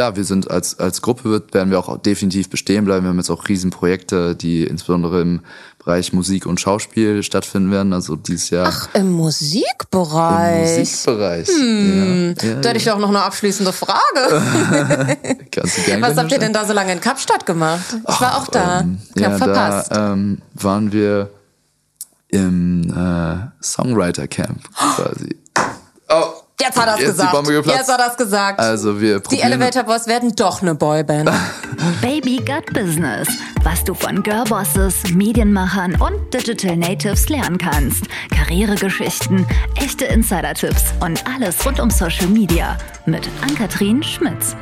klar, 0.00 0.16
wir 0.16 0.24
sind 0.24 0.50
als, 0.50 0.78
als 0.78 1.02
Gruppe 1.02 1.24
wird, 1.24 1.52
werden 1.52 1.70
wir 1.70 1.78
auch 1.78 1.98
definitiv 1.98 2.48
bestehen 2.48 2.86
bleiben. 2.86 3.04
Wir 3.04 3.10
haben 3.10 3.18
jetzt 3.18 3.28
auch 3.28 3.46
Riesenprojekte, 3.46 4.34
die 4.34 4.64
insbesondere 4.64 5.20
im 5.20 5.40
Bereich 5.78 6.14
Musik 6.14 6.46
und 6.46 6.58
Schauspiel 6.58 7.22
stattfinden 7.22 7.70
werden. 7.70 7.92
Also 7.92 8.16
dieses 8.16 8.48
Jahr. 8.48 8.68
Ach, 8.70 8.88
im 8.94 9.12
Musikbereich. 9.12 10.72
Im 10.72 10.78
Musikbereich. 10.78 11.48
Hm, 11.48 12.34
ja, 12.40 12.48
ja, 12.48 12.54
da 12.62 12.68
hätte 12.70 12.78
ich 12.78 12.90
auch 12.90 12.98
noch 12.98 13.10
eine 13.10 13.22
abschließende 13.22 13.74
Frage. 13.74 13.98
Kannst 15.50 15.76
du 15.76 15.82
gerne 15.82 16.00
Was 16.00 16.16
habt 16.16 16.32
ihr 16.32 16.38
denn 16.38 16.54
da 16.54 16.64
so 16.64 16.72
lange 16.72 16.92
in 16.92 17.00
Kapstadt 17.02 17.44
gemacht? 17.44 17.94
Ich 18.08 18.20
war 18.22 18.38
auch 18.38 18.48
da. 18.48 18.80
Ähm, 18.80 19.02
ich 19.14 19.20
ja, 19.20 19.36
verpasst. 19.36 19.92
Da 19.92 20.14
ähm, 20.14 20.38
waren 20.54 20.92
wir 20.92 21.28
im 22.28 22.84
äh, 22.88 23.62
Songwriter 23.62 24.28
Camp 24.28 24.62
quasi. 24.96 25.36
Jetzt 26.60 26.78
hat 26.78 26.86
er 26.86 26.94
es 26.94 27.00
die 27.00 27.06
gesagt. 27.06 27.32
Bombe 27.32 27.52
geplatzt. 27.52 27.78
Jetzt 27.78 27.92
hat 27.92 28.00
er 28.00 28.10
es 28.10 28.16
gesagt. 28.16 28.60
also 28.60 29.00
wir 29.00 29.14
die 29.16 29.20
probieren. 29.22 29.52
Elevator 29.52 29.82
Boys 29.84 30.06
werden 30.06 30.34
doch 30.36 30.62
eine 30.62 30.74
Boyband. 30.74 31.30
Baby 32.02 32.36
Gut 32.36 32.66
Business. 32.72 33.28
Was 33.62 33.82
du 33.84 33.94
von 33.94 34.22
Girlbosses, 34.22 35.10
Medienmachern 35.12 36.00
und 36.00 36.32
Digital 36.32 36.76
Natives 36.76 37.28
lernen 37.28 37.58
kannst. 37.58 38.04
Karrieregeschichten, 38.30 39.46
echte 39.76 40.04
Insider-Tipps 40.06 40.84
und 41.00 41.24
alles 41.26 41.64
rund 41.64 41.80
um 41.80 41.90
Social 41.90 42.26
Media. 42.26 42.76
Mit 43.06 43.28
Ann-Kathrin 43.42 44.02
Schmitz. 44.02 44.54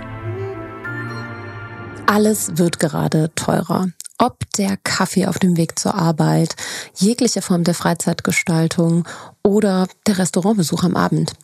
Alles 2.07 2.57
wird 2.57 2.79
gerade 2.79 3.31
teurer. 3.35 3.89
Ob 4.19 4.39
der 4.57 4.77
Kaffee 4.83 5.27
auf 5.27 5.39
dem 5.39 5.57
Weg 5.57 5.79
zur 5.79 5.95
Arbeit, 5.95 6.57
jegliche 6.97 7.43
Form 7.43 7.63
der 7.63 7.75
Freizeitgestaltung 7.75 9.07
oder 9.45 9.87
der 10.07 10.19
Restaurantbesuch 10.19 10.83
am 10.83 10.97
Abend. 10.97 11.35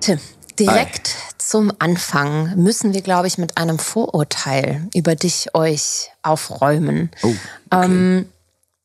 Tim, 0.00 0.18
direkt 0.60 1.16
zum 1.38 1.72
Anfang 1.78 2.54
müssen 2.56 2.94
wir, 2.94 3.02
glaube 3.02 3.26
ich, 3.26 3.38
mit 3.38 3.56
einem 3.56 3.78
Vorurteil 3.78 4.86
über 4.94 5.16
dich 5.16 5.54
euch 5.54 6.10
aufräumen. 6.22 7.10
Oh, 7.22 7.34
okay. 7.70 7.84
Ähm, 7.84 8.26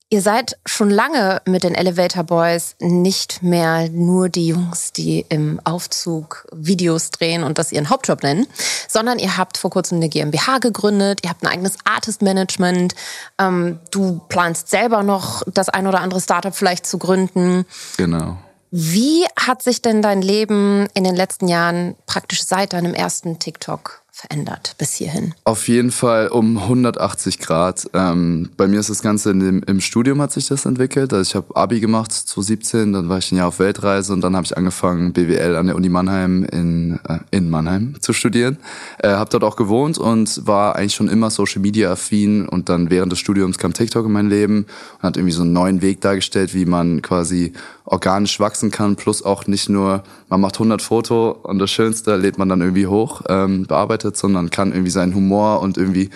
ihr 0.09 0.21
seid 0.21 0.57
schon 0.65 0.89
lange 0.89 1.41
mit 1.45 1.63
den 1.63 1.75
Elevator 1.75 2.23
Boys 2.23 2.75
nicht 2.79 3.43
mehr 3.43 3.89
nur 3.89 4.29
die 4.29 4.47
Jungs, 4.47 4.93
die 4.93 5.25
im 5.29 5.59
Aufzug 5.63 6.47
Videos 6.53 7.11
drehen 7.11 7.43
und 7.43 7.59
das 7.59 7.71
ihren 7.71 7.89
Hauptjob 7.89 8.23
nennen, 8.23 8.47
sondern 8.87 9.19
ihr 9.19 9.37
habt 9.37 9.57
vor 9.57 9.69
kurzem 9.69 9.97
eine 9.97 10.09
GmbH 10.09 10.59
gegründet, 10.59 11.19
ihr 11.23 11.29
habt 11.29 11.43
ein 11.43 11.51
eigenes 11.51 11.77
Artist 11.83 12.21
Management, 12.21 12.95
ähm, 13.37 13.79
du 13.91 14.21
planst 14.29 14.69
selber 14.69 15.03
noch 15.03 15.43
das 15.53 15.69
ein 15.69 15.85
oder 15.85 16.01
andere 16.01 16.21
Startup 16.21 16.55
vielleicht 16.55 16.87
zu 16.87 16.97
gründen. 16.97 17.65
Genau. 17.97 18.37
Wie 18.71 19.25
hat 19.39 19.61
sich 19.61 19.81
denn 19.81 20.01
dein 20.01 20.21
Leben 20.21 20.87
in 20.93 21.03
den 21.03 21.15
letzten 21.15 21.47
Jahren 21.47 21.95
praktisch 22.05 22.43
seit 22.43 22.73
deinem 22.73 22.93
ersten 22.93 23.39
TikTok 23.39 24.04
verändert 24.15 24.75
bis 24.77 24.93
hierhin? 24.93 25.33
Auf 25.43 25.67
jeden 25.67 25.91
Fall 25.91 26.29
um 26.29 26.57
180 26.57 27.37
Grad. 27.39 27.85
Ähm, 27.93 28.49
bei 28.55 28.65
mir 28.65 28.79
ist 28.79 28.89
das 28.89 29.01
Ganze 29.01 29.35
dem, 29.35 29.61
im 29.63 29.81
Studium 29.81 30.21
hat 30.21 30.31
sich 30.31 30.47
das 30.47 30.65
entwickelt. 30.65 31.11
Also 31.11 31.29
ich 31.29 31.35
habe 31.35 31.53
Abi 31.53 31.81
gemacht 31.81 32.13
2017, 32.13 32.93
dann 32.93 33.09
war 33.09 33.17
ich 33.17 33.33
ein 33.33 33.37
Jahr 33.37 33.49
auf 33.49 33.59
Weltreise 33.59 34.13
und 34.13 34.21
dann 34.21 34.37
habe 34.37 34.45
ich 34.45 34.55
angefangen 34.55 35.11
BWL 35.11 35.57
an 35.57 35.67
der 35.67 35.75
Uni 35.75 35.89
Mannheim 35.89 36.45
in, 36.45 36.97
äh, 37.09 37.19
in 37.31 37.49
Mannheim 37.49 37.95
zu 37.99 38.13
studieren. 38.13 38.57
Äh, 38.99 39.09
habe 39.09 39.29
dort 39.29 39.43
auch 39.43 39.57
gewohnt 39.57 39.97
und 39.97 40.47
war 40.47 40.77
eigentlich 40.77 40.95
schon 40.95 41.09
immer 41.09 41.29
Social 41.29 41.61
Media 41.61 41.91
affin 41.91 42.47
und 42.47 42.69
dann 42.69 42.89
während 42.89 43.11
des 43.11 43.19
Studiums 43.19 43.57
kam 43.57 43.73
TikTok 43.73 44.05
in 44.05 44.13
mein 44.13 44.29
Leben 44.29 44.65
und 44.95 45.03
hat 45.03 45.17
irgendwie 45.17 45.33
so 45.33 45.41
einen 45.41 45.51
neuen 45.51 45.81
Weg 45.81 45.99
dargestellt, 45.99 46.53
wie 46.53 46.65
man 46.65 47.01
quasi 47.01 47.51
organisch 47.85 48.39
wachsen 48.39 48.71
kann, 48.71 48.95
plus 48.95 49.23
auch 49.23 49.47
nicht 49.47 49.69
nur, 49.69 50.03
man 50.29 50.41
macht 50.41 50.55
100 50.55 50.81
Foto 50.81 51.31
und 51.31 51.59
das 51.59 51.69
Schönste 51.69 52.15
lädt 52.15 52.37
man 52.37 52.49
dann 52.49 52.61
irgendwie 52.61 52.87
hoch, 52.87 53.21
ähm, 53.29 53.67
bearbeitet, 53.67 54.04
sondern 54.13 54.49
kann 54.49 54.71
irgendwie 54.71 54.91
seinen 54.91 55.15
Humor 55.15 55.61
und 55.61 55.77
irgendwie 55.77 56.09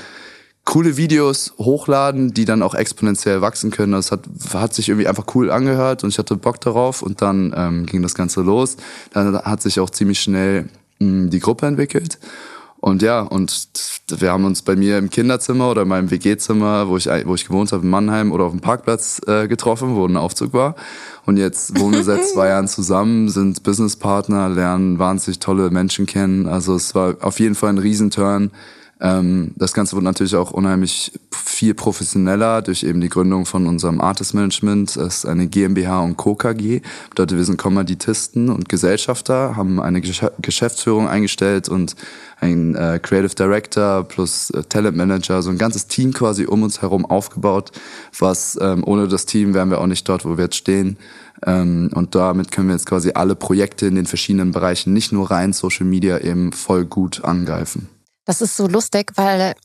coole 0.66 0.98
Videos 0.98 1.54
hochladen, 1.58 2.34
die 2.34 2.46
dann 2.46 2.62
auch 2.62 2.76
exponentiell 2.76 3.42
wachsen 3.42 3.72
können. 3.72 3.94
Das 3.94 4.12
hat, 4.12 4.22
hat 4.54 4.74
sich 4.74 4.90
irgendwie 4.90 5.08
einfach 5.08 5.26
cool 5.34 5.50
angehört 5.50 6.04
und 6.04 6.12
ich 6.12 6.20
hatte 6.20 6.36
Bock 6.36 6.62
darauf 6.62 7.02
und 7.02 7.22
dann 7.24 7.54
ähm, 7.56 7.86
ging 7.88 8.04
das 8.04 8.14
Ganze 8.14 8.42
los. 8.42 8.78
Dann 9.12 9.36
hat 9.36 9.62
sich 9.64 9.80
auch 9.80 9.90
ziemlich 9.90 10.20
schnell 10.20 10.70
mh, 11.00 11.30
die 11.30 11.40
Gruppe 11.40 11.66
entwickelt. 11.66 12.20
Und 12.82 13.02
ja, 13.02 13.22
und 13.22 13.68
wir 14.10 14.32
haben 14.32 14.46
uns 14.46 14.62
bei 14.62 14.76
mir 14.78 14.98
im 14.98 15.10
Kinderzimmer 15.10 15.70
oder 15.70 15.82
in 15.82 15.90
meinem 15.90 16.12
WG-Zimmer, 16.12 16.88
wo 16.88 16.96
ich, 16.96 17.08
wo 17.26 17.36
ich 17.36 17.46
gewohnt 17.46 17.74
habe, 17.74 17.84
in 17.84 17.90
Mannheim 17.90 18.32
oder 18.32 18.46
auf 18.46 18.52
dem 18.52 18.62
Parkplatz 18.62 19.22
äh, 19.28 19.50
getroffen, 19.50 19.96
wo 19.96 20.06
ein 20.06 20.16
Aufzug 20.16 20.54
war. 20.54 20.76
Und 21.26 21.36
jetzt 21.36 21.78
wohnen 21.78 21.96
wir 21.96 22.04
seit 22.04 22.26
zwei 22.34 22.48
Jahren 22.48 22.70
zusammen, 22.70 23.28
sind 23.28 23.64
Businesspartner, 23.64 24.48
lernen 24.48 24.98
wahnsinnig 24.98 25.40
tolle 25.40 25.72
Menschen 25.72 26.06
kennen. 26.06 26.48
Also 26.48 26.76
es 26.76 26.96
war 26.96 27.18
auf 27.20 27.40
jeden 27.42 27.56
Fall 27.56 27.70
ein 27.70 27.80
Riesenturn. 27.80 28.52
Ähm, 29.02 29.54
das 29.56 29.74
Ganze 29.74 29.96
wurde 29.96 30.06
natürlich 30.06 30.36
auch 30.36 30.52
unheimlich 30.52 31.14
viel 31.32 31.74
professioneller 31.74 32.62
durch 32.62 32.84
eben 32.84 33.02
die 33.02 33.10
Gründung 33.10 33.46
von 33.46 33.66
unserem 33.66 34.02
Artist 34.02 34.34
Management. 34.34 34.96
Das 34.96 35.20
ist 35.20 35.26
eine 35.26 35.48
GmbH 35.48 36.02
und 36.02 36.18
Co. 36.18 36.36
KG. 36.36 36.82
Bedeutet, 37.10 37.38
wir 37.38 37.46
sind 37.46 37.58
Kommanditisten 37.58 38.50
und 38.50 38.68
Gesellschafter, 38.70 39.56
haben 39.56 39.80
eine 39.80 40.02
Gesch 40.02 40.26
Geschäftsführung 40.42 41.08
eingestellt 41.08 41.70
und 41.70 41.96
ein 42.42 42.76
äh, 42.76 43.00
Creative 43.02 43.36
Director 43.36 44.04
plus 44.04 44.50
äh, 44.52 44.64
Talent 44.64 44.98
Manager, 44.98 45.42
so 45.42 45.50
ein 45.50 45.58
ganzes 45.58 45.88
Team 45.88 46.14
quasi 46.14 46.46
um 46.46 46.64
uns 46.64 46.82
herum 46.82 47.06
aufgebaut, 47.06 47.72
was 48.18 48.58
ähm, 48.62 48.84
ohne 48.86 49.08
das 49.08 49.26
Team 49.26 49.54
wären 49.54 49.70
wir 49.70 49.80
auch 49.80 49.88
nicht 49.88 50.08
dort, 50.08 50.26
wo 50.26 50.38
wir 50.38 50.46
jetzt 50.46 50.56
stehen. 50.56 50.98
Ähm, 51.46 51.90
und 51.94 52.16
damit 52.16 52.52
können 52.52 52.68
wir 52.68 52.76
jetzt 52.76 52.86
quasi 52.86 53.12
alle 53.14 53.36
Projekte 53.36 53.88
in 53.88 53.96
den 53.96 54.06
verschiedenen 54.06 54.52
Bereichen, 54.52 54.94
nicht 54.94 55.12
nur 55.12 55.32
rein 55.32 55.54
Social 55.54 55.86
Media, 55.86 56.20
eben 56.20 56.52
voll 56.52 56.86
gut 56.86 57.24
angreifen. 57.24 57.88
Das 58.30 58.42
ist 58.42 58.56
so 58.56 58.68
lustig, 58.68 59.14
weil 59.16 59.56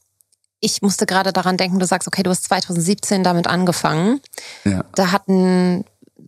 ich 0.59 0.81
musste 0.81 1.05
gerade 1.05 1.35
daran 1.35 1.59
denken, 1.59 1.79
du 1.79 1.85
sagst, 1.85 2.09
okay, 2.09 2.23
du 2.23 2.31
hast 2.31 2.45
2017 2.45 3.23
damit 3.23 3.47
angefangen. 3.47 4.23
Ja. 4.65 4.87
Da 4.95 5.13
hatten 5.13 5.85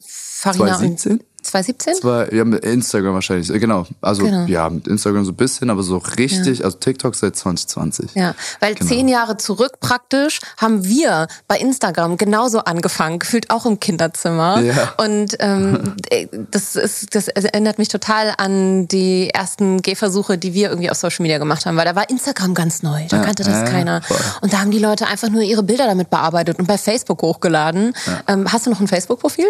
Farina 0.07 0.77
2017? 0.77 1.13
und 1.13 1.25
2017? 1.47 1.95
Zwei, 1.97 2.29
ja, 2.33 2.45
mit 2.45 2.65
Instagram 2.65 3.15
wahrscheinlich, 3.15 3.51
äh, 3.53 3.59
genau. 3.59 3.87
Also 4.01 4.25
Genau. 4.25 4.47
ja, 4.47 4.69
mit 4.69 4.87
Instagram 4.89 5.25
so 5.25 5.33
ein 5.33 5.37
bisschen, 5.37 5.71
aber 5.71 5.83
so 5.83 5.99
richtig, 6.19 6.65
also 6.65 6.79
TikTok 6.79 7.15
seit 7.15 7.37
2020. 7.37 8.15
Ja, 8.15 8.35
weil 8.61 8.75
Genau. 8.75 8.89
zehn 8.89 9.09
Jahre 9.09 9.37
zurück 9.37 9.81
praktisch 9.81 10.41
haben 10.57 10.85
wir 10.85 11.27
bei 11.49 11.59
Instagram 11.59 12.17
genauso 12.17 12.61
angefangen, 12.61 13.19
gefühlt 13.19 13.51
auch 13.51 13.67
im 13.67 13.81
Kinderzimmer. 13.81 14.61
Ja. 14.61 14.95
Und 14.99 15.37
ähm, 15.41 15.95
äh, 16.11 16.27
das 16.51 16.77
ist, 16.77 17.15
das 17.15 17.29
erinnert 17.29 17.79
mich 17.79 17.89
total 17.89 18.35
an 18.39 18.89
die 18.89 19.31
ersten 19.31 19.83
Gehversuche, 19.83 20.39
die 20.39 20.55
wir 20.55 20.69
irgendwie 20.71 20.91
auf 20.91 20.97
Social 20.97 21.23
Media 21.23 21.39
gemacht 21.39 21.67
haben, 21.67 21.77
weil 21.77 21.85
da 21.85 21.95
war 21.95 22.09
Instagram 22.11 22.55
ganz 22.55 22.83
neu, 22.83 23.07
da 23.09 23.19
Ja, 23.19 23.23
kannte 23.25 23.43
das 23.43 23.53
ja, 23.53 23.65
ja, 23.65 23.71
keiner. 23.71 24.03
voll. 24.03 24.17
Und 24.41 24.53
da 24.53 24.61
haben 24.61 24.71
die 24.71 24.79
Leute 24.79 25.07
einfach 25.07 25.29
nur 25.29 25.43
ihre 25.43 25.63
Bilder 25.63 25.87
damit 25.87 26.11
bearbeitet 26.11 26.59
und 26.59 26.67
bei 26.67 26.79
Facebook 26.79 27.23
hochgeladen. 27.23 27.95
Ähm, 28.29 28.51
hast 28.53 28.67
du 28.67 28.71
noch 28.71 28.81
ein 28.81 28.89
Facebook-Profil? 28.89 29.47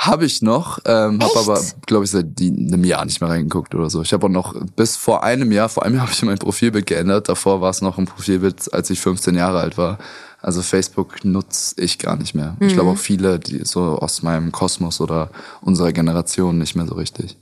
Habe 0.00 0.26
ich 0.26 0.42
noch, 0.42 0.78
ähm, 0.84 1.20
habe 1.20 1.38
aber, 1.40 1.60
glaube 1.86 2.04
ich, 2.04 2.12
seit 2.12 2.26
einem 2.40 2.84
Jahr 2.84 3.04
nicht 3.04 3.20
mehr 3.20 3.30
reingeguckt 3.30 3.74
oder 3.74 3.90
so. 3.90 4.00
Ich 4.00 4.12
habe 4.12 4.26
auch 4.26 4.30
noch 4.30 4.54
bis 4.76 4.96
vor 4.96 5.24
einem 5.24 5.50
Jahr, 5.50 5.68
vor 5.68 5.82
einem 5.84 5.96
Jahr 5.96 6.02
habe 6.04 6.12
ich 6.12 6.22
mein 6.22 6.38
Profilbild 6.38 6.86
geändert. 6.86 7.28
Davor 7.28 7.60
war 7.60 7.70
es 7.70 7.82
noch 7.82 7.98
ein 7.98 8.04
Profilbild, 8.06 8.72
als 8.72 8.90
ich 8.90 9.00
15 9.00 9.34
Jahre 9.34 9.58
alt 9.58 9.76
war. 9.76 9.98
Also 10.40 10.62
Facebook 10.62 11.24
nutze 11.24 11.74
ich 11.80 11.98
gar 11.98 12.14
nicht 12.14 12.32
mehr. 12.32 12.56
Ich 12.60 12.70
Mhm. 12.70 12.74
glaube 12.76 12.90
auch 12.90 12.96
viele, 12.96 13.40
die 13.40 13.64
so 13.64 13.98
aus 13.98 14.22
meinem 14.22 14.52
Kosmos 14.52 15.00
oder 15.00 15.30
unserer 15.62 15.90
Generation 15.92 16.58
nicht 16.58 16.76
mehr 16.76 16.86
so 16.86 16.94
richtig. 16.94 17.36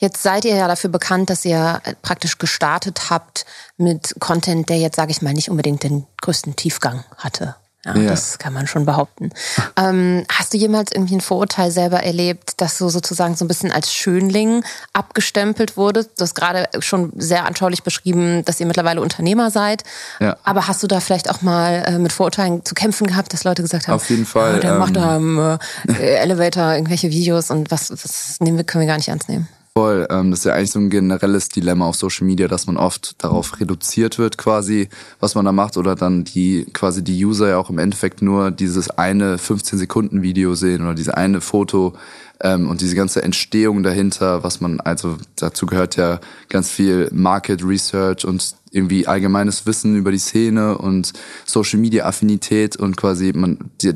Jetzt 0.00 0.20
seid 0.20 0.44
ihr 0.44 0.56
ja 0.56 0.66
dafür 0.66 0.90
bekannt, 0.90 1.30
dass 1.30 1.44
ihr 1.44 1.80
äh, 1.84 1.94
praktisch 2.02 2.38
gestartet 2.38 3.08
habt 3.08 3.46
mit 3.76 4.16
Content, 4.18 4.68
der 4.68 4.78
jetzt, 4.78 4.96
sage 4.96 5.12
ich 5.12 5.22
mal, 5.22 5.32
nicht 5.32 5.48
unbedingt 5.48 5.84
den 5.84 6.06
größten 6.22 6.56
Tiefgang 6.56 7.04
hatte. 7.18 7.54
Ja, 7.84 7.94
ja. 7.96 8.10
Das 8.10 8.38
kann 8.38 8.52
man 8.52 8.66
schon 8.66 8.86
behaupten. 8.86 9.30
ähm, 9.76 10.24
hast 10.30 10.54
du 10.54 10.58
jemals 10.58 10.90
irgendwie 10.92 11.16
ein 11.16 11.20
Vorurteil 11.20 11.70
selber 11.70 12.02
erlebt, 12.02 12.60
dass 12.60 12.78
du 12.78 12.88
sozusagen 12.88 13.36
so 13.36 13.44
ein 13.44 13.48
bisschen 13.48 13.70
als 13.70 13.92
Schönling 13.92 14.64
abgestempelt 14.92 15.76
wurdest? 15.76 16.10
Du 16.18 16.22
hast 16.22 16.34
gerade 16.34 16.68
schon 16.80 17.12
sehr 17.16 17.44
anschaulich 17.44 17.82
beschrieben, 17.82 18.44
dass 18.44 18.60
ihr 18.60 18.66
mittlerweile 18.66 19.00
Unternehmer 19.00 19.50
seid. 19.50 19.84
Ja. 20.20 20.36
Aber 20.44 20.66
hast 20.66 20.82
du 20.82 20.86
da 20.86 21.00
vielleicht 21.00 21.30
auch 21.30 21.42
mal 21.42 21.84
äh, 21.86 21.98
mit 21.98 22.12
Vorurteilen 22.12 22.64
zu 22.64 22.74
kämpfen 22.74 23.06
gehabt, 23.06 23.32
dass 23.32 23.44
Leute 23.44 23.62
gesagt 23.62 23.88
haben, 23.88 23.94
auf 23.94 24.08
jeden 24.08 24.26
Fall, 24.26 24.54
ja, 24.54 24.60
der 24.60 24.72
ähm, 24.72 24.78
macht 24.78 24.96
da 24.96 25.16
im 25.16 25.38
äh, 25.38 26.16
Elevator 26.16 26.72
irgendwelche 26.72 27.10
Videos 27.10 27.50
und 27.50 27.70
was, 27.70 27.90
was 27.90 28.40
nehmen 28.40 28.56
wir, 28.56 28.64
können 28.64 28.82
wir 28.82 28.88
gar 28.88 28.96
nicht 28.96 29.08
ernst 29.08 29.28
nehmen? 29.28 29.48
Voll. 29.76 30.06
Ähm, 30.08 30.30
das 30.30 30.40
ist 30.40 30.44
ja 30.44 30.54
eigentlich 30.54 30.70
so 30.70 30.78
ein 30.78 30.88
generelles 30.88 31.48
Dilemma 31.48 31.88
auf 31.88 31.96
Social 31.96 32.24
Media, 32.24 32.46
dass 32.46 32.68
man 32.68 32.76
oft 32.76 33.16
darauf 33.24 33.58
reduziert 33.58 34.18
wird, 34.18 34.38
quasi, 34.38 34.88
was 35.18 35.34
man 35.34 35.44
da 35.44 35.50
macht, 35.50 35.76
oder 35.76 35.96
dann 35.96 36.22
die 36.22 36.64
quasi 36.72 37.02
die 37.02 37.24
User 37.24 37.48
ja 37.48 37.58
auch 37.58 37.70
im 37.70 37.78
Endeffekt 37.78 38.22
nur 38.22 38.52
dieses 38.52 38.88
eine 38.90 39.36
15 39.36 39.76
Sekunden 39.80 40.22
Video 40.22 40.54
sehen 40.54 40.82
oder 40.82 40.94
diese 40.94 41.16
eine 41.16 41.40
Foto 41.40 41.94
ähm, 42.40 42.68
und 42.68 42.82
diese 42.82 42.94
ganze 42.94 43.24
Entstehung 43.24 43.82
dahinter, 43.82 44.44
was 44.44 44.60
man 44.60 44.78
also 44.78 45.16
dazu 45.34 45.66
gehört 45.66 45.96
ja 45.96 46.20
ganz 46.48 46.70
viel 46.70 47.10
Market 47.12 47.64
Research 47.64 48.24
und 48.24 48.54
irgendwie 48.70 49.08
allgemeines 49.08 49.66
Wissen 49.66 49.96
über 49.96 50.12
die 50.12 50.18
Szene 50.18 50.78
und 50.78 51.14
Social 51.46 51.80
Media 51.80 52.04
Affinität 52.04 52.76
und 52.76 52.96
quasi 52.96 53.32
man 53.34 53.72
die, 53.82 53.94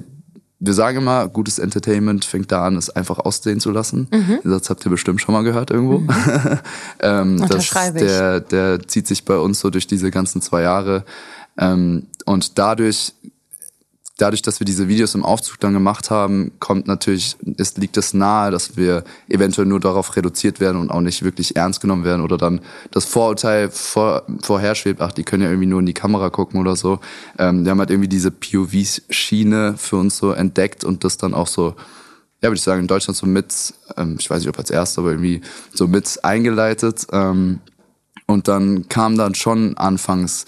wir 0.60 0.74
sagen 0.74 0.98
immer, 0.98 1.28
gutes 1.28 1.58
Entertainment 1.58 2.24
fängt 2.24 2.50
da 2.50 2.64
an, 2.64 2.76
es 2.76 2.90
einfach 2.90 3.18
aussehen 3.18 3.60
zu 3.60 3.70
lassen. 3.70 4.08
Mhm. 4.10 4.40
Den 4.42 4.50
Satz 4.50 4.70
habt 4.70 4.84
ihr 4.84 4.90
bestimmt 4.90 5.20
schon 5.20 5.32
mal 5.32 5.42
gehört 5.42 5.70
irgendwo. 5.70 5.98
Mhm. 5.98 6.10
ähm, 7.00 7.40
Unterschreibe 7.40 8.00
das, 8.00 8.08
der, 8.08 8.40
der 8.40 8.88
zieht 8.88 9.06
sich 9.06 9.24
bei 9.24 9.36
uns 9.36 9.60
so 9.60 9.70
durch 9.70 9.86
diese 9.86 10.10
ganzen 10.10 10.42
zwei 10.42 10.62
Jahre. 10.62 11.04
Ähm, 11.58 12.06
und 12.24 12.58
dadurch 12.58 13.14
dadurch, 14.18 14.42
dass 14.42 14.60
wir 14.60 14.64
diese 14.64 14.88
Videos 14.88 15.14
im 15.14 15.24
Aufzug 15.24 15.58
dann 15.60 15.72
gemacht 15.72 16.10
haben, 16.10 16.52
kommt 16.58 16.86
natürlich, 16.86 17.36
es 17.56 17.76
liegt 17.76 17.96
es 17.96 18.12
nahe, 18.12 18.50
dass 18.50 18.76
wir 18.76 19.04
eventuell 19.28 19.66
nur 19.66 19.80
darauf 19.80 20.14
reduziert 20.16 20.60
werden 20.60 20.78
und 20.78 20.90
auch 20.90 21.00
nicht 21.00 21.22
wirklich 21.22 21.56
ernst 21.56 21.80
genommen 21.80 22.04
werden 22.04 22.20
oder 22.20 22.36
dann 22.36 22.60
das 22.90 23.04
Vorurteil 23.04 23.70
vor, 23.70 24.24
vorherschwebt, 24.42 25.00
ach, 25.00 25.12
die 25.12 25.22
können 25.22 25.44
ja 25.44 25.48
irgendwie 25.48 25.68
nur 25.68 25.80
in 25.80 25.86
die 25.86 25.94
Kamera 25.94 26.30
gucken 26.30 26.60
oder 26.60 26.76
so. 26.76 26.98
Ähm, 27.38 27.64
wir 27.64 27.70
haben 27.70 27.78
halt 27.78 27.90
irgendwie 27.90 28.08
diese 28.08 28.32
POV-Schiene 28.32 29.76
für 29.78 29.96
uns 29.96 30.18
so 30.18 30.32
entdeckt 30.32 30.84
und 30.84 31.04
das 31.04 31.16
dann 31.16 31.32
auch 31.32 31.46
so, 31.46 31.76
ja, 32.42 32.48
würde 32.48 32.56
ich 32.56 32.62
sagen, 32.62 32.82
in 32.82 32.88
Deutschland 32.88 33.16
so 33.16 33.26
mit, 33.26 33.72
ähm, 33.96 34.16
ich 34.18 34.28
weiß 34.28 34.40
nicht, 34.40 34.48
ob 34.48 34.58
als 34.58 34.70
erster, 34.70 35.02
aber 35.02 35.12
irgendwie 35.12 35.42
so 35.72 35.86
mit 35.86 36.24
eingeleitet. 36.24 37.06
Ähm, 37.12 37.60
und 38.26 38.48
dann 38.48 38.88
kam 38.88 39.16
dann 39.16 39.34
schon 39.34 39.78
anfangs 39.78 40.44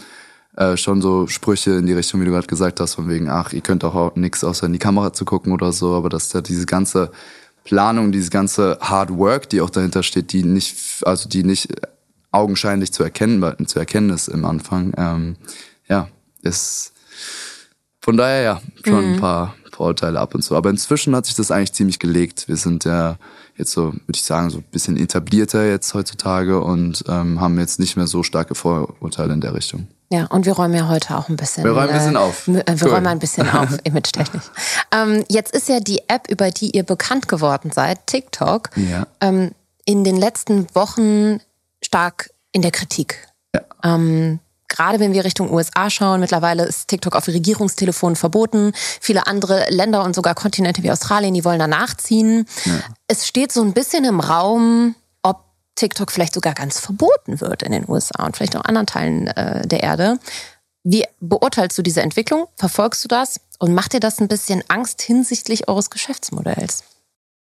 äh, 0.57 0.77
schon 0.77 1.01
so 1.01 1.27
Sprüche 1.27 1.73
in 1.73 1.87
die 1.87 1.93
Richtung, 1.93 2.21
wie 2.21 2.25
du 2.25 2.33
gerade 2.33 2.47
gesagt 2.47 2.81
hast, 2.81 2.95
von 2.95 3.09
wegen, 3.09 3.29
ach, 3.29 3.53
ihr 3.53 3.61
könnt 3.61 3.85
auch 3.85 4.17
nichts 4.17 4.45
außer 4.45 4.67
in 4.67 4.73
die 4.73 4.79
Kamera 4.79 5.13
zu 5.13 5.25
gucken 5.25 5.53
oder 5.53 5.73
so, 5.73 5.95
aber 5.95 6.09
dass 6.09 6.29
da 6.29 6.41
diese 6.41 6.67
ganze 6.67 7.11
Planung, 7.65 8.13
diese 8.13 8.31
ganze 8.31 8.79
Hard 8.81 9.11
Work, 9.17 9.49
die 9.51 9.61
auch 9.61 9.71
dahinter 9.71 10.03
steht, 10.03 10.33
die 10.33 10.43
nicht, 10.43 10.77
also 11.05 11.29
die 11.29 11.45
nicht 11.45 11.69
augenscheinlich 12.33 12.93
zu 12.93 13.03
erkennen, 13.03 13.67
zu 13.67 13.79
erkennen 13.79 14.11
ist 14.11 14.29
im 14.29 14.45
Anfang, 14.45 14.93
ähm, 14.97 15.37
ja, 15.89 16.09
ist 16.43 16.93
von 18.01 18.17
daher 18.17 18.43
ja 18.43 18.63
schon 18.85 19.07
mhm. 19.07 19.15
ein 19.15 19.21
paar 19.21 19.55
Vorurteile 19.73 20.19
ab 20.19 20.35
und 20.35 20.43
zu. 20.43 20.57
Aber 20.57 20.71
inzwischen 20.71 21.15
hat 21.15 21.27
sich 21.27 21.35
das 21.35 21.51
eigentlich 21.51 21.73
ziemlich 21.73 21.99
gelegt. 21.99 22.49
Wir 22.49 22.57
sind 22.57 22.85
ja 22.85 23.19
jetzt 23.57 23.73
so, 23.73 23.93
würde 23.93 24.15
ich 24.15 24.23
sagen, 24.23 24.51
so 24.51 24.59
ein 24.59 24.65
bisschen 24.71 24.97
etablierter 24.97 25.67
jetzt 25.67 25.93
heutzutage 25.95 26.61
und 26.61 27.05
ähm, 27.09 27.41
haben 27.41 27.59
jetzt 27.59 27.79
nicht 27.79 27.97
mehr 27.97 28.07
so 28.07 28.23
starke 28.23 28.55
Vorurteile 28.55 29.33
in 29.33 29.41
der 29.41 29.55
Richtung. 29.55 29.87
Ja, 30.13 30.27
und 30.27 30.45
wir 30.45 30.55
räumen 30.55 30.75
ja 30.75 30.89
heute 30.89 31.17
auch 31.17 31.29
ein 31.29 31.37
bisschen. 31.37 31.63
Wir 31.63 31.71
räumen 31.71 31.91
ein 31.91 31.99
bisschen 31.99 32.15
äh, 32.17 32.19
auf. 32.19 32.49
Wir 32.49 32.65
cool. 32.69 32.91
räumen 32.91 33.07
ein 33.07 33.19
bisschen 33.21 33.49
auf, 33.49 33.79
image-technisch. 33.85 34.45
Ähm, 34.93 35.25
jetzt 35.29 35.55
ist 35.55 35.69
ja 35.69 35.79
die 35.79 36.01
App, 36.09 36.29
über 36.29 36.51
die 36.51 36.71
ihr 36.71 36.83
bekannt 36.83 37.29
geworden 37.29 37.71
seid, 37.73 38.07
TikTok, 38.07 38.71
ja. 38.77 39.07
ähm, 39.21 39.53
in 39.85 40.03
den 40.03 40.17
letzten 40.17 40.67
Wochen 40.75 41.41
stark 41.83 42.31
in 42.51 42.63
der 42.63 42.73
Kritik. 42.73 43.29
Ja. 43.55 43.63
Ähm, 43.85 44.41
gerade 44.71 44.99
wenn 45.01 45.13
wir 45.13 45.25
Richtung 45.25 45.53
USA 45.53 45.91
schauen, 45.91 46.21
mittlerweile 46.21 46.65
ist 46.65 46.89
TikTok 46.89 47.15
auf 47.15 47.29
Regierungstelefonen 47.29 48.17
verboten. 48.17 48.73
Viele 48.75 49.27
andere 49.27 49.67
Länder 49.69 50.03
und 50.05 50.15
sogar 50.15 50.35
Kontinente 50.35 50.83
wie 50.83 50.91
Australien, 50.91 51.35
die 51.35 51.45
wollen 51.45 51.59
da 51.59 51.67
nachziehen. 51.67 52.47
Ja. 52.65 52.81
Es 53.07 53.27
steht 53.27 53.53
so 53.53 53.63
ein 53.63 53.75
bisschen 53.75 54.07
im 54.07 54.21
Raum, 54.21 54.95
TikTok 55.81 56.13
vielleicht 56.13 56.35
sogar 56.35 56.53
ganz 56.53 56.79
verboten 56.79 57.41
wird 57.41 57.63
in 57.63 57.73
den 57.73 57.89
USA 57.89 58.27
und 58.27 58.37
vielleicht 58.37 58.55
auch 58.55 58.65
anderen 58.65 58.87
Teilen 58.87 59.29
äh, 59.29 59.67
der 59.67 59.83
Erde. 59.83 60.19
Wie 60.83 61.07
beurteilst 61.21 61.77
du 61.79 61.83
diese 61.83 62.03
Entwicklung? 62.03 62.47
Verfolgst 62.57 63.03
du 63.03 63.09
das? 63.09 63.41
Und 63.59 63.75
macht 63.75 63.95
dir 63.95 64.01
das 64.01 64.21
ein 64.21 64.29
bisschen 64.29 64.63
Angst 64.69 65.01
hinsichtlich 65.03 65.69
eures 65.69 65.91
Geschäftsmodells? 65.91 66.85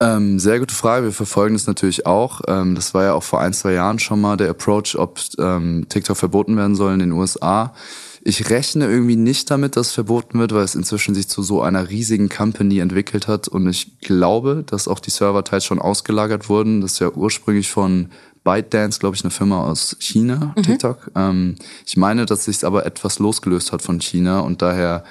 Ähm, 0.04 0.38
sehr 0.38 0.60
gute 0.60 0.76
Frage. 0.76 1.06
Wir 1.06 1.14
verfolgen 1.14 1.56
das 1.56 1.66
natürlich 1.66 2.06
auch. 2.06 2.42
Ähm, 2.48 2.76
das 2.76 2.94
war 2.94 3.06
ja 3.06 3.14
auch 3.14 3.24
vor 3.24 3.40
ein, 3.40 3.54
zwei 3.54 3.72
Jahren 3.72 4.00
schon 4.00 4.20
mal 4.20 4.36
der 4.36 4.50
Approach, 4.50 4.98
ob 4.98 5.20
ähm, 5.38 5.86
TikTok 5.88 6.18
verboten 6.18 6.58
werden 6.58 6.76
soll 6.76 6.94
in 6.94 7.00
den 7.00 7.14
USA. 7.14 7.74
Ich 8.22 8.50
rechne 8.50 8.86
irgendwie 8.86 9.16
nicht 9.16 9.50
damit, 9.50 9.78
dass 9.78 9.88
es 9.88 9.94
verboten 9.94 10.40
wird, 10.40 10.54
weil 10.54 10.64
es 10.64 10.76
inzwischen 10.76 11.16
sich 11.16 11.30
zu 11.30 11.42
so 11.42 11.62
einer 11.62 11.90
riesigen 11.90 12.28
Company 12.28 12.80
entwickelt 12.80 13.30
hat. 13.30 13.48
Und 13.48 13.68
ich 13.70 14.00
glaube, 14.00 14.64
dass 14.66 14.90
auch 14.90 15.00
die 15.00 15.10
Server 15.10 15.44
teils 15.46 15.64
schon 15.64 15.80
ausgelagert 15.80 16.50
wurden. 16.50 16.82
Das 16.82 16.94
ist 16.94 17.00
ja 17.00 17.10
ursprünglich 17.10 17.70
von 17.70 18.10
ByteDance, 18.44 19.00
glaube 19.00 19.16
ich, 19.16 19.24
eine 19.24 19.32
Firma 19.32 19.64
aus 19.64 19.96
China, 20.00 20.54
mhm. 20.58 20.64
TikTok. 20.64 21.12
Ähm, 21.16 21.56
ich 21.86 21.96
meine, 21.96 22.26
dass 22.26 22.46
sich 22.46 22.66
aber 22.66 22.86
etwas 22.86 23.20
losgelöst 23.20 23.72
hat 23.72 23.82
von 23.82 24.02
China 24.02 24.42
und 24.42 24.62
daher 24.62 25.06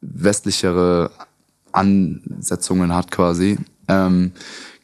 westlichere 0.00 1.10
Ansetzungen 1.72 2.94
hat 2.94 3.10
quasi. 3.10 3.58
Ähm, 3.90 4.32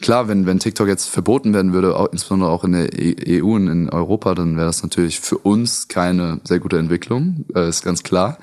klar, 0.00 0.28
wenn, 0.28 0.46
wenn 0.46 0.58
TikTok 0.58 0.88
jetzt 0.88 1.08
verboten 1.08 1.54
werden 1.54 1.72
würde, 1.72 1.96
auch, 1.96 2.08
insbesondere 2.12 2.50
auch 2.50 2.64
in 2.64 2.72
der 2.72 2.88
EU 2.94 3.54
und 3.54 3.68
in 3.68 3.90
Europa, 3.90 4.34
dann 4.34 4.56
wäre 4.56 4.66
das 4.66 4.82
natürlich 4.82 5.20
für 5.20 5.38
uns 5.38 5.88
keine 5.88 6.40
sehr 6.44 6.58
gute 6.58 6.78
Entwicklung, 6.78 7.44
äh, 7.54 7.68
ist 7.68 7.84
ganz 7.84 8.02
klar. 8.02 8.38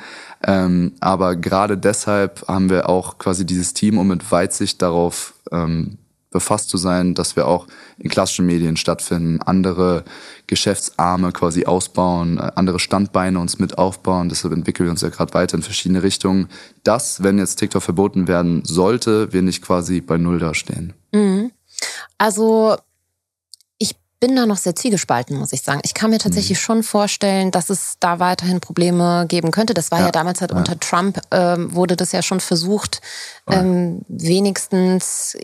Ähm, 0.45 0.94
aber 1.00 1.36
gerade 1.36 1.77
deshalb 1.77 2.48
haben 2.48 2.69
wir 2.69 2.89
auch 2.89 3.18
quasi 3.18 3.45
dieses 3.45 3.74
Team, 3.74 3.98
um 3.98 4.07
mit 4.07 4.30
Weitsicht 4.31 4.81
darauf 4.81 5.33
ähm, 5.51 5.98
befasst 6.33 6.69
zu 6.69 6.77
sein, 6.77 7.13
dass 7.13 7.35
wir 7.35 7.47
auch 7.47 7.68
in 7.97 8.09
klassischen 8.09 8.45
Medien 8.45 8.75
stattfinden, 8.75 9.41
andere 9.41 10.03
Geschäftsarme 10.47 11.31
quasi 11.31 11.65
ausbauen, 11.65 12.38
äh, 12.38 12.51
andere 12.56 12.80
Standbeine 12.80 13.39
uns 13.39 13.59
mit 13.59 13.77
aufbauen. 13.77 14.30
Deshalb 14.30 14.53
entwickeln 14.53 14.88
wir 14.88 14.91
uns 14.91 15.01
ja 15.01 15.09
gerade 15.09 15.33
weiter 15.33 15.56
in 15.56 15.63
verschiedene 15.63 16.03
Richtungen. 16.03 16.50
Dass, 16.83 17.24
wenn 17.24 17.38
jetzt 17.38 17.56
TikTok 17.56 17.81
verboten 17.81 18.27
werden 18.27 18.65
sollte, 18.65 19.31
wir 19.31 19.41
nicht 19.41 19.62
quasi 19.62 20.01
bei 20.01 20.18
Null 20.18 20.39
dastehen. 20.39 20.93
Mhm. 21.13 21.51
Also 22.17 22.75
bin 24.24 24.38
da 24.38 24.46
noch 24.46 24.56
sehr 24.56 24.74
zielgespalten, 24.74 25.36
muss 25.36 25.51
ich 25.51 25.63
sagen. 25.63 25.82
Ich 25.84 25.94
kann 25.94 26.10
mir 26.10 26.18
tatsächlich 26.18 26.58
mhm. 26.58 26.62
schon 26.62 26.84
vorstellen, 26.84 27.51
dass 27.51 27.70
es 27.70 27.96
da 28.00 28.20
weiterhin 28.20 28.62
Probleme 28.62 29.25
geben 29.27 29.51
könnte. 29.51 29.74
Das 29.74 29.92
war 29.92 30.00
ja, 30.00 30.06
ja 30.06 30.12
damals 30.13 30.39
halt 30.39 30.51
ja. 30.51 30.58
unter 30.58 30.80
Trump, 30.80 31.20
ähm, 31.32 31.75
wurde 31.75 31.98
das 31.98 32.13
ja 32.13 32.22
schon 32.22 32.39
versucht, 32.39 33.01
ähm, 33.51 34.03
wenigstens 34.08 35.36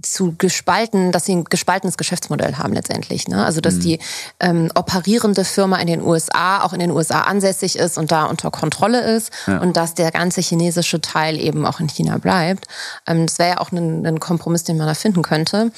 zu 0.00 0.34
gespalten, 0.38 1.12
dass 1.12 1.26
sie 1.26 1.34
ein 1.34 1.44
gespaltenes 1.44 1.98
Geschäftsmodell 1.98 2.56
haben 2.56 2.72
letztendlich. 2.72 3.28
Ne? 3.28 3.44
Also 3.44 3.60
dass 3.60 3.74
mhm. 3.74 3.80
die 3.80 3.98
ähm, 4.40 4.70
operierende 4.74 5.44
Firma 5.44 5.76
in 5.76 5.88
den 5.88 6.00
USA 6.00 6.62
auch 6.62 6.72
in 6.72 6.80
den 6.80 6.90
USA 6.90 7.24
ansässig 7.24 7.76
ist 7.76 7.98
und 7.98 8.12
da 8.12 8.24
unter 8.24 8.50
Kontrolle 8.50 9.02
ist 9.14 9.30
ja. 9.46 9.58
und 9.58 9.76
dass 9.76 9.92
der 9.92 10.10
ganze 10.10 10.40
chinesische 10.40 11.02
Teil 11.02 11.38
eben 11.38 11.66
auch 11.66 11.80
in 11.80 11.88
China 11.88 12.16
bleibt. 12.16 12.66
Ähm, 13.06 13.26
das 13.26 13.38
wäre 13.38 13.50
ja 13.50 13.58
auch 13.58 13.72
ein, 13.72 14.06
ein 14.06 14.20
Kompromiss, 14.20 14.64
den 14.64 14.78
man 14.78 14.86
da 14.86 14.94
finden 14.94 15.20
könnte. 15.20 15.70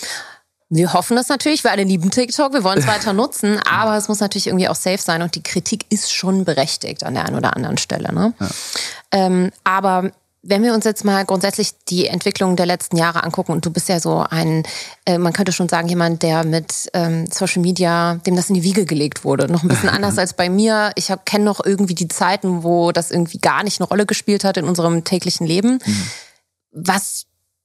Wir 0.70 0.92
hoffen 0.92 1.16
das 1.16 1.28
natürlich, 1.28 1.62
wir 1.62 1.70
alle 1.70 1.84
lieben 1.84 2.10
TikTok, 2.10 2.52
wir 2.52 2.64
wollen 2.64 2.78
es 2.78 2.86
weiter 2.88 3.12
nutzen, 3.12 3.60
aber 3.60 3.96
es 3.96 4.08
muss 4.08 4.20
natürlich 4.20 4.46
irgendwie 4.46 4.68
auch 4.68 4.74
safe 4.74 4.98
sein 4.98 5.22
und 5.22 5.34
die 5.34 5.42
Kritik 5.42 5.86
ist 5.90 6.12
schon 6.12 6.44
berechtigt 6.44 7.04
an 7.04 7.14
der 7.14 7.26
einen 7.26 7.36
oder 7.36 7.54
anderen 7.56 7.78
Stelle. 7.78 8.12
Ne? 8.12 8.32
Ja. 8.40 8.48
Ähm, 9.12 9.50
aber 9.62 10.12
wenn 10.46 10.62
wir 10.62 10.74
uns 10.74 10.84
jetzt 10.84 11.04
mal 11.04 11.24
grundsätzlich 11.24 11.72
die 11.88 12.06
Entwicklung 12.06 12.54
der 12.56 12.66
letzten 12.66 12.96
Jahre 12.96 13.24
angucken, 13.24 13.52
und 13.52 13.64
du 13.64 13.70
bist 13.70 13.88
ja 13.88 13.98
so 13.98 14.24
ein, 14.28 14.62
äh, 15.06 15.16
man 15.16 15.32
könnte 15.32 15.52
schon 15.52 15.68
sagen, 15.68 15.88
jemand, 15.88 16.22
der 16.22 16.44
mit 16.44 16.90
ähm, 16.92 17.26
Social 17.30 17.62
Media, 17.62 18.16
dem 18.26 18.36
das 18.36 18.50
in 18.50 18.54
die 18.54 18.62
Wiege 18.62 18.84
gelegt 18.84 19.24
wurde. 19.24 19.50
Noch 19.50 19.62
ein 19.62 19.68
bisschen 19.68 19.88
anders 19.90 20.18
als 20.18 20.34
bei 20.34 20.50
mir. 20.50 20.92
Ich 20.96 21.10
kenne 21.24 21.44
noch 21.44 21.64
irgendwie 21.64 21.94
die 21.94 22.08
Zeiten, 22.08 22.62
wo 22.62 22.92
das 22.92 23.10
irgendwie 23.10 23.38
gar 23.38 23.64
nicht 23.64 23.80
eine 23.80 23.88
Rolle 23.88 24.04
gespielt 24.04 24.44
hat 24.44 24.58
in 24.58 24.66
unserem 24.66 25.04
täglichen 25.04 25.46
Leben. 25.46 25.78
Mhm. 25.84 26.06
Was 26.72 27.24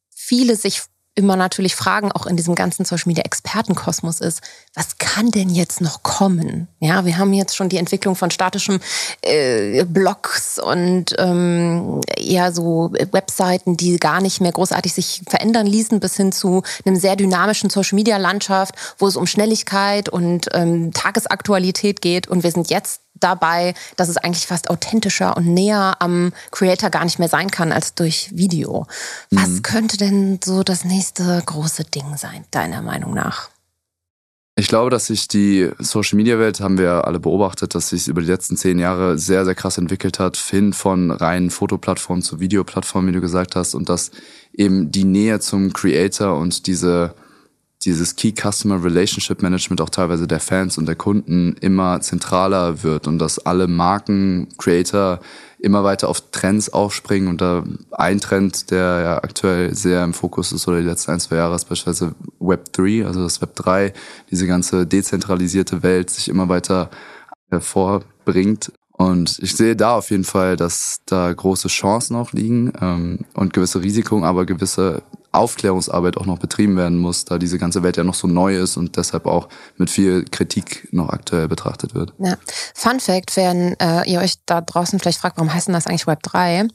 viele 0.09 0.55
sich 0.55 0.83
immer 1.15 1.35
natürlich 1.35 1.75
fragen, 1.75 2.11
auch 2.11 2.25
in 2.25 2.37
diesem 2.37 2.55
ganzen 2.55 2.85
Social 2.85 3.07
Media 3.07 3.23
Expertenkosmos 3.23 4.21
ist, 4.21 4.41
was 4.73 4.97
kann 4.97 5.31
denn 5.31 5.49
jetzt 5.49 5.81
noch 5.81 6.01
kommen? 6.01 6.67
Ja, 6.79 7.03
wir 7.05 7.17
haben 7.17 7.33
jetzt 7.33 7.55
schon 7.55 7.67
die 7.67 7.77
Entwicklung 7.77 8.15
von 8.15 8.31
statischen 8.31 8.79
äh, 9.21 9.83
Blogs 9.83 10.59
und 10.59 11.15
ähm, 11.17 11.99
eher 12.15 12.53
so 12.53 12.93
Webseiten, 13.11 13.75
die 13.75 13.97
gar 13.97 14.21
nicht 14.21 14.39
mehr 14.39 14.51
großartig 14.51 14.93
sich 14.93 15.21
verändern 15.27 15.67
ließen, 15.67 15.99
bis 15.99 16.15
hin 16.15 16.31
zu 16.31 16.63
einem 16.85 16.95
sehr 16.95 17.15
dynamischen 17.15 17.69
Social 17.69 17.95
Media 17.95 18.17
Landschaft, 18.17 18.75
wo 18.97 19.07
es 19.07 19.17
um 19.17 19.27
Schnelligkeit 19.27 20.09
und 20.09 20.47
ähm, 20.53 20.91
Tagesaktualität 20.93 22.01
geht. 22.01 22.27
Und 22.27 22.43
wir 22.43 22.51
sind 22.51 22.69
jetzt 22.69 23.01
dabei, 23.19 23.73
dass 23.95 24.09
es 24.09 24.17
eigentlich 24.17 24.47
fast 24.47 24.69
authentischer 24.69 25.37
und 25.37 25.47
näher 25.47 25.97
am 25.99 26.31
Creator 26.51 26.89
gar 26.89 27.03
nicht 27.03 27.19
mehr 27.19 27.29
sein 27.29 27.51
kann 27.51 27.71
als 27.71 27.93
durch 27.93 28.29
Video. 28.33 28.87
Was 29.31 29.49
mhm. 29.49 29.63
könnte 29.63 29.97
denn 29.97 30.39
so 30.43 30.63
das 30.63 30.85
nächste 30.85 31.41
große 31.45 31.85
Ding 31.85 32.17
sein, 32.17 32.45
deiner 32.51 32.81
Meinung 32.81 33.13
nach? 33.13 33.49
Ich 34.59 34.67
glaube, 34.67 34.89
dass 34.89 35.05
sich 35.05 35.29
die 35.29 35.69
Social 35.79 36.17
Media 36.17 36.37
Welt, 36.37 36.59
haben 36.59 36.77
wir 36.77 37.07
alle 37.07 37.21
beobachtet, 37.21 37.75
dass 37.75 37.89
sich 37.89 38.09
über 38.09 38.19
die 38.19 38.27
letzten 38.27 38.57
zehn 38.57 38.77
Jahre 38.77 39.17
sehr, 39.17 39.45
sehr 39.45 39.55
krass 39.55 39.77
entwickelt 39.77 40.19
hat, 40.19 40.35
hin 40.35 40.73
von 40.73 41.11
reinen 41.11 41.49
Fotoplattformen 41.49 42.21
zu 42.21 42.41
Videoplattformen, 42.41 43.09
wie 43.09 43.15
du 43.15 43.21
gesagt 43.21 43.55
hast, 43.55 43.73
und 43.73 43.87
dass 43.87 44.11
eben 44.51 44.91
die 44.91 45.05
Nähe 45.05 45.39
zum 45.39 45.71
Creator 45.71 46.37
und 46.37 46.67
diese 46.67 47.15
dieses 47.83 48.15
Key 48.15 48.33
Customer 48.33 48.83
Relationship 48.83 49.41
Management 49.41 49.79
auch 49.81 49.89
teilweise 49.89 50.27
der 50.27 50.39
Fans 50.39 50.77
und 50.77 50.85
der 50.85 50.95
Kunden 50.95 51.55
immer 51.61 52.01
zentraler 52.01 52.83
wird 52.83 53.07
und 53.07 53.19
dass 53.19 53.39
alle 53.39 53.67
Marken, 53.67 54.49
Creator 54.57 55.19
immer 55.59 55.83
weiter 55.83 56.09
auf 56.09 56.31
Trends 56.31 56.69
aufspringen 56.69 57.29
und 57.29 57.41
da 57.41 57.63
ein 57.91 58.19
Trend, 58.19 58.71
der 58.71 59.01
ja 59.01 59.17
aktuell 59.17 59.75
sehr 59.75 60.03
im 60.03 60.13
Fokus 60.13 60.51
ist 60.51 60.67
oder 60.67 60.79
die 60.79 60.87
letzten 60.87 61.11
ein, 61.11 61.19
zwei 61.19 61.37
Jahre 61.37 61.55
ist 61.55 61.65
beispielsweise 61.65 62.15
Web 62.39 62.71
3, 62.73 63.05
also 63.05 63.23
das 63.23 63.41
Web 63.41 63.55
3, 63.55 63.93
diese 64.29 64.47
ganze 64.47 64.85
dezentralisierte 64.85 65.83
Welt 65.83 66.09
sich 66.09 66.29
immer 66.29 66.49
weiter 66.49 66.89
hervorbringt. 67.49 68.71
Und 68.91 69.39
ich 69.41 69.55
sehe 69.55 69.77
da 69.77 69.95
auf 69.95 70.11
jeden 70.11 70.25
Fall, 70.25 70.57
dass 70.57 71.01
da 71.05 71.31
große 71.31 71.69
Chancen 71.69 72.17
auch 72.17 72.33
liegen 72.33 72.73
ähm, 72.81 73.19
und 73.33 73.53
gewisse 73.53 73.81
Risiken, 73.81 74.25
aber 74.25 74.45
gewisse 74.45 75.03
Aufklärungsarbeit 75.31 76.17
auch 76.17 76.25
noch 76.25 76.39
betrieben 76.39 76.75
werden 76.75 76.97
muss, 76.97 77.25
da 77.25 77.37
diese 77.37 77.59
ganze 77.59 77.83
Welt 77.83 77.97
ja 77.97 78.03
noch 78.03 78.15
so 78.15 78.27
neu 78.27 78.57
ist 78.57 78.77
und 78.77 78.97
deshalb 78.97 79.25
auch 79.25 79.47
mit 79.77 79.89
viel 79.89 80.25
Kritik 80.25 80.87
noch 80.91 81.09
aktuell 81.09 81.47
betrachtet 81.47 81.93
wird. 81.93 82.13
Ja. 82.17 82.35
Fun 82.73 82.99
Fact, 82.99 83.35
wenn 83.37 83.79
äh, 83.79 84.09
ihr 84.09 84.21
euch 84.21 84.35
da 84.45 84.61
draußen 84.61 84.99
vielleicht 84.99 85.19
fragt, 85.19 85.37
warum 85.37 85.53
heißt 85.53 85.67
denn 85.67 85.73
das 85.73 85.87
eigentlich 85.87 86.07
Web 86.07 86.23
3? 86.23 86.67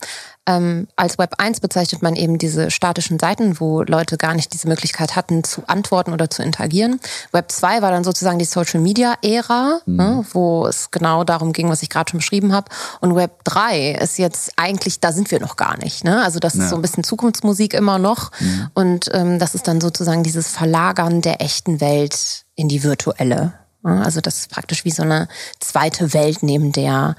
Ähm, 0.46 0.88
als 0.94 1.16
Web 1.16 1.36
1 1.38 1.60
bezeichnet 1.60 2.02
man 2.02 2.16
eben 2.16 2.36
diese 2.36 2.70
statischen 2.70 3.18
Seiten, 3.18 3.58
wo 3.60 3.82
Leute 3.82 4.18
gar 4.18 4.34
nicht 4.34 4.52
diese 4.52 4.68
Möglichkeit 4.68 5.16
hatten 5.16 5.42
zu 5.42 5.62
antworten 5.68 6.12
oder 6.12 6.28
zu 6.28 6.42
interagieren. 6.42 7.00
Web 7.32 7.50
2 7.50 7.80
war 7.80 7.90
dann 7.90 8.04
sozusagen 8.04 8.38
die 8.38 8.44
Social 8.44 8.80
Media 8.80 9.14
Ära, 9.22 9.80
mhm. 9.86 9.96
ne, 9.96 10.26
wo 10.32 10.66
es 10.66 10.90
genau 10.90 11.24
darum 11.24 11.54
ging, 11.54 11.70
was 11.70 11.82
ich 11.82 11.88
gerade 11.88 12.10
schon 12.10 12.18
beschrieben 12.18 12.52
habe. 12.52 12.70
Und 13.00 13.14
Web 13.14 13.42
3 13.44 13.92
ist 13.92 14.18
jetzt 14.18 14.52
eigentlich, 14.56 15.00
da 15.00 15.12
sind 15.12 15.30
wir 15.30 15.40
noch 15.40 15.56
gar 15.56 15.78
nicht. 15.78 16.04
Ne? 16.04 16.22
Also 16.22 16.40
das 16.40 16.54
ja. 16.54 16.64
ist 16.64 16.70
so 16.70 16.76
ein 16.76 16.82
bisschen 16.82 17.04
Zukunftsmusik 17.04 17.72
immer 17.72 17.98
noch. 17.98 18.30
Mhm. 18.44 18.70
Und 18.74 19.10
ähm, 19.12 19.38
das 19.38 19.54
ist 19.54 19.66
dann 19.66 19.80
sozusagen 19.80 20.22
dieses 20.22 20.48
Verlagern 20.48 21.22
der 21.22 21.40
echten 21.40 21.80
Welt 21.80 22.44
in 22.54 22.68
die 22.68 22.82
virtuelle. 22.82 23.54
Also 23.82 24.22
das 24.22 24.38
ist 24.38 24.50
praktisch 24.50 24.86
wie 24.86 24.90
so 24.90 25.02
eine 25.02 25.28
zweite 25.60 26.14
Welt 26.14 26.42
neben 26.42 26.72
der 26.72 27.16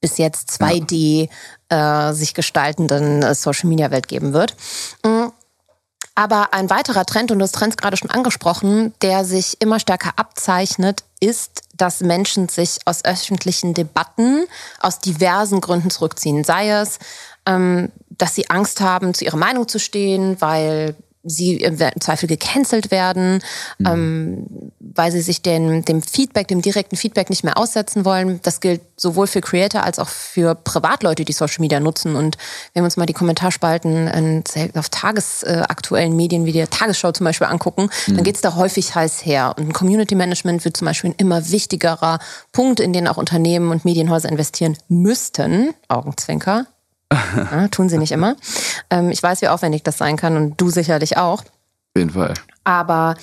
bis 0.00 0.18
jetzt 0.18 0.50
2D 0.50 1.28
ja. 1.70 2.10
äh, 2.10 2.14
sich 2.14 2.32
gestaltenden 2.32 3.22
äh, 3.22 3.34
Social 3.34 3.68
Media 3.68 3.90
Welt 3.90 4.06
geben 4.06 4.32
wird. 4.32 4.54
Mhm. 5.04 5.32
Aber 6.14 6.54
ein 6.54 6.70
weiterer 6.70 7.04
Trend, 7.04 7.30
und 7.30 7.40
du 7.40 7.42
hast 7.42 7.56
Trends 7.56 7.76
gerade 7.76 7.96
schon 7.96 8.10
angesprochen, 8.10 8.94
der 9.02 9.24
sich 9.24 9.60
immer 9.60 9.80
stärker 9.80 10.12
abzeichnet, 10.16 11.04
ist, 11.20 11.62
dass 11.74 12.00
Menschen 12.00 12.48
sich 12.48 12.78
aus 12.86 13.04
öffentlichen 13.04 13.74
Debatten 13.74 14.46
aus 14.80 15.00
diversen 15.00 15.60
Gründen 15.60 15.90
zurückziehen. 15.90 16.42
Sei 16.42 16.70
es, 16.70 16.98
ähm, 17.44 17.90
dass 18.18 18.34
sie 18.34 18.48
Angst 18.50 18.80
haben, 18.80 19.14
zu 19.14 19.24
ihrer 19.24 19.36
Meinung 19.36 19.68
zu 19.68 19.78
stehen, 19.78 20.40
weil 20.40 20.94
sie 21.26 21.56
im 21.56 21.78
Zweifel 22.00 22.28
gecancelt 22.28 22.90
werden, 22.90 23.42
mhm. 23.78 23.86
ähm, 23.86 24.46
weil 24.78 25.10
sie 25.12 25.20
sich 25.20 25.42
den, 25.42 25.84
dem 25.84 26.00
Feedback, 26.02 26.48
dem 26.48 26.62
direkten 26.62 26.96
Feedback 26.96 27.30
nicht 27.30 27.44
mehr 27.44 27.58
aussetzen 27.58 28.04
wollen. 28.04 28.40
Das 28.42 28.60
gilt 28.60 28.80
sowohl 28.96 29.26
für 29.26 29.40
Creator 29.40 29.82
als 29.82 29.98
auch 29.98 30.08
für 30.08 30.54
Privatleute, 30.54 31.24
die 31.24 31.32
Social 31.32 31.60
Media 31.60 31.80
nutzen. 31.80 32.16
Und 32.16 32.38
wenn 32.72 32.82
wir 32.82 32.86
uns 32.86 32.96
mal 32.96 33.06
die 33.06 33.12
Kommentarspalten 33.12 34.08
in, 34.08 34.44
auf 34.74 34.88
tagesaktuellen 34.88 36.14
Medien 36.14 36.46
wie 36.46 36.52
der 36.52 36.70
Tagesschau 36.70 37.12
zum 37.12 37.24
Beispiel 37.24 37.48
angucken, 37.48 37.90
mhm. 38.06 38.14
dann 38.14 38.24
geht 38.24 38.36
es 38.36 38.40
da 38.40 38.54
häufig 38.54 38.94
heiß 38.94 39.26
her. 39.26 39.54
Und 39.58 39.72
Community 39.72 40.14
Management 40.14 40.64
wird 40.64 40.76
zum 40.76 40.86
Beispiel 40.86 41.10
ein 41.10 41.16
immer 41.18 41.50
wichtigerer 41.50 42.20
Punkt, 42.52 42.80
in 42.80 42.92
den 42.92 43.08
auch 43.08 43.16
Unternehmen 43.16 43.70
und 43.70 43.84
Medienhäuser 43.84 44.28
investieren 44.28 44.78
müssten. 44.88 45.74
Augenzwinker 45.88 46.66
ja, 47.12 47.68
tun 47.70 47.88
sie 47.88 47.98
nicht 47.98 48.12
immer. 48.12 48.36
Ähm, 48.90 49.10
ich 49.10 49.22
weiß, 49.22 49.42
wie 49.42 49.48
aufwendig 49.48 49.82
das 49.82 49.98
sein 49.98 50.16
kann 50.16 50.36
und 50.36 50.60
du 50.60 50.70
sicherlich 50.70 51.16
auch. 51.16 51.40
Auf 51.40 51.96
jeden 51.96 52.10
Fall. 52.10 52.34
Aber 52.64 53.14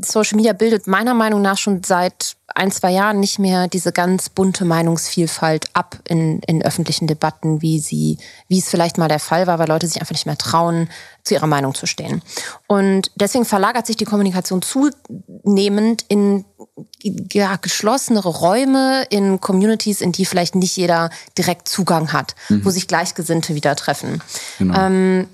Social 0.00 0.36
Media 0.36 0.54
bildet 0.54 0.86
meiner 0.86 1.12
Meinung 1.12 1.42
nach 1.42 1.58
schon 1.58 1.82
seit 1.84 2.36
ein, 2.54 2.70
zwei 2.70 2.90
Jahren 2.90 3.20
nicht 3.20 3.38
mehr 3.38 3.68
diese 3.68 3.92
ganz 3.92 4.30
bunte 4.30 4.64
Meinungsvielfalt 4.64 5.66
ab 5.74 5.98
in, 6.08 6.40
in 6.46 6.64
öffentlichen 6.64 7.06
Debatten, 7.06 7.60
wie 7.60 7.78
sie, 7.78 8.16
wie 8.48 8.58
es 8.58 8.70
vielleicht 8.70 8.96
mal 8.96 9.08
der 9.08 9.18
Fall 9.18 9.46
war, 9.46 9.58
weil 9.58 9.68
Leute 9.68 9.86
sich 9.86 10.00
einfach 10.00 10.14
nicht 10.14 10.24
mehr 10.24 10.38
trauen, 10.38 10.88
zu 11.28 11.34
ihrer 11.34 11.46
Meinung 11.46 11.74
zu 11.74 11.86
stehen. 11.86 12.22
Und 12.66 13.10
deswegen 13.14 13.44
verlagert 13.44 13.86
sich 13.86 13.96
die 13.96 14.04
Kommunikation 14.04 14.62
zunehmend 14.62 16.04
in 16.08 16.44
ja, 17.32 17.56
geschlossenere 17.56 18.28
Räume, 18.28 19.04
in 19.10 19.40
Communities, 19.40 20.00
in 20.00 20.12
die 20.12 20.24
vielleicht 20.24 20.54
nicht 20.54 20.76
jeder 20.76 21.10
direkt 21.36 21.68
Zugang 21.68 22.12
hat, 22.12 22.34
mhm. 22.48 22.64
wo 22.64 22.70
sich 22.70 22.88
Gleichgesinnte 22.88 23.54
wieder 23.54 23.76
treffen. 23.76 24.22
Genau. 24.58 24.78
Ähm, 24.78 25.28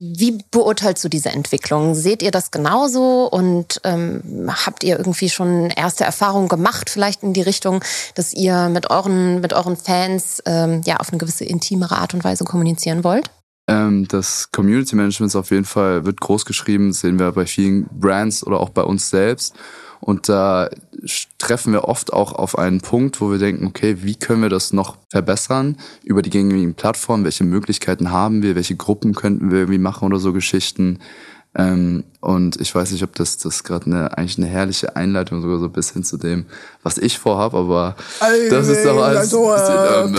wie 0.00 0.44
beurteilst 0.50 1.02
du 1.04 1.08
diese 1.08 1.30
Entwicklung? 1.30 1.94
Seht 1.94 2.22
ihr 2.22 2.30
das 2.30 2.50
genauso 2.50 3.26
und 3.26 3.80
ähm, 3.84 4.50
habt 4.66 4.84
ihr 4.84 4.98
irgendwie 4.98 5.30
schon 5.30 5.70
erste 5.70 6.04
Erfahrungen 6.04 6.48
gemacht, 6.48 6.90
vielleicht 6.90 7.22
in 7.22 7.32
die 7.32 7.42
Richtung, 7.42 7.82
dass 8.14 8.34
ihr 8.34 8.68
mit 8.68 8.90
euren, 8.90 9.40
mit 9.40 9.52
euren 9.52 9.76
Fans 9.76 10.42
ähm, 10.46 10.82
ja 10.84 10.96
auf 10.96 11.10
eine 11.10 11.18
gewisse 11.18 11.44
intimere 11.44 11.96
Art 11.96 12.12
und 12.12 12.24
Weise 12.24 12.44
kommunizieren 12.44 13.04
wollt? 13.04 13.30
Ähm, 13.66 14.06
das 14.08 14.50
Community 14.52 14.94
Management 14.96 15.30
ist 15.30 15.36
auf 15.36 15.50
jeden 15.50 15.64
Fall 15.64 16.04
wird 16.04 16.20
groß 16.20 16.44
geschrieben, 16.44 16.92
sehen 16.92 17.18
wir 17.18 17.32
bei 17.32 17.46
vielen 17.46 17.86
Brands 17.92 18.46
oder 18.46 18.60
auch 18.60 18.70
bei 18.70 18.82
uns 18.82 19.10
selbst. 19.10 19.54
Und 20.00 20.28
da 20.28 20.68
treffen 21.38 21.72
wir 21.72 21.84
oft 21.84 22.12
auch 22.12 22.32
auf 22.32 22.58
einen 22.58 22.82
Punkt, 22.82 23.22
wo 23.22 23.30
wir 23.30 23.38
denken, 23.38 23.66
okay, 23.66 24.02
wie 24.02 24.16
können 24.16 24.42
wir 24.42 24.50
das 24.50 24.74
noch 24.74 24.98
verbessern 25.08 25.78
über 26.02 26.20
die 26.20 26.28
gängigen 26.28 26.74
Plattformen? 26.74 27.24
Welche 27.24 27.44
Möglichkeiten 27.44 28.10
haben 28.10 28.42
wir? 28.42 28.54
Welche 28.54 28.76
Gruppen 28.76 29.14
könnten 29.14 29.50
wir 29.50 29.60
irgendwie 29.60 29.78
machen 29.78 30.04
oder 30.04 30.18
so 30.18 30.34
Geschichten? 30.34 30.98
Ähm, 31.56 32.04
und 32.20 32.60
ich 32.60 32.74
weiß 32.74 32.90
nicht, 32.90 33.04
ob 33.04 33.14
das, 33.14 33.36
das 33.36 33.62
gerade 33.62 33.86
eine, 33.86 34.18
eigentlich 34.18 34.38
eine 34.38 34.46
herrliche 34.46 34.96
Einleitung 34.96 35.40
sogar 35.40 35.58
so 35.58 35.68
bis 35.68 35.92
hin 35.92 36.02
zu 36.02 36.16
dem, 36.16 36.46
was 36.82 36.98
ich 36.98 37.18
vorhab, 37.18 37.54
aber 37.54 37.94
Alter, 38.18 38.56
das 38.56 38.68
ist 38.68 38.84
doch 38.84 39.00
alles. 39.00 39.32
Ähm, 39.32 40.16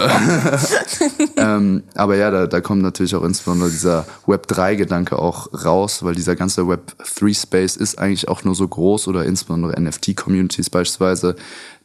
ähm, 1.38 1.84
aber 1.94 2.16
ja, 2.16 2.32
da, 2.32 2.48
da 2.48 2.62
kommt 2.62 2.84
natürlich 2.84 3.16
auch 3.16 3.24
insbesondere 3.24 3.70
dieser 3.70 4.06
Web 4.28 4.48
3-Gedanke 4.50 5.20
auch 5.20 5.50
raus, 5.66 6.04
weil 6.04 6.16
dieser 6.16 6.38
ganze 6.38 6.70
Web 6.70 6.94
3-Space 7.04 7.76
ist 7.76 8.00
eigentlich 8.00 8.30
auch 8.30 8.44
nur 8.46 8.56
so 8.56 8.68
groß 8.68 9.10
oder 9.10 9.26
insbesondere 9.26 9.80
NFT-Communities 9.82 10.70
beispielsweise, 10.70 11.36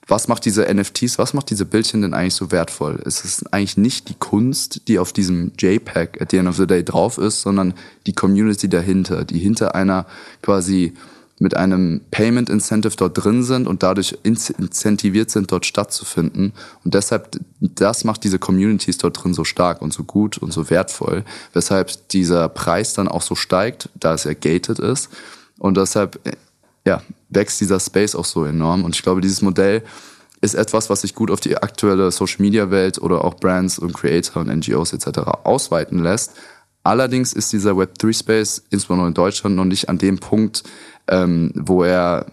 was 0.06 0.28
macht 0.28 0.44
diese 0.44 0.62
NFTs, 0.72 1.18
was 1.18 1.34
macht 1.34 1.50
diese 1.50 1.64
Bildchen 1.64 2.02
denn 2.02 2.14
eigentlich 2.14 2.34
so 2.34 2.50
wertvoll? 2.50 3.00
Es 3.04 3.24
ist 3.24 3.52
eigentlich 3.52 3.76
nicht 3.76 4.08
die 4.08 4.14
Kunst, 4.14 4.88
die 4.88 4.98
auf 4.98 5.12
diesem 5.12 5.52
JPEG 5.58 6.20
at 6.20 6.30
the 6.30 6.38
end 6.38 6.48
of 6.48 6.56
the 6.56 6.66
day 6.66 6.84
drauf 6.84 7.18
ist, 7.18 7.42
sondern 7.42 7.74
die 8.06 8.12
Community 8.12 8.68
dahinter, 8.68 9.24
die 9.24 9.38
hinter 9.38 9.74
einer 9.74 10.06
quasi 10.42 10.94
mit 11.40 11.56
einem 11.56 12.02
Payment 12.10 12.50
Incentive 12.50 12.96
dort 12.96 13.24
drin 13.24 13.42
sind 13.42 13.66
und 13.66 13.82
dadurch 13.82 14.18
incentiviert 14.22 15.30
sind, 15.30 15.50
dort 15.50 15.64
stattzufinden. 15.64 16.52
Und 16.84 16.92
deshalb, 16.92 17.40
das 17.60 18.04
macht 18.04 18.24
diese 18.24 18.38
Communities 18.38 18.98
dort 18.98 19.24
drin 19.24 19.32
so 19.32 19.44
stark 19.44 19.80
und 19.80 19.92
so 19.92 20.04
gut 20.04 20.36
und 20.36 20.52
so 20.52 20.68
wertvoll, 20.68 21.24
weshalb 21.54 22.08
dieser 22.10 22.50
Preis 22.50 22.92
dann 22.92 23.08
auch 23.08 23.22
so 23.22 23.34
steigt, 23.34 23.88
da 23.94 24.14
es 24.14 24.24
ja 24.24 24.34
gated 24.34 24.80
ist. 24.80 25.08
Und 25.58 25.78
deshalb 25.78 26.20
ja, 26.86 27.02
wächst 27.28 27.60
dieser 27.60 27.80
Space 27.80 28.14
auch 28.14 28.24
so 28.24 28.44
enorm. 28.44 28.84
Und 28.84 28.94
ich 28.94 29.02
glaube, 29.02 29.20
dieses 29.20 29.42
Modell 29.42 29.82
ist 30.40 30.54
etwas, 30.54 30.88
was 30.88 31.02
sich 31.02 31.14
gut 31.14 31.30
auf 31.30 31.40
die 31.40 31.56
aktuelle 31.56 32.10
Social-Media-Welt 32.10 32.98
oder 32.98 33.24
auch 33.24 33.34
Brands 33.34 33.78
und 33.78 33.92
Creator 33.92 34.42
und 34.42 34.48
NGOs 34.48 34.92
etc. 34.92 35.20
ausweiten 35.44 36.02
lässt. 36.02 36.32
Allerdings 36.82 37.34
ist 37.34 37.52
dieser 37.52 37.72
Web3-Space, 37.72 38.62
insbesondere 38.70 39.08
in 39.08 39.14
Deutschland, 39.14 39.54
noch 39.54 39.66
nicht 39.66 39.90
an 39.90 39.98
dem 39.98 40.18
Punkt, 40.18 40.62
ähm, 41.10 41.52
wo 41.54 41.82
er 41.82 42.26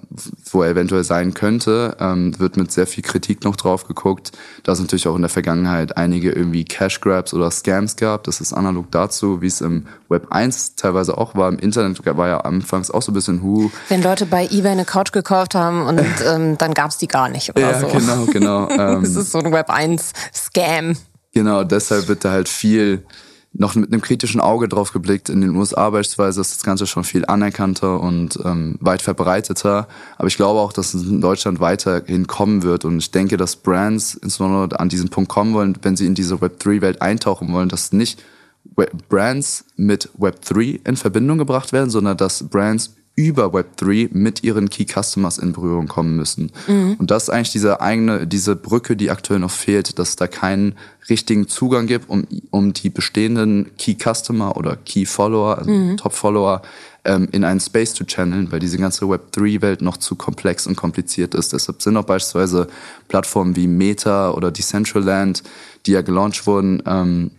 wo 0.52 0.64
er 0.64 0.72
eventuell 0.72 1.04
sein 1.04 1.34
könnte, 1.34 1.98
ähm, 2.00 2.38
wird 2.40 2.58
mit 2.58 2.72
sehr 2.72 2.88
viel 2.88 3.04
Kritik 3.04 3.44
noch 3.44 3.56
drauf 3.56 3.88
geguckt, 3.88 4.32
Da 4.64 4.72
es 4.72 4.80
natürlich 4.80 5.08
auch 5.08 5.16
in 5.16 5.22
der 5.22 5.30
Vergangenheit 5.30 5.98
einige 5.98 6.32
irgendwie 6.32 6.64
Cash 6.64 7.02
Grabs 7.02 7.34
oder 7.34 7.52
Scams 7.52 7.96
gab. 7.96 8.24
Das 8.24 8.40
ist 8.40 8.54
analog 8.54 8.92
dazu, 8.92 9.42
wie 9.42 9.48
es 9.48 9.62
im 9.62 9.88
Web 10.10 10.28
1 10.30 10.76
teilweise 10.76 11.18
auch 11.18 11.36
war. 11.36 11.50
Im 11.50 11.60
Internet 11.60 12.06
war 12.06 12.28
ja 12.28 12.40
anfangs 12.42 12.90
auch 12.92 13.02
so 13.02 13.12
ein 13.12 13.16
bisschen 13.16 13.42
Hu. 13.42 13.70
Wenn 13.90 14.02
Leute 14.02 14.26
bei 14.26 14.46
eBay 14.46 14.72
eine 14.72 14.86
Couch 14.86 15.12
gekauft 15.12 15.56
haben 15.56 15.86
und 15.86 16.02
ähm, 16.26 16.58
dann 16.58 16.74
gab's 16.74 16.98
die 16.98 17.08
gar 17.08 17.30
nicht 17.30 17.50
oder 17.50 17.72
ja, 17.72 17.80
so. 17.80 17.88
genau, 17.88 18.26
genau. 18.26 18.68
Ähm, 18.78 19.02
das 19.02 19.16
ist 19.16 19.32
so 19.32 19.40
ein 19.40 19.52
Web 19.52 19.70
1 19.70 20.12
Scam. 20.34 20.96
Genau, 21.34 21.64
deshalb 21.64 22.08
wird 22.08 22.24
da 22.24 22.32
halt 22.32 22.48
viel 22.48 23.04
noch 23.54 23.76
mit 23.76 23.92
einem 23.92 24.02
kritischen 24.02 24.40
Auge 24.40 24.68
drauf 24.68 24.92
geblickt. 24.92 25.30
In 25.30 25.42
den 25.42 25.56
USA 25.56 25.90
beispielsweise 25.90 26.42
ist 26.42 26.56
das 26.56 26.64
Ganze 26.64 26.86
schon 26.86 27.04
viel 27.04 27.26
anerkannter 27.26 28.00
und 28.00 28.38
ähm, 28.44 28.78
weit 28.80 29.02
verbreiteter. 29.02 29.88
Aber 30.18 30.28
ich 30.28 30.38
glaube 30.38 30.60
auch, 30.60 30.74
dass 30.74 30.94
es 30.94 31.04
in 31.04 31.22
Deutschland 31.22 31.60
weiterhin 31.60 32.28
kommen 32.28 32.64
wird. 32.64 32.86
Und 32.86 33.00
ich 33.00 33.12
denke, 33.12 33.38
dass 33.38 33.56
Brands 33.56 34.16
insbesondere 34.16 34.80
an 34.80 34.90
diesen 34.90 35.10
Punkt 35.10 35.30
kommen 35.30 35.54
wollen, 35.54 35.78
wenn 35.82 35.96
sie 35.96 36.06
in 36.06 36.14
diese 36.14 36.36
Web3-Welt 36.36 37.02
eintauchen 37.02 37.52
wollen, 37.52 37.70
dass 37.70 37.92
nicht 37.92 38.22
Brands 39.10 39.66
mit 39.76 40.10
Web3 40.20 40.86
in 40.86 40.98
Verbindung 40.98 41.38
gebracht 41.38 41.74
werden, 41.74 41.90
sondern 41.90 42.18
dass 42.18 42.48
Brands 42.50 42.96
über 43.18 43.48
Web3 43.48 44.10
mit 44.14 44.44
ihren 44.44 44.70
Key 44.70 44.86
Customers 44.86 45.40
in 45.40 45.52
Berührung 45.52 45.88
kommen 45.88 46.16
müssen. 46.16 46.52
Mhm. 46.68 46.98
Und 47.00 47.10
das 47.10 47.24
ist 47.24 47.30
eigentlich 47.32 47.52
diese 47.52 47.82
eigene, 47.82 48.28
diese 48.28 48.56
Brücke, 48.56 48.96
die 48.96 49.10
aktuell 49.10 49.40
noch 49.40 49.52
fehlt, 49.52 49.98
dass 49.98 50.10
es 50.10 50.16
da 50.18 50.28
keinen 50.28 50.76
richtigen 51.10 51.48
Zugang 51.48 51.88
gibt, 51.88 52.10
um, 52.10 52.28
um 52.52 52.74
die 52.74 52.92
bestehenden 52.92 53.72
Key 53.80 53.96
Customer 53.96 54.56
oder 54.56 54.78
Key 54.78 55.06
Follower, 55.06 55.58
also 55.58 55.72
mhm. 55.72 55.98
Top 55.98 56.14
Follower, 56.14 56.62
ähm, 57.06 57.28
in 57.32 57.44
einen 57.44 57.60
Space 57.60 57.96
zu 57.96 58.06
channeln, 58.06 58.52
weil 58.52 58.60
diese 58.60 58.78
ganze 58.78 59.06
Web3-Welt 59.06 59.82
noch 59.82 59.98
zu 59.98 60.16
komplex 60.16 60.68
und 60.68 60.76
kompliziert 60.76 61.34
ist. 61.34 61.54
Deshalb 61.54 61.82
sind 61.82 61.98
auch 61.98 62.06
beispielsweise 62.06 62.68
Plattformen 63.08 63.56
wie 63.56 63.66
Meta 63.66 64.30
oder 64.30 64.52
Decentraland, 64.52 65.42
die 65.88 65.94
ja 65.94 66.02
gelauncht 66.02 66.46
wurden, 66.46 66.84
ähm, 66.86 67.32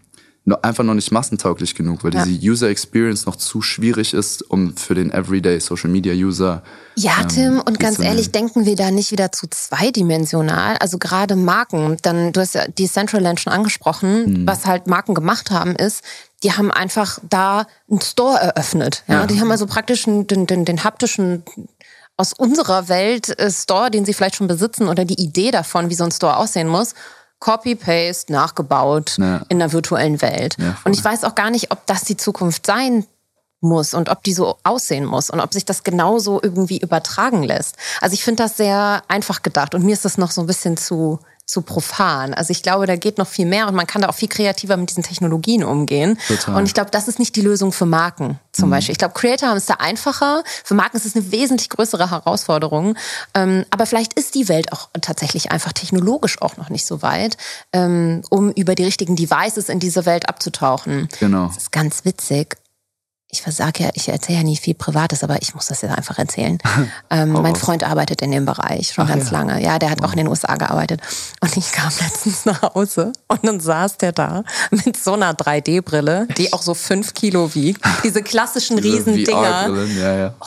einfach 0.55 0.85
noch 0.85 0.95
nicht 0.95 1.11
massentauglich 1.11 1.75
genug, 1.75 2.05
weil 2.05 2.14
ja. 2.14 2.25
diese 2.25 2.50
User 2.50 2.69
Experience 2.69 3.26
noch 3.26 3.37
zu 3.37 3.62
schwierig 3.62 4.14
ist, 4.14 4.43
um 4.43 4.76
für 4.76 4.95
den 4.95 5.11
Everyday 5.12 5.61
Social 5.61 5.90
Media 5.90 6.14
User. 6.14 6.62
Ja, 6.97 7.21
ähm, 7.21 7.28
Tim, 7.28 7.61
und 7.61 7.81
ganz 7.81 7.99
ehrlich, 7.99 8.33
denken 8.33 8.64
wir 8.64 8.76
da 8.76 8.90
nicht 8.90 9.12
wieder 9.12 9.33
zu 9.33 9.49
zweidimensional. 9.49 10.76
Also 10.78 10.99
gerade 10.99 11.37
Marken, 11.37 11.97
dann, 12.02 12.33
du 12.33 12.40
hast 12.40 12.55
ja 12.55 12.69
die 12.69 12.88
Centraland 12.88 13.40
schon 13.40 13.52
angesprochen, 13.52 14.26
hm. 14.26 14.47
was 14.47 14.67
halt 14.67 14.87
Marken 14.87 15.14
gemacht 15.14 15.50
haben, 15.50 15.76
ist, 15.76 16.02
die 16.43 16.52
haben 16.52 16.71
einfach 16.71 17.19
da 17.28 17.67
einen 17.90 18.00
Store 18.00 18.38
eröffnet. 18.38 19.05
Ja, 19.09 19.21
ja. 19.21 19.26
die 19.26 19.40
haben 19.40 19.50
also 19.50 19.67
praktisch 19.67 20.05
den, 20.05 20.26
den, 20.26 20.64
den 20.64 20.85
haptischen 20.85 21.43
aus 22.17 22.33
unserer 22.33 22.88
Welt 22.88 23.38
äh, 23.38 23.50
Store, 23.50 23.90
den 23.90 24.05
sie 24.05 24.12
vielleicht 24.12 24.37
schon 24.37 24.49
besitzen 24.49 24.88
oder 24.88 25.05
die 25.05 25.23
Idee 25.23 25.50
davon, 25.50 25.88
wie 25.88 25.95
so 25.95 26.05
ein 26.05 26.11
Store 26.11 26.37
aussehen 26.37 26.69
muss 26.69 26.95
Copy-Paste 27.40 28.33
nachgebaut 28.33 29.16
ja. 29.18 29.42
in 29.49 29.59
der 29.59 29.73
virtuellen 29.73 30.21
Welt. 30.21 30.57
Ja, 30.59 30.76
und 30.85 30.95
ich 30.95 31.04
weiß 31.04 31.25
auch 31.25 31.35
gar 31.35 31.50
nicht, 31.50 31.71
ob 31.71 31.87
das 31.87 32.02
die 32.02 32.16
Zukunft 32.16 32.66
sein 32.66 33.07
muss 33.61 33.95
und 33.95 34.09
ob 34.09 34.23
die 34.23 34.33
so 34.33 34.57
aussehen 34.62 35.04
muss 35.04 35.30
und 35.30 35.40
ob 35.40 35.52
sich 35.52 35.64
das 35.64 35.83
genauso 35.83 36.40
irgendwie 36.42 36.78
übertragen 36.78 37.42
lässt. 37.42 37.76
Also 38.00 38.14
ich 38.14 38.23
finde 38.23 38.45
das 38.45 38.57
sehr 38.57 39.02
einfach 39.09 39.42
gedacht 39.42 39.75
und 39.75 39.85
mir 39.85 39.92
ist 39.92 40.04
das 40.04 40.18
noch 40.18 40.30
so 40.30 40.42
ein 40.42 40.47
bisschen 40.47 40.76
zu 40.76 41.18
zu 41.49 41.62
profan. 41.62 42.35
Also 42.35 42.50
ich 42.50 42.62
glaube, 42.62 42.87
da 42.87 42.97
geht 42.97 43.17
noch 43.17 43.26
viel 43.26 43.47
mehr 43.47 43.69
und 43.69 43.75
man 43.75 43.87
kann 43.87 44.02
da 44.02 44.09
auch 44.09 44.14
viel 44.14 44.28
kreativer 44.28 44.76
mit 44.76 44.90
diesen 44.90 45.02
Technologien 45.02 45.64
umgehen. 45.64 46.19
Total. 46.28 46.57
Und 46.57 46.67
ich 46.67 46.75
glaube, 46.75 46.90
das 46.90 47.09
ist 47.09 47.19
nicht 47.19 47.35
die 47.37 47.40
Lösung 47.40 47.73
für 47.73 47.87
Marken 47.87 48.38
zum 48.52 48.69
mhm. 48.69 48.73
Beispiel. 48.73 48.93
Ich 48.93 48.99
glaube, 48.99 49.14
Creator 49.14 49.49
haben 49.49 49.57
es 49.57 49.64
da 49.64 49.75
einfacher. 49.75 50.45
Für 50.62 50.75
Marken 50.75 50.99
ist 50.99 51.07
es 51.07 51.17
eine 51.17 51.33
wesentlich 51.33 51.71
größere 51.71 52.11
Herausforderung. 52.11 52.97
Ähm, 53.33 53.64
aber 53.71 53.87
vielleicht 53.87 54.12
ist 54.12 54.35
die 54.35 54.49
Welt 54.49 54.73
auch 54.73 54.90
tatsächlich 55.00 55.50
einfach 55.50 55.73
technologisch 55.73 56.40
auch 56.43 56.59
noch 56.59 56.69
nicht 56.69 56.87
so 56.87 57.00
weit, 57.00 57.38
ähm, 57.73 58.23
um 58.28 58.52
über 58.52 58.75
die 58.75 58.85
richtigen 58.85 59.17
Devices 59.17 59.71
in 59.71 59.81
diese 59.81 60.05
Welt 60.05 60.28
abzutauchen. 60.28 61.09
Genau. 61.19 61.47
Das 61.47 61.57
ist 61.57 61.73
ganz 61.73 62.05
witzig 62.05 62.59
ich 63.30 63.42
versage 63.42 63.85
ja, 63.85 63.90
ich 63.92 64.08
erzähle 64.08 64.38
ja 64.38 64.44
nie 64.44 64.56
viel 64.56 64.75
Privates, 64.75 65.23
aber 65.23 65.42
ich 65.42 65.54
muss 65.54 65.66
das 65.66 65.82
jetzt 65.82 65.94
einfach 65.94 66.18
erzählen. 66.18 66.58
ähm, 67.11 67.32
mein 67.32 67.56
Freund 67.56 67.85
arbeitet 67.85 68.23
in 68.23 68.30
dem 68.30 68.47
Bereich 68.47 68.92
schon 68.94 69.04
Ach, 69.04 69.08
ganz 69.08 69.30
ja. 69.30 69.38
lange. 69.38 69.62
Ja, 69.62 69.78
der 69.78 69.90
hat 69.90 70.00
wow. 70.00 70.08
auch 70.08 70.12
in 70.12 70.18
den 70.18 70.28
USA 70.28 70.56
gearbeitet. 70.56 71.02
Und 71.40 71.54
ich 71.56 71.70
kam 71.70 71.92
letztens 72.00 72.47
nach 72.47 72.62
Hause 72.62 73.12
und 73.28 73.44
dann 73.44 73.61
saß 73.61 73.99
der 73.99 74.12
da 74.12 74.44
mit 74.70 74.97
so 74.97 75.12
einer 75.12 75.35
3D-Brille, 75.35 76.26
die 76.38 76.52
auch 76.52 76.62
so 76.62 76.73
fünf 76.73 77.12
Kilo 77.12 77.54
wiegt. 77.54 77.85
Diese 78.02 78.23
klassischen 78.23 78.76
Diese 78.80 78.97
Riesendinger. 78.97 79.68
Ja, 79.99 80.16
ja. 80.16 80.35
Oh 80.40 80.47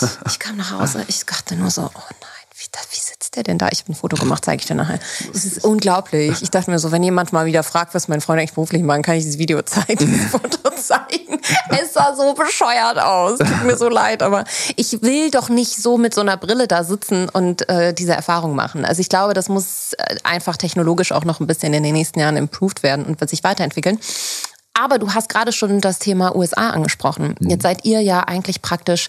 Gott, 0.00 0.18
ich 0.26 0.38
kam 0.38 0.56
nach 0.56 0.78
Hause, 0.78 1.04
ich 1.08 1.26
dachte 1.26 1.56
nur 1.56 1.70
so, 1.70 1.82
oh 1.82 2.00
nein 2.20 2.34
wie, 2.56 2.66
wie 2.90 3.00
der 3.36 3.42
denn 3.42 3.58
da? 3.58 3.68
Ich 3.72 3.80
habe 3.80 3.92
ein 3.92 3.94
Foto 3.94 4.16
gemacht, 4.16 4.44
zeige 4.44 4.60
ich 4.60 4.66
dir 4.66 4.74
nachher. 4.74 4.98
Es 5.32 5.44
ist 5.44 5.64
unglaublich. 5.64 6.42
Ich 6.42 6.50
dachte 6.50 6.70
mir 6.70 6.78
so, 6.78 6.92
wenn 6.92 7.02
jemand 7.02 7.32
mal 7.32 7.46
wieder 7.46 7.62
fragt, 7.62 7.94
was 7.94 8.08
mein 8.08 8.20
Freund 8.20 8.38
eigentlich 8.38 8.54
beruflich 8.54 8.82
machen, 8.82 9.02
kann 9.02 9.16
ich 9.16 9.24
dieses 9.24 9.38
Video 9.38 9.62
zeigen, 9.62 9.98
dieses 9.98 10.30
Foto 10.30 10.70
zeigen. 10.70 11.40
Es 11.70 11.92
sah 11.92 12.14
so 12.16 12.34
bescheuert 12.34 12.98
aus. 12.98 13.38
Tut 13.38 13.64
mir 13.64 13.76
so 13.76 13.88
leid, 13.88 14.22
aber 14.22 14.44
ich 14.76 15.02
will 15.02 15.30
doch 15.30 15.48
nicht 15.48 15.76
so 15.76 15.98
mit 15.98 16.14
so 16.14 16.20
einer 16.20 16.36
Brille 16.36 16.68
da 16.68 16.84
sitzen 16.84 17.28
und 17.28 17.68
äh, 17.68 17.92
diese 17.94 18.14
Erfahrung 18.14 18.54
machen. 18.54 18.84
Also 18.84 19.00
ich 19.00 19.08
glaube, 19.08 19.34
das 19.34 19.48
muss 19.48 19.92
äh, 19.94 20.16
einfach 20.24 20.56
technologisch 20.56 21.12
auch 21.12 21.24
noch 21.24 21.40
ein 21.40 21.46
bisschen 21.46 21.72
in 21.74 21.82
den 21.82 21.94
nächsten 21.94 22.20
Jahren 22.20 22.36
improved 22.36 22.82
werden 22.82 23.04
und 23.04 23.20
wird 23.20 23.30
sich 23.30 23.44
weiterentwickeln. 23.44 23.98
Aber 24.74 24.98
du 24.98 25.14
hast 25.14 25.28
gerade 25.28 25.52
schon 25.52 25.80
das 25.80 26.00
Thema 26.00 26.34
USA 26.34 26.70
angesprochen. 26.70 27.36
Mhm. 27.38 27.50
Jetzt 27.50 27.62
seid 27.62 27.84
ihr 27.84 28.00
ja 28.00 28.20
eigentlich 28.20 28.60
praktisch 28.60 29.08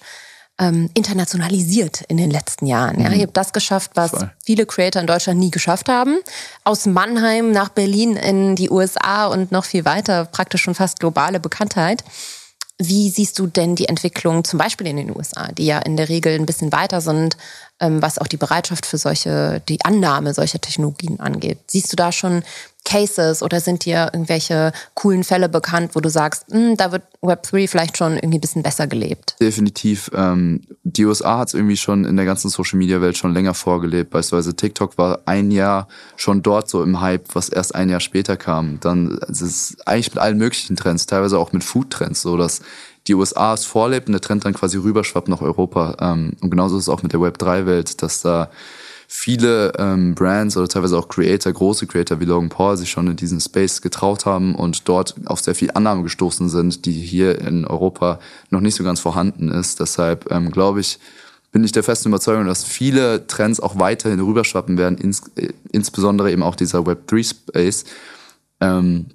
ähm, 0.58 0.88
internationalisiert 0.94 2.02
in 2.08 2.16
den 2.16 2.30
letzten 2.30 2.66
Jahren. 2.66 3.00
Ja, 3.00 3.08
mhm. 3.08 3.14
ihr 3.16 3.22
habt 3.24 3.36
das 3.36 3.52
geschafft, 3.52 3.92
was 3.94 4.10
Voll. 4.10 4.30
viele 4.44 4.66
Creator 4.66 5.00
in 5.00 5.06
Deutschland 5.06 5.38
nie 5.38 5.50
geschafft 5.50 5.88
haben. 5.88 6.18
Aus 6.64 6.86
Mannheim 6.86 7.52
nach 7.52 7.68
Berlin 7.68 8.16
in 8.16 8.56
die 8.56 8.70
USA 8.70 9.26
und 9.26 9.52
noch 9.52 9.64
viel 9.64 9.84
weiter, 9.84 10.24
praktisch 10.24 10.62
schon 10.62 10.74
fast 10.74 11.00
globale 11.00 11.40
Bekanntheit. 11.40 12.04
Wie 12.78 13.08
siehst 13.08 13.38
du 13.38 13.46
denn 13.46 13.74
die 13.74 13.88
Entwicklung 13.88 14.44
zum 14.44 14.58
Beispiel 14.58 14.86
in 14.86 14.98
den 14.98 15.16
USA, 15.16 15.50
die 15.52 15.64
ja 15.64 15.78
in 15.78 15.96
der 15.96 16.10
Regel 16.10 16.34
ein 16.34 16.44
bisschen 16.44 16.72
weiter 16.72 17.00
sind, 17.00 17.38
ähm, 17.80 18.02
was 18.02 18.18
auch 18.18 18.26
die 18.26 18.36
Bereitschaft 18.36 18.84
für 18.84 18.98
solche, 18.98 19.62
die 19.68 19.82
Annahme 19.84 20.34
solcher 20.34 20.60
Technologien 20.60 21.20
angeht? 21.20 21.58
Siehst 21.68 21.90
du 21.92 21.96
da 21.96 22.12
schon 22.12 22.42
Cases 22.86 23.42
oder 23.42 23.60
sind 23.60 23.84
dir 23.84 24.10
irgendwelche 24.12 24.72
coolen 24.94 25.24
Fälle 25.24 25.50
bekannt, 25.50 25.90
wo 25.94 26.00
du 26.00 26.08
sagst, 26.08 26.46
hm, 26.50 26.76
da 26.76 26.92
wird 26.92 27.02
Web3 27.20 27.68
vielleicht 27.68 27.98
schon 27.98 28.14
irgendwie 28.14 28.38
ein 28.38 28.40
bisschen 28.40 28.62
besser 28.62 28.86
gelebt? 28.86 29.36
Definitiv. 29.40 30.10
Ähm, 30.14 30.62
die 30.84 31.04
USA 31.04 31.38
hat 31.38 31.48
es 31.48 31.54
irgendwie 31.54 31.76
schon 31.76 32.04
in 32.04 32.16
der 32.16 32.24
ganzen 32.24 32.48
Social-Media-Welt 32.48 33.18
schon 33.18 33.34
länger 33.34 33.54
vorgelebt. 33.54 34.10
Beispielsweise 34.10 34.54
TikTok 34.54 34.96
war 34.96 35.20
ein 35.26 35.50
Jahr 35.50 35.88
schon 36.16 36.42
dort 36.42 36.70
so 36.70 36.82
im 36.82 37.00
Hype, 37.00 37.34
was 37.34 37.48
erst 37.48 37.74
ein 37.74 37.90
Jahr 37.90 38.00
später 38.00 38.36
kam. 38.36 38.78
Dann 38.80 39.18
es 39.28 39.42
ist 39.42 39.86
eigentlich 39.86 40.14
mit 40.14 40.22
allen 40.22 40.38
möglichen 40.38 40.76
Trends, 40.76 41.06
teilweise 41.06 41.38
auch 41.38 41.52
mit 41.52 41.64
Food-Trends, 41.64 42.22
so 42.22 42.36
dass 42.36 42.60
die 43.08 43.14
USA 43.14 43.54
es 43.54 43.64
vorlebt 43.64 44.08
und 44.08 44.12
der 44.12 44.20
Trend 44.20 44.44
dann 44.44 44.54
quasi 44.54 44.78
rüberschwappt 44.78 45.28
nach 45.28 45.40
Europa. 45.40 45.96
Ähm, 46.00 46.32
und 46.40 46.50
genauso 46.50 46.76
ist 46.76 46.84
es 46.84 46.88
auch 46.88 47.02
mit 47.02 47.12
der 47.12 47.20
Web3-Welt, 47.20 48.02
dass 48.02 48.22
da 48.22 48.48
viele 49.08 49.72
ähm, 49.78 50.14
Brands 50.14 50.56
oder 50.56 50.68
teilweise 50.68 50.98
auch 50.98 51.08
Creator, 51.08 51.52
große 51.52 51.86
Creator 51.86 52.20
wie 52.20 52.24
Logan 52.24 52.48
Paul 52.48 52.76
sich 52.76 52.90
schon 52.90 53.06
in 53.06 53.16
diesen 53.16 53.40
Space 53.40 53.80
getraut 53.80 54.26
haben 54.26 54.54
und 54.54 54.88
dort 54.88 55.14
auf 55.26 55.40
sehr 55.40 55.54
viel 55.54 55.70
Annahme 55.74 56.02
gestoßen 56.02 56.48
sind, 56.48 56.86
die 56.86 56.92
hier 56.92 57.40
in 57.40 57.64
Europa 57.64 58.18
noch 58.50 58.60
nicht 58.60 58.74
so 58.74 58.84
ganz 58.84 59.00
vorhanden 59.00 59.48
ist. 59.48 59.80
Deshalb 59.80 60.30
ähm, 60.30 60.50
glaube 60.50 60.80
ich, 60.80 60.98
bin 61.52 61.64
ich 61.64 61.72
der 61.72 61.82
festen 61.82 62.08
Überzeugung, 62.08 62.46
dass 62.46 62.64
viele 62.64 63.26
Trends 63.26 63.60
auch 63.60 63.78
weiterhin 63.78 64.20
rüberschwappen 64.20 64.76
werden, 64.76 64.98
ins, 64.98 65.22
äh, 65.36 65.52
insbesondere 65.72 66.30
eben 66.30 66.42
auch 66.42 66.56
dieser 66.56 66.80
Web3-Space. 66.80 67.84
Ähm, 68.60 69.06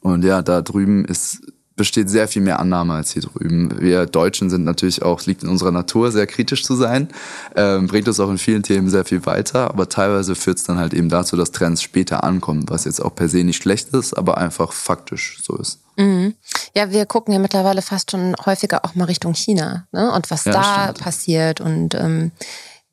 und 0.00 0.24
ja, 0.24 0.42
da 0.42 0.62
drüben 0.62 1.04
ist 1.04 1.52
besteht 1.78 2.10
sehr 2.10 2.28
viel 2.28 2.42
mehr 2.42 2.60
Annahme 2.60 2.92
als 2.92 3.12
hier 3.12 3.22
drüben. 3.22 3.80
Wir 3.80 4.04
Deutschen 4.04 4.50
sind 4.50 4.64
natürlich 4.64 5.00
auch, 5.02 5.20
es 5.20 5.26
liegt 5.26 5.42
in 5.42 5.48
unserer 5.48 5.70
Natur, 5.70 6.12
sehr 6.12 6.26
kritisch 6.26 6.62
zu 6.62 6.76
sein, 6.76 7.08
ähm, 7.56 7.86
bringt 7.86 8.06
uns 8.06 8.20
auch 8.20 8.28
in 8.28 8.36
vielen 8.36 8.62
Themen 8.62 8.90
sehr 8.90 9.06
viel 9.06 9.24
weiter, 9.24 9.70
aber 9.70 9.88
teilweise 9.88 10.34
führt 10.34 10.58
es 10.58 10.64
dann 10.64 10.78
halt 10.78 10.92
eben 10.92 11.08
dazu, 11.08 11.36
dass 11.36 11.52
Trends 11.52 11.80
später 11.80 12.22
ankommen, 12.22 12.64
was 12.68 12.84
jetzt 12.84 13.02
auch 13.02 13.14
per 13.14 13.30
se 13.30 13.42
nicht 13.44 13.62
schlecht 13.62 13.94
ist, 13.94 14.12
aber 14.12 14.36
einfach 14.36 14.72
faktisch 14.72 15.38
so 15.42 15.56
ist. 15.56 15.80
Mhm. 15.96 16.34
Ja, 16.74 16.90
wir 16.90 17.06
gucken 17.06 17.32
ja 17.32 17.40
mittlerweile 17.40 17.80
fast 17.80 18.10
schon 18.10 18.36
häufiger 18.44 18.84
auch 18.84 18.94
mal 18.94 19.06
Richtung 19.06 19.34
China 19.34 19.86
ne? 19.92 20.12
und 20.12 20.30
was 20.30 20.44
ja, 20.44 20.52
da 20.52 20.82
stimmt. 20.82 21.00
passiert 21.00 21.60
und 21.60 21.94
ähm, 21.94 22.32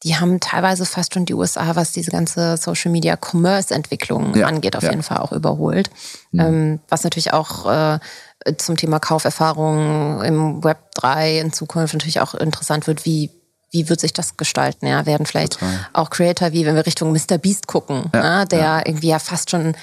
die 0.06 0.16
haben 0.16 0.40
teilweise 0.40 0.86
fast 0.86 1.16
schon 1.16 1.26
die 1.26 1.34
USA, 1.34 1.76
was 1.76 1.92
diese 1.92 2.12
ganze 2.12 2.58
Social 2.58 2.92
Media 2.92 3.18
Commerce 3.18 3.74
Entwicklung 3.74 4.36
ja, 4.36 4.46
angeht, 4.46 4.76
auf 4.76 4.84
ja. 4.84 4.92
jeden 4.92 5.02
Fall 5.02 5.18
auch 5.18 5.32
überholt. 5.32 5.90
Mhm. 6.32 6.40
Ähm, 6.40 6.80
was 6.90 7.04
natürlich 7.04 7.34
auch 7.34 7.66
äh, 7.66 8.00
zum 8.58 8.78
Thema 8.78 9.00
Kauferfahrung 9.00 10.22
im 10.22 10.64
Web 10.64 10.78
3 10.96 11.40
in 11.40 11.54
Zukunft 11.54 11.94
natürlich 11.94 12.22
auch 12.22 12.34
interessant 12.36 12.88
wird, 12.88 13.06
wie 13.06 13.32
wie 13.72 13.90
wird 13.90 14.00
sich 14.00 14.14
das 14.14 14.38
gestalten? 14.38 14.88
Ja, 14.88 15.06
werden 15.06 15.26
vielleicht 15.26 15.54
Total. 15.54 15.88
auch 15.92 16.10
Creator 16.10 16.54
wie, 16.54 16.66
wenn 16.66 16.76
wir 16.76 16.86
Richtung 16.86 17.12
Mr. 17.12 17.38
Beast 17.38 17.68
gucken, 17.68 18.10
ja, 18.14 18.24
ja, 18.24 18.46
der 18.46 18.60
ja. 18.60 18.82
irgendwie 18.86 19.10
ja 19.10 19.20
fast 19.20 19.50
schon 19.50 19.76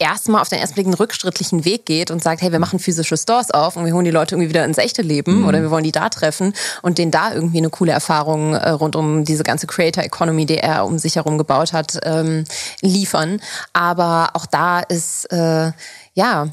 erstmal 0.00 0.40
auf 0.40 0.48
den 0.48 0.58
ersten 0.58 0.74
Blick 0.74 0.86
einen 0.86 0.94
rückschrittlichen 0.94 1.64
Weg 1.64 1.84
geht 1.84 2.10
und 2.10 2.22
sagt, 2.22 2.42
hey, 2.42 2.50
wir 2.52 2.58
machen 2.58 2.78
physische 2.78 3.16
Stores 3.16 3.50
auf 3.50 3.76
und 3.76 3.84
wir 3.84 3.92
holen 3.92 4.06
die 4.06 4.10
Leute 4.10 4.34
irgendwie 4.34 4.48
wieder 4.48 4.64
ins 4.64 4.78
echte 4.78 5.02
Leben 5.02 5.40
mhm. 5.40 5.46
oder 5.46 5.60
wir 5.60 5.70
wollen 5.70 5.84
die 5.84 5.92
da 5.92 6.08
treffen 6.08 6.54
und 6.82 6.98
denen 6.98 7.10
da 7.10 7.32
irgendwie 7.32 7.58
eine 7.58 7.70
coole 7.70 7.92
Erfahrung 7.92 8.54
äh, 8.54 8.70
rund 8.70 8.96
um 8.96 9.24
diese 9.24 9.42
ganze 9.42 9.66
Creator 9.66 10.02
Economy, 10.02 10.46
die 10.46 10.56
er 10.56 10.86
um 10.86 10.98
sich 10.98 11.16
herum 11.16 11.36
gebaut 11.36 11.72
hat, 11.72 11.98
ähm, 12.04 12.44
liefern. 12.80 13.40
Aber 13.74 14.30
auch 14.32 14.46
da 14.46 14.80
ist, 14.80 15.26
äh, 15.32 15.72
ja, 16.14 16.48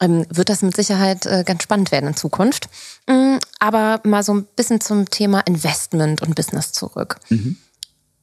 wird 0.00 0.48
das 0.48 0.62
mit 0.62 0.76
Sicherheit 0.76 1.24
äh, 1.26 1.42
ganz 1.44 1.62
spannend 1.62 1.90
werden 1.90 2.08
in 2.08 2.16
Zukunft. 2.16 2.68
Mm, 3.08 3.36
aber 3.58 4.00
mal 4.04 4.22
so 4.22 4.34
ein 4.34 4.46
bisschen 4.56 4.80
zum 4.80 5.08
Thema 5.08 5.40
Investment 5.40 6.22
und 6.22 6.34
Business 6.34 6.72
zurück. 6.72 7.18
Mhm. 7.30 7.56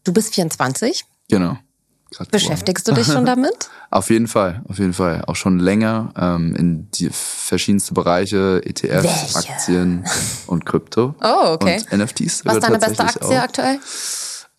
Du 0.04 0.14
bist 0.14 0.36
24. 0.36 1.06
Genau. 1.30 1.58
Beschäftigst 2.32 2.88
du 2.88 2.94
dich 2.94 3.08
schon 3.08 3.26
damit? 3.26 3.70
auf 3.90 4.12
jeden 4.12 4.28
Fall, 4.28 4.62
auf 4.68 4.78
jeden 4.78 4.94
Fall. 4.94 5.24
Auch 5.26 5.36
schon 5.36 5.58
länger 5.58 6.14
ähm, 6.16 6.56
in 6.56 6.92
die 6.92 7.10
verschiedensten 7.12 7.96
Bereiche, 7.96 8.62
ETFs, 8.64 9.34
Welche? 9.34 9.36
Aktien 9.50 10.06
und 10.48 10.66
Krypto. 10.66 11.16
Oh, 11.24 11.54
okay. 11.54 11.82
Und 11.90 12.00
NFTs. 12.00 12.46
Was 12.46 12.56
ist 12.56 12.64
deine 12.64 12.78
beste 12.78 13.04
Aktie 13.04 13.40
auch. 13.40 13.44
aktuell? 13.44 13.80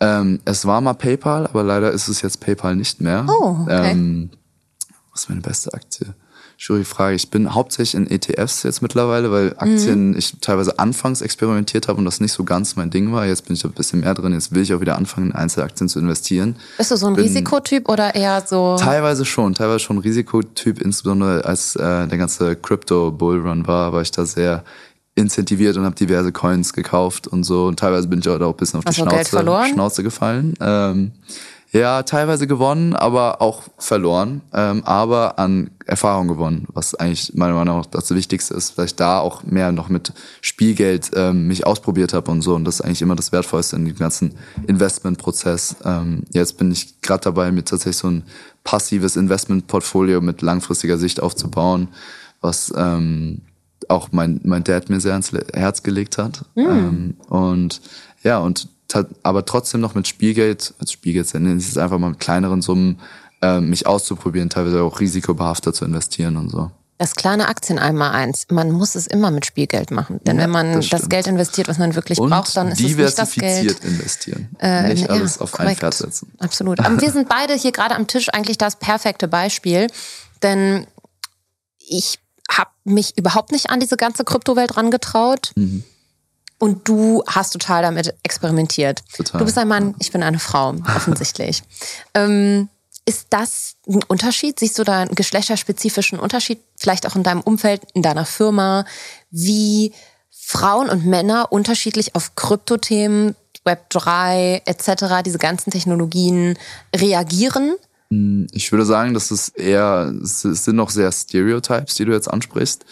Ähm, 0.01 0.41
es 0.45 0.67
war 0.67 0.81
mal 0.81 0.95
PayPal, 0.95 1.47
aber 1.47 1.63
leider 1.63 1.93
ist 1.93 2.09
es 2.09 2.23
jetzt 2.23 2.41
PayPal 2.41 2.75
nicht 2.75 3.01
mehr. 3.01 3.25
Oh, 3.29 3.59
okay. 3.63 3.93
Ähm, 3.93 4.31
was 5.13 5.23
ist 5.23 5.29
meine 5.29 5.41
beste 5.41 5.73
Aktie? 5.73 6.15
Schwierige 6.65 6.87
Frage. 6.87 7.15
Ich 7.15 7.29
bin 7.29 7.55
hauptsächlich 7.55 7.95
in 7.95 8.11
ETFs 8.11 8.63
jetzt 8.63 8.81
mittlerweile, 8.81 9.31
weil 9.31 9.55
Aktien 9.59 10.11
mhm. 10.11 10.17
ich 10.17 10.35
teilweise 10.41 10.79
anfangs 10.79 11.21
experimentiert 11.21 11.89
habe 11.89 11.99
und 11.99 12.07
das 12.07 12.21
nicht 12.21 12.33
so 12.33 12.43
ganz 12.45 12.75
mein 12.77 12.89
Ding 12.89 13.13
war. 13.13 13.27
Jetzt 13.27 13.45
bin 13.45 13.55
ich 13.55 13.65
ein 13.65 13.73
bisschen 13.73 14.01
mehr 14.01 14.15
drin. 14.15 14.33
Jetzt 14.33 14.55
will 14.55 14.63
ich 14.63 14.73
auch 14.73 14.81
wieder 14.81 14.97
anfangen, 14.97 15.27
in 15.27 15.33
Einzelaktien 15.35 15.91
zu 15.91 15.99
investieren. 15.99 16.57
Bist 16.79 16.91
du 16.91 16.97
so 16.97 17.07
ein 17.07 17.15
bin 17.15 17.25
Risikotyp 17.25 17.89
oder 17.89 18.15
eher 18.15 18.43
so? 18.47 18.77
Teilweise 18.79 19.27
schon, 19.27 19.55
teilweise 19.55 19.81
schon 19.81 19.99
Risikotyp, 19.99 20.81
insbesondere 20.81 21.45
als 21.45 21.77
äh, 21.77 22.09
der 22.09 22.17
ganze 22.17 22.57
Crypto 22.57 23.11
Bullrun 23.11 23.67
war, 23.67 23.93
war 23.93 24.01
ich 24.01 24.11
da 24.11 24.25
sehr 24.25 24.65
incentiviert 25.17 25.77
und 25.77 25.85
habe 25.85 25.95
diverse 25.95 26.33
Coins 26.33 26.73
gekauft 26.73 27.29
und 27.29 27.45
so. 27.45 27.67
Und 27.67 27.79
teilweise 27.79 28.09
bin 28.09 28.21
ich 28.21 28.29
auch 28.29 28.41
ein 28.41 28.57
bisschen 28.57 28.79
auf 28.79 28.85
die 28.87 28.95
Schnauze, 28.95 29.71
Schnauze 29.71 30.03
gefallen. 30.03 30.55
Ähm, 30.61 31.13
ja, 31.75 32.05
teilweise 32.05 32.47
gewonnen, 32.47 32.95
aber 32.95 33.43
auch 33.43 33.63
verloren, 33.79 34.43
ähm, 34.53 34.85
aber 34.85 35.41
an 35.41 35.71
Erfahrung 35.87 36.29
gewonnen, 36.29 36.67
was 36.73 36.95
eigentlich 36.95 37.35
meiner 37.35 37.55
Meinung 37.55 37.79
nach 37.79 37.87
das 37.87 38.15
Wichtigste 38.15 38.55
ist, 38.55 38.79
weil 38.79 38.87
ich 38.87 38.95
da 38.95 39.19
auch 39.19 39.43
mehr 39.43 39.73
noch 39.73 39.89
mit 39.89 40.13
Spielgeld 40.41 41.11
ähm, 41.17 41.49
mich 41.49 41.67
ausprobiert 41.67 42.15
habe 42.15 42.31
und 42.31 42.43
so 42.43 42.55
und 42.55 42.65
das 42.65 42.77
ist 42.77 42.81
eigentlich 42.83 43.03
immer 43.03 43.17
das 43.17 43.33
Wertvollste 43.33 43.75
in 43.75 43.87
dem 43.87 43.97
ganzen 43.97 44.37
Investmentprozess. 44.69 45.77
Ähm, 45.85 46.23
jetzt 46.31 46.59
bin 46.59 46.71
ich 46.71 47.01
gerade 47.01 47.25
dabei, 47.25 47.51
mir 47.51 47.65
tatsächlich 47.65 47.97
so 47.97 48.09
ein 48.09 48.23
passives 48.63 49.17
Investmentportfolio 49.17 50.21
mit 50.21 50.43
langfristiger 50.43 50.97
Sicht 50.97 51.21
aufzubauen, 51.21 51.89
was 52.41 52.73
ähm, 52.77 53.43
auch 53.89 54.13
mein, 54.13 54.41
mein 54.45 54.63
Dad 54.63 54.91
mir 54.91 55.01
sehr 55.01 55.13
ans 55.13 55.33
Herz 55.53 55.83
gelegt 55.83 56.19
hat. 56.19 56.45
Mhm. 56.55 56.65
Ähm, 56.69 57.17
und 57.29 57.81
ja, 58.23 58.39
und 58.39 58.69
aber 59.23 59.45
trotzdem 59.45 59.81
noch 59.81 59.95
mit 59.95 60.07
Spielgeld, 60.07 60.75
als 60.79 60.93
Spielgeld 60.93 61.33
nennen 61.35 61.57
es 61.57 61.77
einfach 61.77 61.99
mal 61.99 62.11
mit 62.11 62.21
kleineren 62.21 62.63
Summen, 62.63 63.01
äh, 63.43 63.61
mich 63.61 63.87
auszuprobieren, 63.87 64.51
teilweise 64.51 64.83
auch 64.83 65.01
risikobehafter 65.01 65.73
zu 65.73 65.85
investieren 65.85 66.37
und 66.37 66.51
so. 66.51 66.71
Das 66.97 67.17
kleine 67.17 67.49
Aktien 67.49 67.81
einmal 67.81 68.13
eins. 68.13 68.47
Man 68.51 68.71
muss 68.71 68.95
es 68.95 69.09
immer 69.09 69.33
mit 69.33 69.45
Spielgeld 69.45 69.91
machen. 69.91 70.21
Denn 70.25 70.37
ja, 70.37 70.45
wenn 70.45 70.51
man 70.51 70.75
das, 70.75 70.91
das, 70.91 71.09
Geld 71.09 71.27
investiert, 71.27 71.67
was 71.67 71.77
man 71.77 71.97
wirklich 71.97 72.21
und 72.21 72.31
braucht, 72.31 72.57
dann 72.57 72.69
ist 72.69 72.81
es 72.81 72.97
nicht 72.97 73.19
das 73.19 73.33
Geld. 73.33 73.85
investieren. 73.85 74.49
Äh, 74.61 74.95
nicht 74.95 75.11
alles 75.11 75.37
ja, 75.37 75.41
auf 75.41 75.51
korrekt. 75.51 75.71
ein 75.71 75.77
Pferd 75.77 75.95
setzen. 75.95 76.33
Absolut. 76.39 76.79
Aber 76.85 77.01
wir 77.01 77.11
sind 77.11 77.29
beide 77.29 77.55
hier 77.55 77.73
gerade 77.73 77.97
am 77.97 78.07
Tisch 78.07 78.29
eigentlich 78.29 78.59
das 78.59 78.77
perfekte 78.77 79.27
Beispiel. 79.27 79.89
Denn 80.45 80.87
ich 81.79 82.21
habe 82.49 82.71
mich 82.85 83.19
überhaupt 83.19 83.51
nicht 83.51 83.71
an 83.71 83.81
diese 83.81 83.97
ganze 83.97 84.23
Kryptowelt 84.23 84.77
rangetraut. 84.77 85.51
Mhm. 85.57 85.83
Und 86.65 86.89
du 86.89 87.23
hast 87.27 87.51
total 87.51 87.83
damit 87.83 88.15
experimentiert. 88.23 89.03
Total. 89.15 89.39
Du 89.39 89.45
bist 89.45 89.59
ein 89.59 89.69
Mann, 89.69 89.95
ich 89.99 90.13
bin 90.13 90.23
eine 90.23 90.39
Frau, 90.39 90.75
offensichtlich. 90.97 91.63
ähm, 92.15 92.71
ist 93.05 93.27
das 93.29 93.77
ein 93.87 94.03
Unterschied? 94.09 94.61
Siehst 94.61 94.79
du 94.79 94.85
da 94.85 95.01
einen 95.01 95.15
geschlechterspezifischen 95.15 96.19
Unterschied, 96.19 96.61
vielleicht 96.77 97.07
auch 97.07 97.17
in 97.17 97.23
deinem 97.23 97.43
Umfeld, 97.43 97.83
in 97.93 98.01
deiner 98.01 98.25
Firma, 98.25 98.87
wie 99.31 99.93
Frauen 100.31 100.89
und 100.89 101.05
Männer 101.05 101.53
unterschiedlich 101.53 102.15
auf 102.15 102.35
Kryptothemen, 102.35 103.37
Web3 103.67 104.63
etc., 104.65 105.23
diese 105.23 105.37
ganzen 105.37 105.71
Technologien 105.71 106.59
reagieren? 106.97 107.75
Hm, 108.11 108.47
ich 108.53 108.73
würde 108.73 108.87
sagen, 108.87 109.13
dass 109.13 109.31
es 109.31 109.51
eher, 109.51 110.15
es 110.23 110.41
sind 110.41 110.77
noch 110.77 110.89
sehr 110.89 111.13
Stereotypes, 111.13 111.97
die 111.97 112.07
du 112.07 112.13
jetzt 112.13 112.29
ansprichst. 112.29 112.87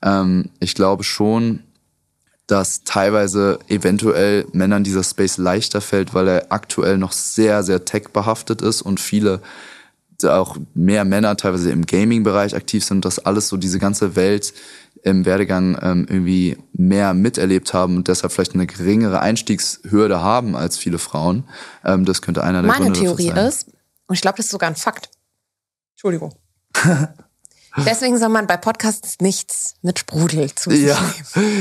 Ähm, 0.00 0.48
ich 0.60 0.74
glaube 0.74 1.04
schon, 1.04 1.64
dass 2.48 2.82
teilweise 2.82 3.60
eventuell 3.68 4.46
Männern 4.52 4.82
dieser 4.82 5.04
Space 5.04 5.36
leichter 5.36 5.80
fällt, 5.80 6.14
weil 6.14 6.26
er 6.26 6.46
aktuell 6.48 6.98
noch 6.98 7.12
sehr, 7.12 7.62
sehr 7.62 7.84
tech-behaftet 7.84 8.62
ist 8.62 8.82
und 8.82 8.98
viele 8.98 9.40
auch 10.24 10.56
mehr 10.74 11.04
Männer 11.04 11.36
teilweise 11.36 11.70
im 11.70 11.86
Gaming-Bereich 11.86 12.56
aktiv 12.56 12.84
sind, 12.84 13.04
dass 13.04 13.20
alles 13.20 13.48
so 13.48 13.56
diese 13.56 13.78
ganze 13.78 14.16
Welt 14.16 14.52
im 15.04 15.24
Werdegang 15.24 15.78
ähm, 15.80 16.06
irgendwie 16.08 16.58
mehr 16.72 17.14
miterlebt 17.14 17.72
haben 17.72 17.96
und 17.96 18.08
deshalb 18.08 18.32
vielleicht 18.32 18.54
eine 18.54 18.66
geringere 18.66 19.20
Einstiegshürde 19.20 20.20
haben 20.20 20.56
als 20.56 20.76
viele 20.76 20.98
Frauen. 20.98 21.44
Ähm, 21.84 22.04
das 22.04 22.20
könnte 22.20 22.42
einer 22.42 22.62
der 22.62 22.68
Meine 22.68 22.86
Gründe 22.86 22.98
Theorie 23.00 23.30
ist, 23.46 23.68
und 24.08 24.14
ich 24.14 24.22
glaube, 24.22 24.38
das 24.38 24.46
ist 24.46 24.52
sogar 24.52 24.70
ein 24.70 24.76
Fakt. 24.76 25.10
Entschuldigung. 25.92 26.34
Deswegen 27.84 28.18
soll 28.18 28.28
man 28.28 28.46
bei 28.46 28.56
Podcasts 28.56 29.16
nichts 29.20 29.74
mit 29.82 29.98
Sprudel 29.98 30.54
zu 30.54 30.70
sich 30.70 30.86
Ja, 30.86 30.98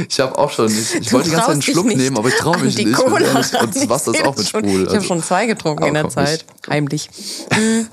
ich 0.09 0.19
habe 0.19 0.37
auch 0.37 0.51
schon. 0.51 0.67
Ich, 0.67 0.95
ich 0.95 1.13
wollte 1.13 1.29
die 1.29 1.35
ganze 1.35 1.47
Zeit 1.47 1.53
einen 1.53 1.61
Schluck 1.61 1.85
nehmen, 1.87 2.17
aber 2.17 2.29
ich 2.29 2.35
traue 2.35 2.57
mich 2.59 2.77
nicht. 2.77 2.93
Cola 2.93 3.39
und, 3.39 3.75
das 3.75 3.89
Wasser 3.89 4.13
ist 4.13 4.25
auch 4.25 4.35
mit 4.35 4.47
Sprudel. 4.47 4.71
Ich 4.71 4.79
habe 4.87 4.95
also. 4.95 5.07
schon 5.07 5.23
zwei 5.23 5.45
getrunken 5.45 5.83
in 5.85 5.93
der 5.93 6.09
Zeit. 6.09 6.45
Nicht. 6.47 6.69
Heimlich. 6.69 7.09
Mhm. 7.55 7.87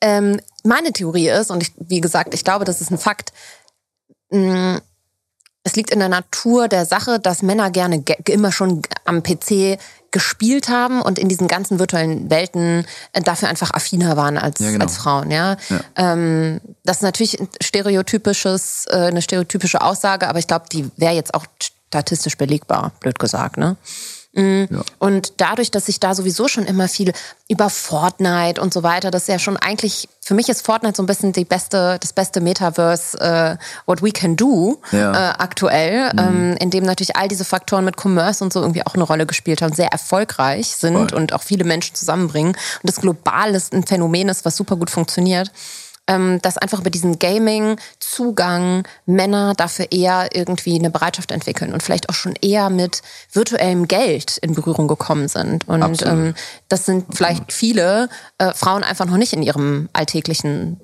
ähm, 0.00 0.40
meine 0.64 0.92
Theorie 0.92 1.28
ist, 1.28 1.50
und 1.50 1.62
ich, 1.62 1.72
wie 1.78 2.00
gesagt, 2.00 2.34
ich 2.34 2.44
glaube, 2.44 2.64
das 2.64 2.80
ist 2.80 2.90
ein 2.90 2.98
Fakt, 2.98 3.32
mh, 4.30 4.76
mm, 4.76 4.80
es 5.64 5.76
liegt 5.76 5.90
in 5.90 5.98
der 5.98 6.08
Natur 6.08 6.68
der 6.68 6.86
Sache, 6.86 7.18
dass 7.18 7.42
Männer 7.42 7.70
gerne 7.70 8.02
immer 8.26 8.52
schon 8.52 8.82
am 9.04 9.22
PC 9.22 9.78
gespielt 10.10 10.68
haben 10.68 11.02
und 11.02 11.18
in 11.18 11.28
diesen 11.28 11.48
ganzen 11.48 11.78
virtuellen 11.78 12.30
Welten 12.30 12.86
äh, 13.12 13.20
dafür 13.20 13.48
einfach 13.48 13.72
affiner 13.72 14.16
waren 14.16 14.38
als, 14.38 14.58
ja, 14.60 14.70
genau. 14.70 14.84
als 14.84 14.96
Frauen. 14.96 15.30
Ja? 15.30 15.56
ja. 15.68 15.80
Ähm, 15.96 16.60
das 16.84 16.98
ist 16.98 17.02
natürlich 17.02 17.38
ein 17.38 17.48
stereotypisches, 17.62 18.86
äh, 18.88 18.96
eine 18.96 19.20
stereotypische 19.20 19.82
Aussage, 19.82 20.28
aber 20.28 20.38
ich 20.38 20.46
glaube, 20.46 20.64
die 20.72 20.90
wäre 20.96 21.14
jetzt 21.14 21.34
auch 21.34 21.44
statistisch 21.62 22.38
belegbar, 22.38 22.92
blöd 23.00 23.18
gesagt. 23.18 23.58
Ne? 23.58 23.76
Mhm. 24.38 24.68
Ja. 24.70 24.82
Und 24.98 25.34
dadurch, 25.38 25.70
dass 25.70 25.88
ich 25.88 26.00
da 26.00 26.14
sowieso 26.14 26.48
schon 26.48 26.64
immer 26.64 26.88
viel 26.88 27.12
über 27.48 27.68
Fortnite 27.70 28.60
und 28.60 28.72
so 28.72 28.82
weiter, 28.82 29.10
das 29.10 29.22
ist 29.22 29.28
ja 29.28 29.38
schon 29.38 29.56
eigentlich, 29.56 30.08
für 30.20 30.34
mich 30.34 30.48
ist 30.48 30.64
Fortnite 30.64 30.96
so 30.96 31.02
ein 31.02 31.06
bisschen 31.06 31.32
die 31.32 31.44
beste, 31.44 31.98
das 32.00 32.12
beste 32.12 32.40
Metaverse, 32.40 33.18
äh, 33.20 33.56
what 33.86 34.02
we 34.02 34.12
can 34.12 34.36
do 34.36 34.78
ja. 34.92 35.12
äh, 35.12 35.34
aktuell, 35.38 36.12
mhm. 36.12 36.18
ähm, 36.18 36.56
in 36.60 36.70
dem 36.70 36.84
natürlich 36.84 37.16
all 37.16 37.28
diese 37.28 37.44
Faktoren 37.44 37.84
mit 37.84 37.96
Commerce 38.00 38.42
und 38.42 38.52
so 38.52 38.60
irgendwie 38.60 38.86
auch 38.86 38.94
eine 38.94 39.04
Rolle 39.04 39.26
gespielt 39.26 39.60
haben, 39.60 39.74
sehr 39.74 39.88
erfolgreich 39.88 40.68
sind 40.68 41.10
Voll. 41.10 41.14
und 41.14 41.32
auch 41.32 41.42
viele 41.42 41.64
Menschen 41.64 41.96
zusammenbringen 41.96 42.52
und 42.52 42.88
das 42.88 42.96
global 42.96 43.54
ist 43.54 43.72
ein 43.72 43.84
Phänomen 43.84 44.28
ist, 44.28 44.44
was 44.44 44.56
super 44.56 44.76
gut 44.76 44.90
funktioniert 44.90 45.50
dass 46.08 46.56
einfach 46.56 46.80
über 46.80 46.90
diesen 46.90 47.18
Gaming-Zugang 47.18 48.86
Männer 49.04 49.54
dafür 49.54 49.88
eher 49.90 50.30
irgendwie 50.32 50.78
eine 50.78 50.90
Bereitschaft 50.90 51.30
entwickeln 51.30 51.72
und 51.74 51.82
vielleicht 51.82 52.08
auch 52.08 52.14
schon 52.14 52.34
eher 52.40 52.70
mit 52.70 53.02
virtuellem 53.32 53.88
Geld 53.88 54.38
in 54.38 54.54
Berührung 54.54 54.88
gekommen 54.88 55.28
sind. 55.28 55.68
Und 55.68 56.04
ähm, 56.06 56.34
das 56.68 56.86
sind 56.86 57.06
vielleicht 57.14 57.52
viele 57.52 58.08
äh, 58.38 58.54
Frauen 58.54 58.84
einfach 58.84 59.04
noch 59.04 59.18
nicht 59.18 59.34
in 59.34 59.42
ihrem 59.42 59.88
alltäglichen 59.92 60.80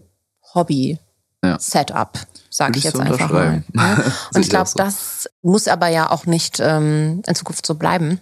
Hobby-Setup. 0.54 2.18
Sage 2.50 2.78
ich 2.78 2.84
jetzt 2.84 3.00
einfach 3.00 3.30
mal. 3.30 3.64
Ja? 3.74 4.04
Und 4.34 4.40
ich 4.40 4.48
glaube, 4.48 4.68
so. 4.68 4.76
das 4.76 5.28
muss 5.42 5.66
aber 5.66 5.88
ja 5.88 6.10
auch 6.10 6.26
nicht 6.26 6.60
ähm, 6.60 7.22
in 7.26 7.34
Zukunft 7.34 7.66
so 7.66 7.74
bleiben. 7.74 8.20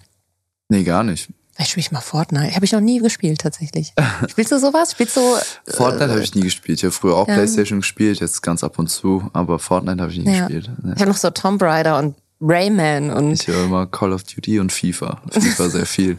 Nee, 0.69 0.85
gar 0.85 1.05
nicht. 1.05 1.29
Vielleicht 1.55 1.71
spiele 1.71 1.83
ich 1.83 1.93
mal 1.93 2.01
Fortnite. 2.01 2.55
Habe 2.55 2.65
ich 2.65 2.73
noch 2.73 2.81
nie 2.81 2.99
gespielt 2.99 3.41
tatsächlich. 3.41 3.93
Spielst 4.29 4.53
du 4.53 4.59
sowas? 4.59 4.93
Spielst 4.93 5.17
du. 5.17 5.21
Äh, 5.21 5.73
Fortnite 5.73 6.11
habe 6.11 6.23
ich 6.23 6.35
nie 6.35 6.43
gespielt. 6.43 6.79
Ich 6.79 6.85
habe 6.85 6.93
früher 6.93 7.17
auch 7.17 7.29
ja. 7.29 7.35
Playstation 7.35 7.81
gespielt, 7.81 8.21
jetzt 8.21 8.43
ganz 8.43 8.65
ab 8.65 8.79
und 8.79 8.88
zu, 8.88 9.29
aber 9.33 9.59
Fortnite 9.59 10.03
habe 10.03 10.12
ich 10.12 10.19
nie 10.19 10.33
ja. 10.33 10.47
gespielt. 10.47 10.71
Ja. 10.83 10.93
Ich 10.95 11.01
habe 11.01 11.11
noch 11.11 11.17
so 11.17 11.31
Tomb 11.31 11.62
Raider 11.62 11.99
und 11.99 12.17
Rayman 12.41 13.11
und. 13.11 13.33
Ich 13.33 13.47
höre 13.47 13.65
immer 13.65 13.87
Call 13.87 14.12
of 14.12 14.25
Duty 14.25 14.61
und 14.61 14.73
FIFA. 14.73 15.21
FIFA 15.31 15.69
sehr 15.69 15.87
viel. 15.87 16.19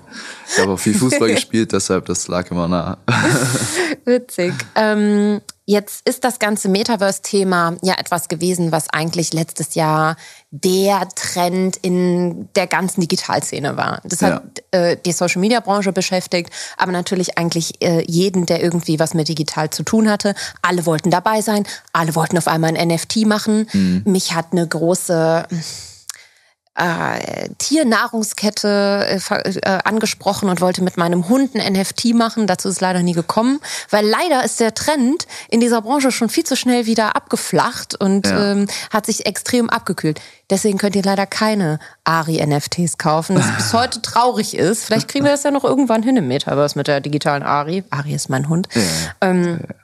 Ich 0.52 0.60
habe 0.60 0.72
auch 0.72 0.80
viel 0.80 0.94
Fußball 0.94 1.30
gespielt, 1.34 1.74
deshalb 1.74 2.06
das 2.06 2.28
lag 2.28 2.50
immer 2.52 2.68
nah. 2.68 2.98
Witzig. 4.06 4.54
Ähm, 4.76 5.42
Jetzt 5.66 6.08
ist 6.08 6.26
das 6.26 6.40
ganze 6.40 6.68
Metaverse-Thema 6.68 7.78
ja 7.82 7.94
etwas 7.98 8.28
gewesen, 8.28 8.74
was 8.74 8.90
eigentlich 8.90 9.32
letztes 9.32 9.76
Jahr 9.76 10.18
der 10.52 11.08
Trend 11.16 11.78
in 11.78 12.50
der 12.56 12.68
ganzen 12.68 13.00
Digitalszene 13.00 13.78
war. 13.78 14.02
Das 14.04 14.20
ja. 14.20 14.36
hat 14.36 14.44
äh, 14.72 14.98
die 15.06 15.14
Social-Media-Branche 15.14 15.94
beschäftigt, 15.94 16.52
aber 16.78 16.92
natürlich 16.92 17.38
eigentlich 17.38 17.82
äh, 17.82 18.04
jeden, 18.06 18.46
der 18.46 18.62
irgendwie 18.62 19.00
was 19.00 19.14
mit 19.14 19.30
digital 19.30 19.70
zu 19.70 19.84
tun 19.84 20.10
hatte. 20.10 20.36
Alle 20.62 20.86
wollten 20.86 21.12
dabei 21.12 21.42
sein, 21.42 21.66
alle 21.94 22.14
wollten 22.16 22.38
auf 22.38 22.48
einmal 22.48 22.76
ein 22.76 22.88
NFT 22.90 23.26
machen. 23.26 23.68
Mhm. 23.72 24.02
Mich 24.06 24.36
hat 24.36 24.48
eine 24.52 24.68
große 24.68 25.48
äh, 26.76 27.50
Tiernahrungskette 27.60 29.20
äh, 29.30 29.50
äh, 29.50 29.80
angesprochen 29.84 30.50
und 30.50 30.60
wollte 30.60 30.84
mit 30.84 30.98
meinem 30.98 31.30
Hund 31.30 31.56
ein 31.56 31.74
NFT 31.74 32.16
machen. 32.16 32.48
Dazu 32.48 32.70
ist 32.70 32.82
leider 32.82 33.04
nie 33.04 33.14
gekommen, 33.14 33.60
weil 33.90 34.06
leider 34.06 34.44
ist 34.44 34.60
der 34.60 34.74
Trend 34.74 35.28
in 35.50 35.60
dieser 35.60 35.82
Branche 35.82 36.12
schon 36.12 36.30
viel 36.30 36.44
zu 36.44 36.56
schnell 36.56 36.86
wieder 36.86 37.16
abgeflacht 37.16 38.00
und 38.00 38.28
ja. 38.28 38.52
ähm, 38.52 38.68
hat 38.92 39.06
sich 39.06 39.26
extrem 39.26 39.70
abgekühlt. 39.70 40.20
Deswegen 40.50 40.78
könnt 40.78 40.96
ihr 40.96 41.04
leider 41.04 41.26
keine 41.26 41.80
Ari-NFTs 42.06 42.98
kaufen, 42.98 43.36
was 43.38 43.56
bis 43.56 43.74
heute 43.80 44.02
traurig 44.02 44.56
ist. 44.56 44.86
Vielleicht 44.86 45.08
kriegen 45.08 45.26
wir 45.26 45.32
das 45.32 45.44
ja 45.44 45.52
noch 45.52 45.64
irgendwann 45.64 46.04
hin 46.04 46.18
im 46.18 46.28
Metaverse 46.28 46.78
mit 46.78 46.88
der 46.88 47.02
digitalen 47.02 47.44
Ari. 47.44 47.84
Ari 47.92 48.14
ist 48.14 48.30
mein 48.30 48.50
Hund. 48.50 48.68
Ja. 48.74 48.82
Ähm, 49.22 49.60
ja. 49.62 49.76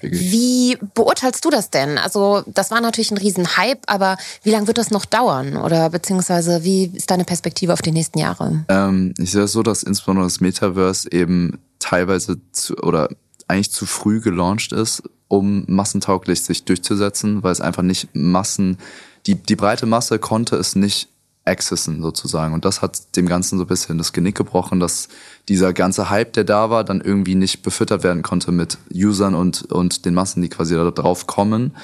Wie 0.00 0.78
beurteilst 0.94 1.44
du 1.44 1.50
das 1.50 1.70
denn? 1.70 1.98
Also, 1.98 2.42
das 2.46 2.70
war 2.70 2.80
natürlich 2.80 3.10
ein 3.10 3.18
Riesenhype, 3.18 3.80
aber 3.86 4.16
wie 4.42 4.50
lange 4.50 4.68
wird 4.68 4.78
das 4.78 4.90
noch 4.90 5.04
dauern? 5.04 5.56
Oder 5.56 5.90
beziehungsweise 5.90 6.62
wie 6.62 6.92
ist 6.94 7.10
deine 7.10 7.24
Perspektive 7.24 7.72
auf 7.72 7.82
die 7.82 7.90
nächsten 7.90 8.18
Jahre? 8.18 8.64
Ähm, 8.68 9.12
ich 9.18 9.32
sehe 9.32 9.42
es 9.42 9.52
so, 9.52 9.62
dass 9.62 9.82
insbesondere 9.82 10.26
das 10.26 10.40
Metaverse 10.40 11.10
eben 11.10 11.58
teilweise 11.80 12.36
zu, 12.52 12.76
oder 12.78 13.08
eigentlich 13.48 13.72
zu 13.72 13.86
früh 13.86 14.20
gelauncht 14.20 14.72
ist, 14.72 15.02
um 15.26 15.64
massentauglich 15.66 16.42
sich 16.42 16.64
durchzusetzen, 16.64 17.42
weil 17.42 17.52
es 17.52 17.60
einfach 17.60 17.82
nicht 17.82 18.08
Massen, 18.14 18.78
die, 19.26 19.34
die 19.34 19.56
breite 19.56 19.86
Masse 19.86 20.18
konnte 20.18 20.56
es 20.56 20.76
nicht 20.76 21.08
accessen 21.44 22.02
sozusagen. 22.02 22.54
Und 22.54 22.64
das 22.64 22.82
hat 22.82 23.16
dem 23.16 23.26
Ganzen 23.26 23.58
so 23.58 23.64
ein 23.64 23.68
bisschen 23.68 23.98
das 23.98 24.12
Genick 24.12 24.36
gebrochen, 24.36 24.78
dass 24.78 25.08
dieser 25.48 25.72
ganze 25.72 26.10
Hype, 26.10 26.32
der 26.32 26.44
da 26.44 26.70
war, 26.70 26.84
dann 26.84 27.00
irgendwie 27.00 27.34
nicht 27.34 27.62
befüttert 27.62 28.04
werden 28.04 28.22
konnte 28.22 28.52
mit 28.52 28.78
Usern 28.94 29.34
und, 29.34 29.70
und 29.72 30.04
den 30.04 30.14
Massen, 30.14 30.42
die 30.42 30.48
quasi 30.48 30.74
da 30.74 30.90
drauf 30.90 31.26
kommen. 31.26 31.76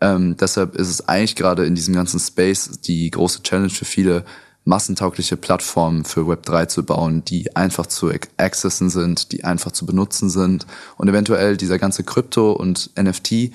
Ähm, 0.00 0.36
deshalb 0.36 0.74
ist 0.76 0.88
es 0.88 1.08
eigentlich 1.08 1.36
gerade 1.36 1.64
in 1.64 1.74
diesem 1.74 1.94
ganzen 1.94 2.18
Space 2.18 2.80
die 2.80 3.10
große 3.10 3.42
Challenge 3.42 3.70
für 3.70 3.84
viele, 3.84 4.24
massentaugliche 4.64 5.36
Plattformen 5.36 6.04
für 6.04 6.20
Web3 6.20 6.68
zu 6.68 6.84
bauen, 6.84 7.24
die 7.24 7.56
einfach 7.56 7.86
zu 7.86 8.12
accessen 8.36 8.90
sind, 8.90 9.32
die 9.32 9.44
einfach 9.44 9.72
zu 9.72 9.86
benutzen 9.86 10.30
sind 10.30 10.66
und 10.96 11.08
eventuell 11.08 11.56
dieser 11.56 11.78
ganze 11.78 12.04
Krypto 12.04 12.52
und 12.52 12.90
NFT 12.96 13.50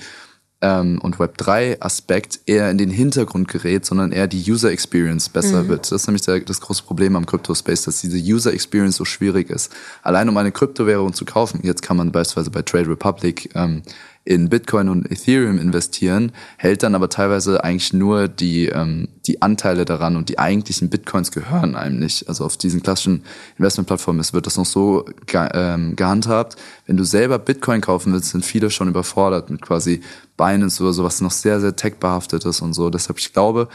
ähm, 0.61 0.99
und 1.01 1.17
Web3-Aspekt 1.17 2.39
eher 2.45 2.71
in 2.71 2.77
den 2.77 2.89
Hintergrund 2.89 3.47
gerät, 3.47 3.85
sondern 3.85 4.11
eher 4.11 4.27
die 4.27 4.51
User 4.51 4.71
Experience 4.71 5.29
besser 5.29 5.63
mhm. 5.63 5.67
wird. 5.69 5.91
Das 5.91 6.01
ist 6.01 6.07
nämlich 6.07 6.23
der, 6.23 6.39
das 6.39 6.61
große 6.61 6.83
Problem 6.83 7.15
am 7.15 7.25
Crypto-Space, 7.25 7.83
dass 7.83 8.01
diese 8.01 8.17
User 8.17 8.53
Experience 8.53 8.95
so 8.95 9.05
schwierig 9.05 9.49
ist. 9.49 9.71
Allein 10.01 10.29
um 10.29 10.37
eine 10.37 10.51
Kryptowährung 10.51 11.13
zu 11.13 11.25
kaufen, 11.25 11.59
jetzt 11.63 11.81
kann 11.81 11.97
man 11.97 12.11
beispielsweise 12.11 12.49
bei 12.49 12.63
Trade 12.63 12.89
Republic 12.89 13.51
ähm, 13.55 13.83
in 14.27 14.49
Bitcoin 14.49 14.89
und 14.89 15.09
Ethereum 15.09 15.57
investieren, 15.57 16.33
hält 16.57 16.83
dann 16.83 16.95
aber 16.95 17.07
teilweise 17.07 17.63
eigentlich 17.63 17.93
nur 17.93 18.27
die, 18.27 18.65
ähm, 18.65 19.07
die 19.25 19.41
Anteile 19.41 19.85
daran 19.85 20.17
und 20.17 20.27
die 20.27 20.37
eigentlichen 20.37 20.89
Bitcoins 20.89 21.31
gehören 21.31 21.75
einem 21.75 21.99
nicht. 21.99 22.27
Also 22.27 22.43
auf 22.43 22.57
diesen 22.57 22.83
klassischen 22.83 23.23
Investmentplattformen 23.57 24.19
ist, 24.19 24.33
wird 24.33 24.45
das 24.45 24.57
noch 24.57 24.65
so 24.65 25.05
ge 25.27 25.47
ähm, 25.53 25.95
gehandhabt. 25.95 26.57
Wenn 26.87 26.97
du 26.97 27.05
selber 27.05 27.39
Bitcoin 27.39 27.79
kaufen 27.79 28.11
willst, 28.11 28.31
sind 28.31 28.45
viele 28.45 28.69
schon 28.69 28.89
überfordert 28.89 29.49
mit 29.49 29.61
quasi 29.61 30.01
Binance 30.35 30.83
oder 30.83 30.91
so, 30.91 31.05
was 31.05 31.21
noch 31.21 31.31
sehr, 31.31 31.61
sehr 31.61 31.77
tech-behaftet 31.77 32.43
ist 32.43 32.61
und 32.61 32.73
so. 32.73 32.89
Deshalb, 32.89 33.19
ich 33.19 33.31
glaube, 33.31 33.69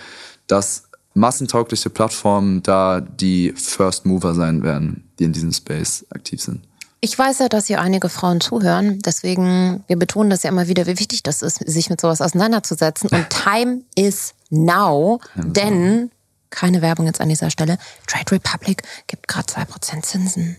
dass 0.49 0.91
massentaugliche 1.15 1.89
Plattformen 1.89 2.63
da 2.63 3.01
die 3.01 3.55
First 3.57 4.05
Mover 4.05 4.35
sein 4.35 4.63
werden, 4.63 5.05
die 5.19 5.25
in 5.25 5.33
diesem 5.33 5.53
Space 5.53 6.05
aktiv 6.11 6.43
sind. 6.43 6.61
Ich 7.05 7.19
weiß 7.19 7.41
ja, 7.41 7.49
dass 7.49 7.67
hier 7.67 7.81
einige 7.81 8.09
Frauen 8.09 8.41
zuhören. 8.41 9.01
Deswegen, 9.01 9.83
wir 9.89 9.99
betonen 9.99 10.31
das 10.31 10.45
ja 10.45 10.51
immer 10.51 10.69
wieder, 10.69 10.87
wie 10.87 11.01
wichtig 11.01 11.25
das 11.25 11.43
ist, 11.43 11.57
sich 11.57 11.91
mit 11.91 12.01
sowas 12.01 12.21
auseinanderzusetzen. 12.21 13.11
Und 13.11 13.29
Time 13.45 13.83
is 13.97 14.35
now, 14.51 15.21
denn, 15.35 16.13
keine 16.51 16.81
Werbung 16.81 17.07
jetzt 17.07 17.21
an 17.21 17.29
dieser 17.29 17.51
Stelle, 17.51 17.77
Trade 18.07 18.31
Republic 18.31 18.85
gibt 19.09 19.27
gerade 19.27 19.53
2% 19.53 20.03
Zinsen. 20.03 20.57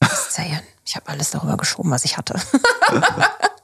Ich 0.86 0.96
habe 0.96 1.08
alles 1.08 1.30
darüber 1.30 1.56
geschoben, 1.56 1.90
was 1.92 2.04
ich 2.04 2.16
hatte. 2.16 2.34
ja, 2.92 3.02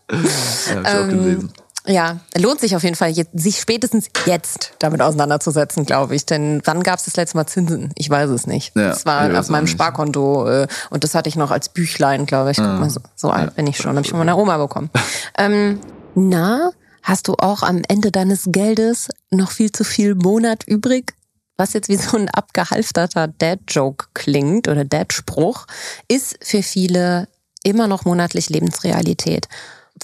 hab 0.08 0.82
ich 0.82 0.86
auch 0.86 1.08
gelesen. 1.08 1.52
Ja, 1.86 2.18
lohnt 2.36 2.60
sich 2.60 2.74
auf 2.74 2.82
jeden 2.82 2.96
Fall, 2.96 3.14
sich 3.32 3.60
spätestens 3.60 4.08
jetzt 4.24 4.72
damit 4.78 5.00
auseinanderzusetzen, 5.00 5.86
glaube 5.86 6.16
ich. 6.16 6.26
Denn 6.26 6.60
wann 6.64 6.82
gab 6.82 6.98
es 6.98 7.04
das 7.04 7.16
letzte 7.16 7.36
Mal 7.36 7.46
Zinsen? 7.46 7.92
Ich 7.96 8.10
weiß 8.10 8.30
es 8.30 8.46
nicht. 8.46 8.74
Ja, 8.76 8.88
das 8.88 9.06
war 9.06 9.38
auf 9.38 9.48
meinem 9.48 9.66
Sparkonto 9.66 10.48
äh, 10.48 10.66
und 10.90 11.04
das 11.04 11.14
hatte 11.14 11.28
ich 11.28 11.36
noch 11.36 11.50
als 11.50 11.68
Büchlein, 11.68 12.26
glaube 12.26 12.50
ich. 12.50 12.58
Ja. 12.58 12.78
Mal, 12.78 12.90
so, 12.90 13.00
so 13.14 13.30
alt 13.30 13.54
bin 13.54 13.66
ich 13.66 13.76
schon, 13.76 13.92
habe 13.92 14.02
ich 14.02 14.10
von 14.10 14.18
meiner 14.18 14.36
Oma 14.36 14.56
bekommen. 14.58 14.90
ähm, 15.38 15.80
na, 16.14 16.70
hast 17.02 17.28
du 17.28 17.34
auch 17.34 17.62
am 17.62 17.82
Ende 17.88 18.10
deines 18.10 18.44
Geldes 18.46 19.08
noch 19.30 19.50
viel 19.50 19.70
zu 19.70 19.84
viel 19.84 20.14
Monat 20.14 20.64
übrig? 20.66 21.14
Was 21.56 21.72
jetzt 21.72 21.88
wie 21.88 21.96
so 21.96 22.16
ein 22.18 22.28
abgehalfterter 22.28 23.28
Dad-Joke 23.28 24.08
klingt 24.12 24.68
oder 24.68 24.84
Dad-Spruch, 24.84 25.66
ist 26.08 26.36
für 26.42 26.62
viele 26.62 27.28
immer 27.62 27.86
noch 27.86 28.04
monatlich 28.04 28.50
Lebensrealität. 28.50 29.48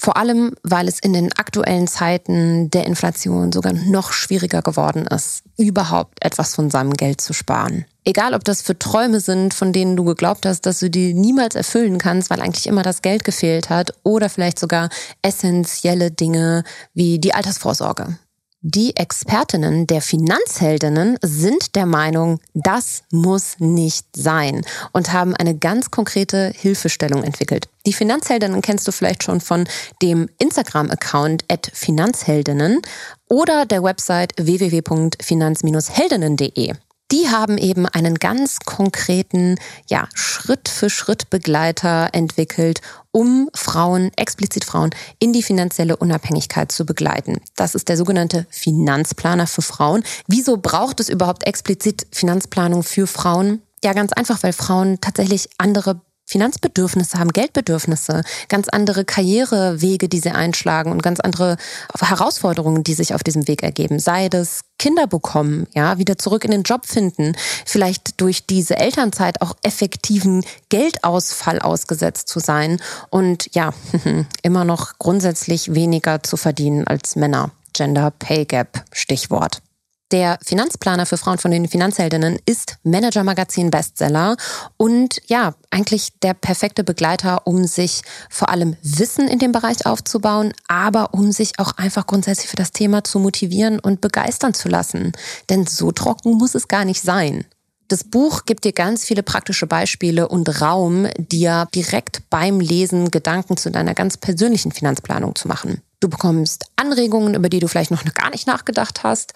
Vor 0.03 0.17
allem, 0.17 0.51
weil 0.63 0.89
es 0.89 0.99
in 0.99 1.13
den 1.13 1.31
aktuellen 1.37 1.87
Zeiten 1.87 2.69
der 2.69 2.85
Inflation 2.85 3.53
sogar 3.53 3.71
noch 3.71 4.11
schwieriger 4.11 4.61
geworden 4.61 5.07
ist, 5.07 5.43
überhaupt 5.57 6.21
etwas 6.21 6.55
von 6.55 6.69
seinem 6.69 6.91
Geld 6.91 7.21
zu 7.21 7.31
sparen. 7.31 7.85
Egal, 8.03 8.33
ob 8.33 8.43
das 8.43 8.61
für 8.61 8.77
Träume 8.77 9.21
sind, 9.21 9.53
von 9.53 9.71
denen 9.71 9.95
du 9.95 10.03
geglaubt 10.03 10.45
hast, 10.45 10.65
dass 10.65 10.79
du 10.79 10.89
die 10.89 11.13
niemals 11.13 11.55
erfüllen 11.55 11.99
kannst, 11.99 12.29
weil 12.29 12.41
eigentlich 12.41 12.67
immer 12.67 12.83
das 12.83 13.01
Geld 13.01 13.23
gefehlt 13.23 13.69
hat, 13.69 13.93
oder 14.03 14.27
vielleicht 14.27 14.59
sogar 14.59 14.89
essentielle 15.21 16.11
Dinge 16.11 16.65
wie 16.93 17.17
die 17.17 17.33
Altersvorsorge. 17.33 18.17
Die 18.65 18.95
Expertinnen 18.95 19.87
der 19.87 20.01
Finanzheldinnen 20.01 21.17
sind 21.21 21.75
der 21.75 21.85
Meinung, 21.85 22.39
das 22.53 23.03
muss 23.11 23.57
nicht 23.59 24.05
sein 24.15 24.61
und 24.93 25.11
haben 25.11 25.35
eine 25.35 25.57
ganz 25.57 25.91
konkrete 25.91 26.53
Hilfestellung 26.55 27.25
entwickelt. 27.25 27.67
Die 27.85 27.91
Finanzheldinnen 27.91 28.61
kennst 28.61 28.87
du 28.87 28.93
vielleicht 28.93 29.23
schon 29.23 29.41
von 29.41 29.67
dem 30.01 30.29
Instagram-Account 30.37 31.43
at 31.51 31.71
Finanzheldinnen 31.73 32.81
oder 33.27 33.65
der 33.65 33.83
Website 33.83 34.31
www.finanz-heldinnen.de 34.37 36.73
die 37.13 37.29
haben 37.29 37.59
eben 37.59 37.85
einen 37.85 38.15
ganz 38.15 38.57
konkreten, 38.65 39.57
ja, 39.87 40.07
Schritt 40.15 40.67
für 40.67 40.89
Schritt 40.89 41.29
Begleiter 41.29 42.09
entwickelt, 42.11 42.81
um 43.11 43.51
Frauen, 43.53 44.09
explizit 44.15 44.65
Frauen, 44.65 44.89
in 45.19 45.31
die 45.31 45.43
finanzielle 45.43 45.95
Unabhängigkeit 45.95 46.71
zu 46.71 46.87
begleiten. 46.87 47.39
Das 47.55 47.75
ist 47.75 47.87
der 47.87 47.97
sogenannte 47.97 48.47
Finanzplaner 48.49 49.45
für 49.45 49.61
Frauen. 49.61 50.03
Wieso 50.27 50.57
braucht 50.57 50.99
es 50.99 51.07
überhaupt 51.07 51.45
explizit 51.45 52.07
Finanzplanung 52.11 52.81
für 52.81 53.05
Frauen? 53.05 53.61
Ja, 53.83 53.93
ganz 53.93 54.11
einfach, 54.13 54.41
weil 54.41 54.53
Frauen 54.53 54.99
tatsächlich 54.99 55.49
andere 55.59 56.01
Finanzbedürfnisse 56.25 57.19
haben, 57.19 57.31
Geldbedürfnisse, 57.31 58.23
ganz 58.49 58.69
andere 58.69 59.05
Karrierewege, 59.05 60.09
die 60.09 60.19
sie 60.19 60.31
einschlagen 60.31 60.91
und 60.91 61.03
ganz 61.03 61.19
andere 61.19 61.57
Herausforderungen, 61.99 62.83
die 62.83 62.93
sich 62.93 63.13
auf 63.13 63.23
diesem 63.23 63.47
Weg 63.47 63.63
ergeben. 63.63 63.99
Sei 63.99 64.29
das 64.29 64.61
Kinder 64.79 65.07
bekommen, 65.07 65.67
ja, 65.73 65.97
wieder 65.97 66.17
zurück 66.17 66.43
in 66.45 66.51
den 66.51 66.63
Job 66.63 66.85
finden, 66.85 67.35
vielleicht 67.65 68.19
durch 68.21 68.45
diese 68.45 68.77
Elternzeit 68.77 69.41
auch 69.41 69.53
effektiven 69.61 70.45
Geldausfall 70.69 71.59
ausgesetzt 71.59 72.27
zu 72.27 72.39
sein 72.39 72.81
und 73.09 73.53
ja, 73.53 73.73
immer 74.41 74.65
noch 74.65 74.97
grundsätzlich 74.99 75.73
weniger 75.73 76.23
zu 76.23 76.37
verdienen 76.37 76.87
als 76.87 77.15
Männer. 77.15 77.51
Gender 77.73 78.11
Pay 78.11 78.45
Gap, 78.45 78.83
Stichwort. 78.91 79.61
Der 80.11 80.37
Finanzplaner 80.43 81.07
für 81.07 81.17
Frauen 81.17 81.39
von 81.39 81.49
den 81.49 81.67
Finanzheldinnen 81.67 82.37
ist 82.45 82.77
Manager 82.83 83.23
Magazin 83.23 83.71
Bestseller 83.71 84.37
und 84.77 85.19
ja, 85.25 85.55
eigentlich 85.71 86.19
der 86.21 86.35
perfekte 86.35 86.83
Begleiter, 86.83 87.47
um 87.47 87.65
sich 87.65 88.01
vor 88.29 88.49
allem 88.49 88.75
Wissen 88.83 89.27
in 89.27 89.39
dem 89.39 89.51
Bereich 89.51 89.87
aufzubauen, 89.87 90.53
aber 90.67 91.15
um 91.15 91.31
sich 91.31 91.57
auch 91.57 91.71
einfach 91.77 92.05
grundsätzlich 92.05 92.49
für 92.49 92.57
das 92.57 92.71
Thema 92.71 93.03
zu 93.03 93.17
motivieren 93.17 93.79
und 93.79 94.01
begeistern 94.01 94.53
zu 94.53 94.69
lassen. 94.69 95.13
Denn 95.49 95.65
so 95.65 95.91
trocken 95.91 96.33
muss 96.33 96.53
es 96.53 96.67
gar 96.67 96.85
nicht 96.85 97.01
sein. 97.01 97.45
Das 97.87 98.03
Buch 98.03 98.45
gibt 98.45 98.63
dir 98.63 98.71
ganz 98.71 99.03
viele 99.03 99.23
praktische 99.23 99.67
Beispiele 99.67 100.27
und 100.27 100.61
Raum, 100.61 101.07
dir 101.17 101.67
direkt 101.75 102.29
beim 102.29 102.59
Lesen 102.59 103.11
Gedanken 103.11 103.57
zu 103.57 103.71
deiner 103.71 103.93
ganz 103.93 104.17
persönlichen 104.17 104.71
Finanzplanung 104.71 105.35
zu 105.35 105.47
machen. 105.47 105.81
Du 105.99 106.09
bekommst 106.09 106.65
Anregungen, 106.75 107.33
über 107.33 107.49
die 107.49 107.59
du 107.59 107.67
vielleicht 107.67 107.91
noch 107.91 108.03
gar 108.13 108.29
nicht 108.29 108.47
nachgedacht 108.47 109.03
hast, 109.03 109.33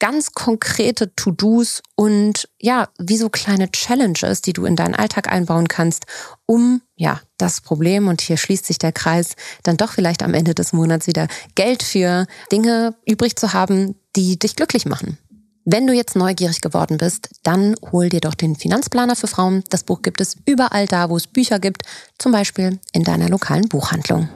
ganz 0.00 0.32
konkrete 0.32 1.14
To-Dos 1.14 1.82
und 1.94 2.48
ja, 2.58 2.88
wie 2.98 3.16
so 3.16 3.28
kleine 3.28 3.70
Challenges, 3.70 4.42
die 4.42 4.52
du 4.52 4.64
in 4.64 4.74
deinen 4.74 4.94
Alltag 4.96 5.30
einbauen 5.30 5.68
kannst, 5.68 6.06
um 6.46 6.82
ja, 6.96 7.20
das 7.36 7.60
Problem 7.60 8.08
und 8.08 8.20
hier 8.20 8.36
schließt 8.36 8.66
sich 8.66 8.78
der 8.78 8.92
Kreis, 8.92 9.36
dann 9.62 9.76
doch 9.76 9.92
vielleicht 9.92 10.22
am 10.22 10.34
Ende 10.34 10.54
des 10.54 10.72
Monats 10.72 11.06
wieder 11.06 11.28
Geld 11.54 11.82
für 11.82 12.26
Dinge 12.50 12.96
übrig 13.06 13.36
zu 13.36 13.52
haben, 13.52 13.94
die 14.16 14.38
dich 14.38 14.56
glücklich 14.56 14.86
machen. 14.86 15.18
Wenn 15.66 15.86
du 15.86 15.92
jetzt 15.92 16.16
neugierig 16.16 16.62
geworden 16.62 16.96
bist, 16.96 17.28
dann 17.42 17.76
hol 17.92 18.08
dir 18.08 18.20
doch 18.20 18.34
den 18.34 18.56
Finanzplaner 18.56 19.14
für 19.14 19.26
Frauen. 19.26 19.62
Das 19.68 19.84
Buch 19.84 20.00
gibt 20.02 20.20
es 20.20 20.36
überall 20.46 20.86
da, 20.86 21.10
wo 21.10 21.16
es 21.16 21.26
Bücher 21.26 21.58
gibt, 21.58 21.82
zum 22.18 22.32
Beispiel 22.32 22.80
in 22.92 23.04
deiner 23.04 23.28
lokalen 23.28 23.68
Buchhandlung. 23.68 24.28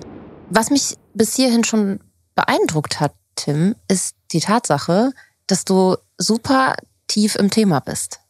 Was 0.51 0.71
mich 0.71 0.97
bis 1.15 1.35
hierhin 1.35 1.65
schon 1.65 2.01
beeindruckt 2.35 3.01
hat, 3.01 3.15
Tim, 3.37 3.75
ist 3.89 4.15
die 4.33 4.41
Tatsache, 4.41 5.13
dass 5.47 5.65
du 5.65 5.97
super 6.19 6.75
tief 7.07 7.37
im 7.37 7.51
Thema 7.51 7.81
bist. 7.81 8.21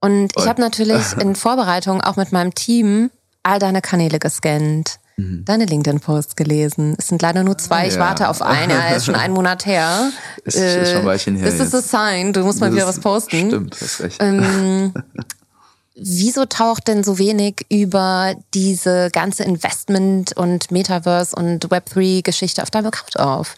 Und 0.00 0.32
ich 0.36 0.46
habe 0.46 0.60
natürlich 0.60 1.12
in 1.20 1.34
Vorbereitung 1.34 2.00
auch 2.00 2.16
mit 2.16 2.32
meinem 2.32 2.54
Team 2.54 3.10
all 3.42 3.58
deine 3.58 3.80
Kanäle 3.80 4.18
gescannt, 4.18 4.98
mhm. 5.16 5.44
deine 5.44 5.66
LinkedIn-Posts 5.66 6.36
gelesen. 6.36 6.96
Es 6.98 7.08
sind 7.08 7.22
leider 7.22 7.42
nur 7.42 7.58
zwei. 7.58 7.86
Ich 7.86 7.94
ja. 7.94 8.00
warte 8.00 8.28
auf 8.28 8.42
einen. 8.42 8.70
Er 8.70 8.96
ist 8.96 9.06
schon 9.06 9.14
einen 9.14 9.34
Monat 9.34 9.66
her. 9.66 10.10
Ist, 10.44 10.56
äh, 10.56 10.82
ist 10.82 10.90
schon 10.90 11.00
ein 11.00 11.06
Weilchen 11.06 11.36
her. 11.36 11.50
Das 11.50 11.60
ist 11.60 11.74
a 11.74 11.82
sign. 11.82 12.32
Du 12.32 12.42
musst 12.44 12.60
mal 12.60 12.72
wieder 12.72 12.86
was 12.86 13.00
posten. 13.00 13.48
Stimmt, 13.48 13.76
hast 13.80 14.00
recht. 14.00 14.16
Ähm, 14.20 14.92
wieso 15.94 16.44
taucht 16.44 16.88
denn 16.88 17.02
so 17.02 17.18
wenig 17.18 17.66
über 17.70 18.34
diese 18.52 19.10
ganze 19.10 19.44
Investment- 19.44 20.36
und 20.36 20.70
Metaverse- 20.70 21.34
und 21.34 21.68
Web3-Geschichte 21.68 22.62
auf 22.62 22.70
deinem 22.70 22.86
Account 22.86 23.18
auf? 23.18 23.54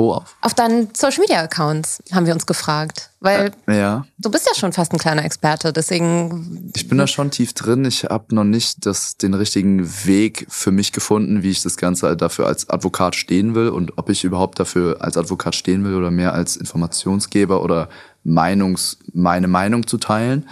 Wo 0.00 0.12
auf? 0.12 0.34
Auf 0.40 0.54
deinen 0.54 0.88
Social 0.94 1.20
Media 1.20 1.42
Accounts 1.42 2.02
haben 2.12 2.24
wir 2.24 2.32
uns 2.32 2.46
gefragt. 2.46 3.10
Weil 3.20 3.52
äh, 3.68 3.78
ja. 3.78 4.06
du 4.16 4.30
bist 4.30 4.46
ja 4.46 4.54
schon 4.58 4.72
fast 4.72 4.92
ein 4.92 4.98
kleiner 4.98 5.26
Experte, 5.26 5.74
deswegen. 5.74 6.72
Ich 6.74 6.88
bin 6.88 6.96
da 6.96 7.06
schon 7.06 7.30
tief 7.30 7.52
drin. 7.52 7.84
Ich 7.84 8.04
habe 8.04 8.34
noch 8.34 8.44
nicht 8.44 8.86
das, 8.86 9.18
den 9.18 9.34
richtigen 9.34 9.86
Weg 10.06 10.46
für 10.48 10.70
mich 10.70 10.92
gefunden, 10.92 11.42
wie 11.42 11.50
ich 11.50 11.62
das 11.62 11.76
Ganze 11.76 12.16
dafür 12.16 12.46
als 12.46 12.70
Advokat 12.70 13.14
stehen 13.14 13.54
will 13.54 13.68
und 13.68 13.98
ob 13.98 14.08
ich 14.08 14.24
überhaupt 14.24 14.58
dafür 14.58 15.02
als 15.02 15.18
Advokat 15.18 15.54
stehen 15.54 15.84
will 15.84 15.94
oder 15.94 16.10
mehr 16.10 16.32
als 16.32 16.56
Informationsgeber 16.56 17.62
oder 17.62 17.90
Meinungs, 18.24 18.98
meine 19.12 19.48
Meinung 19.48 19.86
zu 19.86 19.98
teilen. 19.98 20.48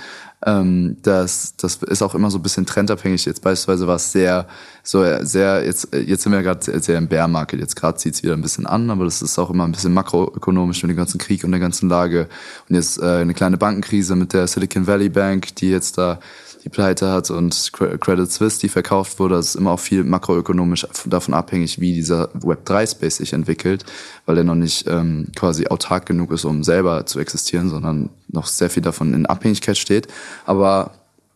Ähm, 0.47 0.97
das, 1.03 1.57
das 1.57 1.77
ist 1.77 2.03
auch 2.03 2.15
immer 2.15 2.31
so 2.31 2.39
ein 2.39 2.43
bisschen 2.43 2.65
trendabhängig. 2.65 3.25
Jetzt 3.25 3.43
beispielsweise 3.43 3.87
war 3.87 3.97
es 3.97 4.13
sehr, 4.13 4.47
so 4.85 5.05
sehr, 5.23 5.65
jetzt, 5.65 5.89
jetzt 5.93 6.23
sind 6.23 6.33
wir 6.33 6.43
gerade 6.43 6.81
sehr 6.81 6.99
im 6.99 7.09
Bear 7.09 7.27
Market. 7.27 7.61
Jetzt 7.61 7.75
gerade 7.75 7.99
zieht 7.99 8.15
es 8.15 8.23
wieder 8.23 8.35
ein 8.35 8.43
bisschen 8.43 8.67
an, 8.67 8.89
aber 8.91 9.05
das 9.05 9.21
ist 9.21 9.39
auch 9.39 9.51
immer 9.51 9.65
ein 9.65 9.73
bisschen 9.73 9.93
makroökonomisch 9.93 10.83
mit 10.83 10.91
dem 10.91 10.97
ganzen 10.97 11.19
Krieg 11.19 11.43
und 11.43 11.51
der 11.51 11.61
ganzen 11.61 11.89
Lage. 11.89 12.29
Und 12.69 12.77
jetzt 12.77 12.99
äh, 13.01 13.05
eine 13.05 13.35
kleine 13.35 13.57
Bankenkrise 13.57 14.15
mit 14.15 14.33
der 14.33 14.47
Silicon 14.47 14.87
Valley 14.87 15.09
Bank, 15.09 15.57
die 15.57 15.71
jetzt 15.71 15.99
da 15.99 16.21
die 16.69 16.75
Pleite 16.75 17.11
hat 17.11 17.31
und 17.31 17.73
Credit 17.73 18.31
Suisse, 18.31 18.61
die 18.61 18.69
verkauft 18.69 19.19
wurde. 19.19 19.37
Das 19.37 19.49
ist 19.49 19.55
immer 19.55 19.71
auch 19.71 19.81
viel 19.81 20.05
makroökonomisch 20.05 20.87
davon 21.07 21.33
abhängig, 21.33 21.81
wie 21.81 21.95
dieser 21.95 22.29
Web3-Space 22.35 23.17
sich 23.17 23.33
entwickelt, 23.33 23.87
weil 24.27 24.37
er 24.37 24.45
noch 24.45 24.55
nicht 24.55 24.87
ähm, 24.87 25.29
quasi 25.35 25.67
autark 25.69 26.05
genug 26.05 26.31
ist, 26.31 26.45
um 26.45 26.63
selber 26.63 27.07
zu 27.07 27.21
existieren, 27.21 27.71
sondern 27.71 28.11
noch 28.29 28.47
sehr 28.47 28.69
viel 28.69 28.83
davon 28.83 29.15
in 29.15 29.25
Abhängigkeit 29.25 29.79
steht. 29.79 30.09
Aber 30.45 30.91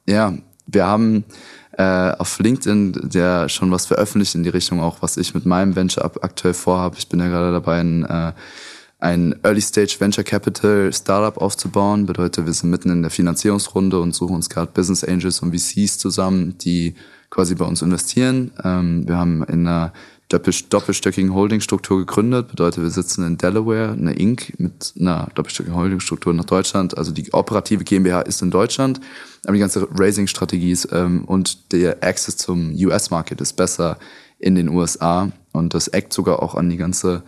ja, 0.06 0.34
wir 0.66 0.86
haben 0.86 1.24
äh, 1.78 2.12
auf 2.18 2.38
LinkedIn 2.38 2.92
der 3.04 3.48
schon 3.48 3.70
was 3.70 3.86
veröffentlicht 3.86 4.34
in 4.34 4.42
die 4.42 4.50
Richtung 4.50 4.80
auch, 4.80 4.98
was 5.00 5.16
ich 5.16 5.34
mit 5.34 5.46
meinem 5.46 5.74
Venture 5.76 6.04
aktuell 6.04 6.54
vorhabe. 6.54 6.96
Ich 6.98 7.08
bin 7.08 7.20
ja 7.20 7.28
gerade 7.28 7.52
dabei, 7.52 7.80
ein 7.80 8.04
äh, 8.04 8.32
ein 9.02 9.34
Early 9.42 9.60
Stage 9.60 9.96
Venture 9.98 10.22
Capital 10.22 10.92
Startup 10.92 11.36
aufzubauen. 11.36 12.06
Bedeutet, 12.06 12.46
wir 12.46 12.52
sind 12.52 12.70
mitten 12.70 12.88
in 12.88 13.02
der 13.02 13.10
Finanzierungsrunde 13.10 14.00
und 14.00 14.14
suchen 14.14 14.36
uns 14.36 14.48
gerade 14.48 14.70
Business 14.72 15.02
Angels 15.02 15.40
und 15.40 15.52
VCs 15.52 15.98
zusammen, 15.98 16.56
die 16.58 16.94
quasi 17.28 17.56
bei 17.56 17.64
uns 17.64 17.82
investieren. 17.82 18.52
Ähm, 18.62 19.08
wir 19.08 19.16
haben 19.16 19.42
in 19.44 19.66
einer 19.66 19.92
doppelstöckigen 20.28 21.34
Holdingstruktur 21.34 21.98
gegründet. 21.98 22.48
Bedeutet, 22.48 22.84
wir 22.84 22.90
sitzen 22.90 23.26
in 23.26 23.38
Delaware, 23.38 23.90
eine 23.90 24.12
Inc. 24.12 24.54
mit 24.58 24.94
einer 24.98 25.28
doppelstöckigen 25.34 25.76
Holdingstruktur 25.76 26.32
nach 26.32 26.44
Deutschland. 26.44 26.96
Also 26.96 27.10
die 27.10 27.32
operative 27.32 27.82
GmbH 27.82 28.20
ist 28.20 28.40
in 28.40 28.52
Deutschland, 28.52 29.00
aber 29.44 29.54
die 29.54 29.60
ganze 29.60 29.88
Raising-Strategie 29.98 30.70
ist 30.70 30.88
ähm, 30.92 31.24
und 31.24 31.72
der 31.72 32.04
Access 32.04 32.36
zum 32.36 32.72
US-Market 32.72 33.40
ist 33.40 33.54
besser 33.54 33.98
in 34.38 34.54
den 34.54 34.68
USA 34.68 35.32
und 35.50 35.74
das 35.74 35.88
eckt 35.88 36.12
sogar 36.12 36.40
auch 36.40 36.54
an 36.54 36.70
die 36.70 36.76
ganze 36.76 37.24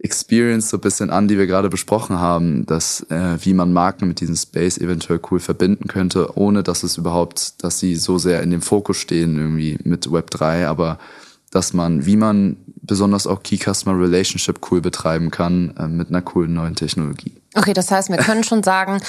Experience 0.00 0.70
so 0.70 0.76
ein 0.76 0.80
bisschen 0.80 1.10
an, 1.10 1.26
die 1.26 1.38
wir 1.38 1.46
gerade 1.46 1.68
besprochen 1.68 2.18
haben, 2.18 2.66
dass 2.66 3.00
äh, 3.10 3.36
wie 3.40 3.52
man 3.52 3.72
Marken 3.72 4.06
mit 4.06 4.20
diesem 4.20 4.36
Space 4.36 4.78
eventuell 4.78 5.20
cool 5.30 5.40
verbinden 5.40 5.88
könnte, 5.88 6.36
ohne 6.36 6.62
dass 6.62 6.84
es 6.84 6.96
überhaupt, 6.96 7.62
dass 7.64 7.80
sie 7.80 7.96
so 7.96 8.16
sehr 8.18 8.42
in 8.42 8.50
dem 8.50 8.62
Fokus 8.62 8.96
stehen 8.98 9.36
irgendwie 9.36 9.78
mit 9.82 10.10
Web 10.12 10.30
3, 10.30 10.68
aber 10.68 10.98
dass 11.50 11.72
man, 11.72 12.06
wie 12.06 12.16
man 12.16 12.56
besonders 12.80 13.26
auch 13.26 13.42
Key 13.42 13.58
Customer 13.58 13.98
Relationship 13.98 14.60
cool 14.70 14.80
betreiben 14.80 15.30
kann 15.30 15.76
äh, 15.76 15.88
mit 15.88 16.08
einer 16.08 16.22
coolen 16.22 16.54
neuen 16.54 16.76
Technologie. 16.76 17.34
Okay, 17.54 17.72
das 17.72 17.90
heißt, 17.90 18.08
wir 18.08 18.18
können 18.18 18.44
schon 18.44 18.62
sagen, 18.62 19.00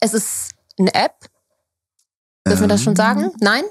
es 0.00 0.14
ist 0.14 0.52
eine 0.78 0.94
App. 0.94 1.28
Dürfen 2.46 2.62
ähm, 2.62 2.68
wir 2.68 2.68
das 2.68 2.82
schon 2.82 2.96
sagen? 2.96 3.24
Ähm, 3.24 3.32
Nein? 3.40 3.64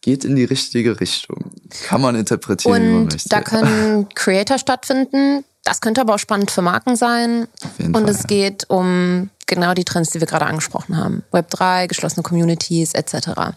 Geht 0.00 0.24
in 0.24 0.36
die 0.36 0.44
richtige 0.44 1.00
Richtung. 1.00 1.50
Kann 1.86 2.00
man 2.00 2.14
interpretieren, 2.16 2.74
und 2.74 2.82
wie 2.82 2.92
man 2.92 3.04
möchte. 3.04 3.28
Da 3.28 3.40
können 3.42 4.08
Creator 4.14 4.58
stattfinden. 4.58 5.44
Das 5.64 5.80
könnte 5.80 6.00
aber 6.00 6.14
auch 6.14 6.18
spannend 6.18 6.50
für 6.50 6.62
Marken 6.62 6.96
sein. 6.96 7.46
Auf 7.62 7.78
jeden 7.78 7.94
und 7.94 8.04
Fall, 8.04 8.10
es 8.10 8.20
ja. 8.22 8.26
geht 8.26 8.70
um 8.70 9.30
genau 9.46 9.74
die 9.74 9.84
Trends, 9.84 10.10
die 10.10 10.20
wir 10.20 10.26
gerade 10.26 10.46
angesprochen 10.46 10.96
haben. 10.96 11.22
Web 11.32 11.50
3, 11.50 11.86
geschlossene 11.86 12.22
Communities 12.22 12.94
etc. 12.94 13.54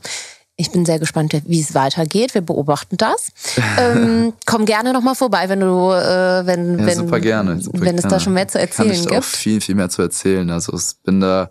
Ich 0.56 0.72
bin 0.72 0.86
sehr 0.86 1.00
gespannt, 1.00 1.34
wie 1.46 1.62
es 1.62 1.74
weitergeht. 1.74 2.34
Wir 2.34 2.42
beobachten 2.42 2.98
das. 2.98 3.32
ähm, 3.80 4.34
komm 4.46 4.66
gerne 4.66 4.92
nochmal 4.92 5.16
vorbei, 5.16 5.48
wenn 5.48 5.62
du, 5.62 5.92
äh, 5.92 6.46
wenn, 6.46 6.80
ja, 6.80 6.86
wenn, 6.86 6.98
super 6.98 7.20
gerne, 7.22 7.62
super 7.62 7.82
wenn 7.82 7.98
es 7.98 8.04
da 8.04 8.20
schon 8.20 8.34
mehr 8.34 8.48
zu 8.48 8.60
erzählen 8.60 8.90
Kann 8.90 8.98
ich 8.98 9.08
gibt. 9.08 9.18
Auch 9.18 9.24
viel, 9.24 9.62
viel 9.62 9.76
mehr 9.76 9.90
zu 9.90 10.02
erzählen. 10.02 10.50
Also 10.50 10.76
ich 10.76 11.02
bin 11.04 11.22
da 11.22 11.50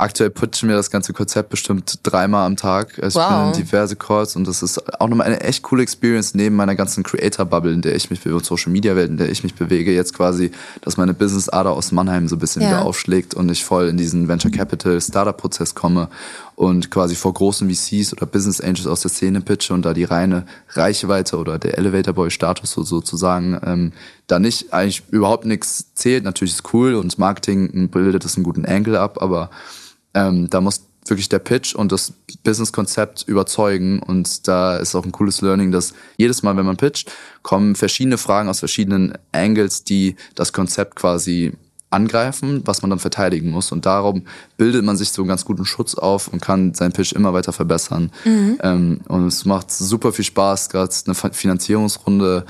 Aktuell 0.00 0.30
pitchen 0.30 0.70
wir 0.70 0.76
das 0.76 0.90
ganze 0.90 1.12
Konzept 1.12 1.50
bestimmt 1.50 1.98
dreimal 2.02 2.46
am 2.46 2.56
Tag. 2.56 2.98
Also 3.02 3.20
wow. 3.20 3.26
Ich 3.26 3.36
bin 3.36 3.46
in 3.46 3.66
diverse 3.66 3.96
Calls 3.96 4.34
und 4.34 4.46
das 4.48 4.62
ist 4.62 4.98
auch 4.98 5.08
nochmal 5.08 5.26
eine 5.26 5.40
echt 5.40 5.62
coole 5.62 5.82
Experience 5.82 6.34
neben 6.34 6.56
meiner 6.56 6.74
ganzen 6.74 7.02
Creator-Bubble, 7.02 7.70
in 7.70 7.82
der 7.82 7.94
ich 7.94 8.08
mich 8.08 8.22
bewege, 8.22 8.42
Social-Media-Welt, 8.42 9.10
in 9.10 9.18
der 9.18 9.28
ich 9.28 9.42
mich 9.42 9.54
bewege, 9.54 9.92
jetzt 9.92 10.14
quasi, 10.14 10.52
dass 10.80 10.96
meine 10.96 11.12
Business-Ader 11.12 11.72
aus 11.72 11.92
Mannheim 11.92 12.28
so 12.28 12.36
ein 12.36 12.38
bisschen 12.38 12.62
ja. 12.62 12.68
wieder 12.68 12.82
aufschlägt 12.86 13.34
und 13.34 13.50
ich 13.50 13.62
voll 13.62 13.88
in 13.88 13.98
diesen 13.98 14.26
Venture 14.26 14.50
Capital 14.50 14.98
Startup-Prozess 14.98 15.74
komme 15.74 16.08
und 16.56 16.90
quasi 16.90 17.14
vor 17.14 17.34
großen 17.34 17.70
VCs 17.70 18.14
oder 18.14 18.24
Business 18.24 18.62
Angels 18.62 18.86
aus 18.86 19.02
der 19.02 19.10
Szene 19.10 19.42
pitche 19.42 19.74
und 19.74 19.82
da 19.82 19.92
die 19.92 20.04
reine 20.04 20.46
Reichweite 20.70 21.36
oder 21.36 21.58
der 21.58 21.76
Elevator 21.76 22.14
Boy 22.14 22.30
Status 22.30 22.72
so 22.72 22.84
sozusagen 22.84 23.60
ähm, 23.66 23.92
da 24.28 24.38
nicht 24.38 24.72
eigentlich 24.72 25.02
überhaupt 25.10 25.44
nichts 25.44 25.92
zählt. 25.94 26.24
Natürlich 26.24 26.54
ist 26.54 26.72
cool 26.72 26.94
und 26.94 27.18
Marketing 27.18 27.90
bildet 27.90 28.24
das 28.24 28.36
einen 28.36 28.44
guten 28.44 28.64
Angle 28.64 28.98
ab, 28.98 29.20
aber 29.20 29.50
ähm, 30.14 30.50
da 30.50 30.60
muss 30.60 30.82
wirklich 31.06 31.28
der 31.28 31.38
Pitch 31.38 31.74
und 31.74 31.92
das 31.92 32.12
Business-Konzept 32.44 33.24
überzeugen. 33.26 34.00
Und 34.00 34.46
da 34.46 34.76
ist 34.76 34.94
auch 34.94 35.04
ein 35.04 35.12
cooles 35.12 35.40
Learning, 35.40 35.72
dass 35.72 35.94
jedes 36.16 36.42
Mal, 36.42 36.56
wenn 36.56 36.66
man 36.66 36.76
pitcht, 36.76 37.10
kommen 37.42 37.74
verschiedene 37.74 38.18
Fragen 38.18 38.48
aus 38.48 38.60
verschiedenen 38.60 39.14
Angles, 39.32 39.84
die 39.84 40.16
das 40.34 40.52
Konzept 40.52 40.96
quasi 40.96 41.52
angreifen, 41.90 42.62
was 42.64 42.82
man 42.82 42.90
dann 42.90 43.00
verteidigen 43.00 43.50
muss. 43.50 43.72
Und 43.72 43.84
darum 43.84 44.24
bildet 44.56 44.84
man 44.84 44.96
sich 44.96 45.10
so 45.10 45.22
einen 45.22 45.28
ganz 45.28 45.44
guten 45.44 45.64
Schutz 45.64 45.94
auf 45.94 46.28
und 46.28 46.40
kann 46.40 46.72
seinen 46.74 46.92
Pitch 46.92 47.12
immer 47.12 47.32
weiter 47.32 47.52
verbessern. 47.52 48.12
Mhm. 48.24 48.58
Ähm, 48.62 49.00
und 49.08 49.26
es 49.26 49.44
macht 49.44 49.72
super 49.72 50.12
viel 50.12 50.24
Spaß, 50.24 50.68
gerade 50.68 50.94
eine 51.06 51.14
Finanzierungsrunde 51.14 52.44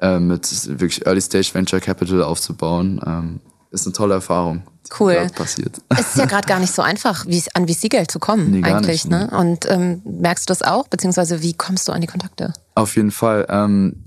äh, 0.00 0.18
mit 0.18 0.48
wirklich 0.80 1.06
Early 1.06 1.20
Stage 1.20 1.50
Venture 1.52 1.80
Capital 1.80 2.22
aufzubauen. 2.22 3.00
Ähm, 3.06 3.40
ist 3.70 3.86
eine 3.86 3.92
tolle 3.92 4.14
Erfahrung. 4.14 4.62
Cool. 4.98 5.28
Passiert. 5.34 5.80
Es 5.88 6.00
ist 6.00 6.16
ja 6.16 6.24
gerade 6.26 6.46
gar 6.46 6.58
nicht 6.58 6.74
so 6.74 6.82
einfach, 6.82 7.26
wie 7.26 7.42
an 7.54 7.68
VC-Geld 7.68 8.10
zu 8.10 8.18
kommen, 8.18 8.50
nee, 8.50 8.64
eigentlich. 8.64 9.04
Nicht, 9.04 9.10
ne? 9.10 9.28
ne? 9.30 9.38
Und 9.38 9.70
ähm, 9.70 10.02
merkst 10.04 10.48
du 10.48 10.50
das 10.50 10.62
auch? 10.62 10.88
Beziehungsweise 10.88 11.42
wie 11.42 11.54
kommst 11.54 11.86
du 11.86 11.92
an 11.92 12.00
die 12.00 12.06
Kontakte? 12.06 12.52
Auf 12.74 12.96
jeden 12.96 13.12
Fall. 13.12 13.46
Ähm, 13.48 14.02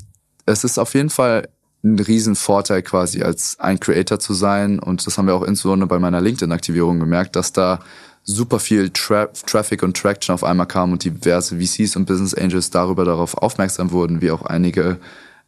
es 0.45 0.63
ist 0.63 0.77
auf 0.77 0.93
jeden 0.93 1.09
Fall 1.09 1.47
ein 1.83 1.99
Riesenvorteil 1.99 2.81
quasi 2.81 3.23
als 3.23 3.59
ein 3.59 3.79
Creator 3.79 4.19
zu 4.19 4.33
sein. 4.33 4.79
Und 4.79 5.05
das 5.05 5.17
haben 5.17 5.27
wir 5.27 5.35
auch 5.35 5.43
insbesondere 5.43 5.87
bei 5.87 5.99
meiner 5.99 6.21
LinkedIn-Aktivierung 6.21 6.99
gemerkt, 6.99 7.35
dass 7.35 7.53
da 7.53 7.79
super 8.23 8.59
viel 8.59 8.89
Tra 8.89 9.27
Traffic 9.45 9.83
und 9.83 9.97
Traction 9.97 10.33
auf 10.33 10.43
einmal 10.43 10.65
kam 10.65 10.93
und 10.93 11.03
diverse 11.03 11.59
VCs 11.59 11.95
und 11.97 12.05
Business 12.05 12.33
Angels 12.33 12.69
darüber 12.69 13.03
darauf 13.03 13.35
aufmerksam 13.37 13.91
wurden, 13.91 14.21
wie 14.21 14.31
auch 14.31 14.43
einige 14.43 14.97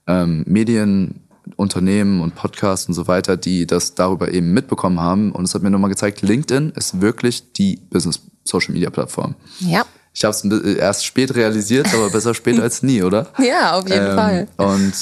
ähm, 0.08 0.44
Medien 0.46 1.25
Unternehmen 1.56 2.22
und 2.22 2.36
Podcasts 2.36 2.88
und 2.88 2.94
so 2.94 3.08
weiter, 3.08 3.38
die 3.38 3.68
das 3.68 3.96
darüber 3.96 4.32
eben 4.32 4.54
mitbekommen 4.54 5.00
haben. 5.00 5.32
Und 5.32 5.46
es 5.46 5.56
hat 5.56 5.62
mir 5.62 5.70
nochmal 5.70 5.90
gezeigt, 5.90 6.22
LinkedIn 6.22 6.72
ist 6.72 7.02
wirklich 7.02 7.54
die 7.54 7.78
Business-Social-Media-Plattform. 7.90 9.36
Ja. 9.60 9.86
Ich 10.14 10.24
habe 10.24 10.34
es 10.34 10.44
erst 10.78 11.06
spät 11.06 11.36
realisiert, 11.36 11.94
aber 11.94 12.10
besser 12.10 12.34
spät 12.34 12.60
als 12.60 12.84
nie, 12.84 13.04
oder? 13.04 13.28
Ja, 13.40 13.78
auf 13.78 13.88
jeden 13.90 14.08
ähm, 14.08 14.16
Fall. 14.16 14.48
Und 14.58 14.94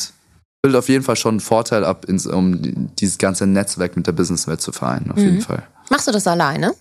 bildet 0.63 0.79
auf 0.79 0.89
jeden 0.89 1.03
Fall 1.03 1.15
schon 1.15 1.33
einen 1.33 1.39
Vorteil 1.39 1.85
ab, 1.85 2.07
um 2.31 2.89
dieses 2.95 3.17
ganze 3.17 3.45
Netzwerk 3.45 3.95
mit 3.95 4.07
der 4.07 4.13
Businesswelt 4.13 4.61
zu 4.61 4.71
vereinen, 4.71 5.11
auf 5.11 5.17
mhm. 5.17 5.23
jeden 5.23 5.41
Fall. 5.41 5.63
Machst 5.89 6.07
du 6.07 6.11
das 6.11 6.25
alleine? 6.25 6.73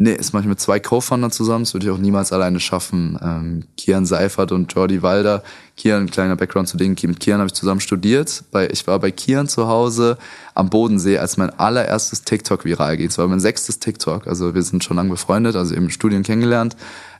Nee, 0.00 0.16
mache 0.32 0.44
ich 0.44 0.48
mit 0.48 0.60
zwei 0.60 0.78
Co-Foundern 0.78 1.32
zusammen. 1.32 1.64
Das 1.64 1.74
würde 1.74 1.86
ich 1.86 1.92
auch 1.92 1.98
niemals 1.98 2.32
alleine 2.32 2.60
schaffen. 2.60 3.18
Ähm, 3.20 3.64
Kian 3.76 4.06
Seifert 4.06 4.52
und 4.52 4.72
Jordi 4.72 5.02
Walder. 5.02 5.42
Kian, 5.76 6.08
kleiner 6.08 6.36
Background 6.36 6.68
zu 6.68 6.76
denen. 6.76 6.96
Mit 7.02 7.18
Kian 7.18 7.38
habe 7.38 7.48
ich 7.48 7.54
zusammen 7.54 7.80
studiert. 7.80 8.44
Bei, 8.52 8.68
ich 8.68 8.86
war 8.86 9.00
bei 9.00 9.10
Kian 9.10 9.48
zu 9.48 9.66
Hause 9.66 10.16
am 10.54 10.70
Bodensee, 10.70 11.18
als 11.18 11.36
mein 11.36 11.50
allererstes 11.50 12.22
TikTok 12.22 12.64
viral 12.64 12.96
ging. 12.96 13.08
Es 13.08 13.18
war 13.18 13.26
mein 13.26 13.40
sechstes 13.40 13.80
TikTok. 13.80 14.28
Also 14.28 14.54
wir 14.54 14.62
sind 14.62 14.84
schon 14.84 14.96
lange 14.96 15.10
befreundet, 15.10 15.56
also 15.56 15.74
im 15.74 15.90
Studium 15.90 16.22
kennengelernt. 16.22 16.76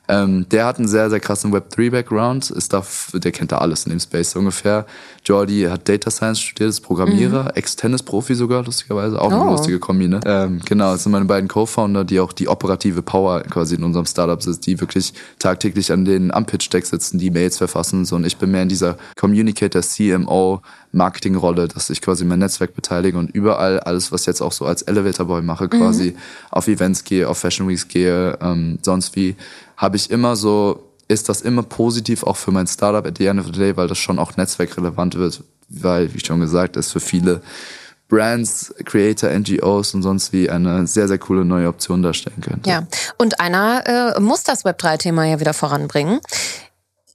Ähm, 0.09 0.47
der 0.51 0.65
hat 0.65 0.79
einen 0.79 0.89
sehr, 0.89 1.11
sehr 1.11 1.21
krassen 1.21 1.53
Web3-Background. 1.55 2.53
der 3.13 3.33
kennt 3.33 3.53
da 3.53 3.59
alles 3.59 3.85
in 3.85 3.91
dem 3.91 4.01
Space 4.01 4.35
ungefähr. 4.37 4.87
Jordi 5.25 5.67
hat 5.71 5.87
Data 5.89 6.11
Science 6.11 6.41
studiert, 6.41 6.71
ist 6.71 6.81
Programmierer, 6.81 7.45
mhm. 7.45 7.51
Ex-Tennis-Profi 7.55 8.35
sogar, 8.35 8.65
lustigerweise. 8.65 9.21
Auch 9.21 9.31
oh. 9.31 9.41
eine 9.41 9.51
lustige 9.51 9.79
Kombi, 9.79 10.09
ne? 10.09 10.21
Ähm, 10.25 10.61
genau, 10.65 10.93
das 10.93 11.03
sind 11.03 11.13
meine 11.13 11.27
beiden 11.27 11.49
Co-Founder, 11.49 12.05
die 12.05 12.21
auch 12.21 12.33
die 12.33 12.49
operative 12.49 13.03
Power 13.03 13.43
quasi 13.43 13.75
in 13.75 13.85
unserem 13.85 14.07
Startup 14.07 14.43
sind, 14.43 14.65
die 14.65 14.81
wirklich 14.81 15.13
tagtäglich 15.39 15.93
an 15.93 16.07
den 16.07 16.33
am 16.33 16.47
Pitch-Deck 16.47 16.87
sitzen, 16.87 17.19
die 17.19 17.31
Mails 17.31 17.59
verfassen. 17.59 18.07
So. 18.07 18.17
Und 18.17 18.25
ich 18.25 18.39
bin 18.39 18.51
mehr 18.51 18.63
in 18.63 18.71
dieser 18.71 18.97
Communicator, 19.17 19.83
CMO, 19.83 20.63
Marketingrolle, 20.93 21.69
dass 21.69 21.91
ich 21.91 22.01
quasi 22.01 22.25
mein 22.25 22.39
Netzwerk 22.39 22.75
beteilige 22.75 23.19
und 23.19 23.31
überall 23.31 23.79
alles, 23.81 24.11
was 24.11 24.25
jetzt 24.25 24.41
auch 24.41 24.53
so 24.53 24.65
als 24.65 24.81
Elevator 24.83 25.27
Boy 25.27 25.43
mache, 25.43 25.69
quasi 25.69 26.13
mhm. 26.13 26.19
auf 26.51 26.67
Events 26.67 27.05
gehe, 27.05 27.29
auf 27.29 27.37
Fashion 27.37 27.69
Weeks 27.69 27.89
gehe, 27.89 28.39
ähm, 28.41 28.79
sonst 28.83 29.15
wie, 29.15 29.37
habe 29.79 29.97
ich 29.97 30.11
immer 30.11 30.37
so, 30.37 30.93
ist 31.07 31.31
das 31.31 31.41
immer 31.41 31.63
positiv 31.63 32.25
auch 32.25 32.37
für 32.37 32.51
mein 32.51 32.67
Startup 32.67 33.07
at 33.07 33.17
the 33.17 33.27
end 33.27 33.41
of 33.41 33.47
the 33.47 33.53
day, 33.53 33.77
weil 33.77 33.89
das 33.89 33.97
schon 33.97 34.19
auch 34.19 34.37
netzwerkrelevant 34.37 35.15
wird, 35.15 35.43
weil, 35.71 36.13
wie 36.13 36.21
schon 36.21 36.41
gesagt, 36.41 36.77
es 36.77 36.93
für 36.93 37.01
viele 37.01 37.41
Brands, 38.09 38.75
Creator, 38.85 39.31
NGOs 39.31 39.95
und 39.95 40.03
sonst 40.03 40.33
wie 40.33 40.51
eine 40.51 40.87
sehr, 40.87 41.09
sehr 41.09 41.19
coole 41.19 41.45
neue 41.45 41.69
Option 41.69 42.03
darstellen 42.03 42.41
könnte. 42.41 42.69
Ja, 42.69 42.87
und 43.19 43.39
einer 43.39 44.17
äh, 44.17 44.21
muss 44.21 44.43
das 44.45 44.65
Web3-Thema 44.65 45.25
ja 45.27 45.41
wieder 45.41 45.55
voranbringen. 45.55 46.21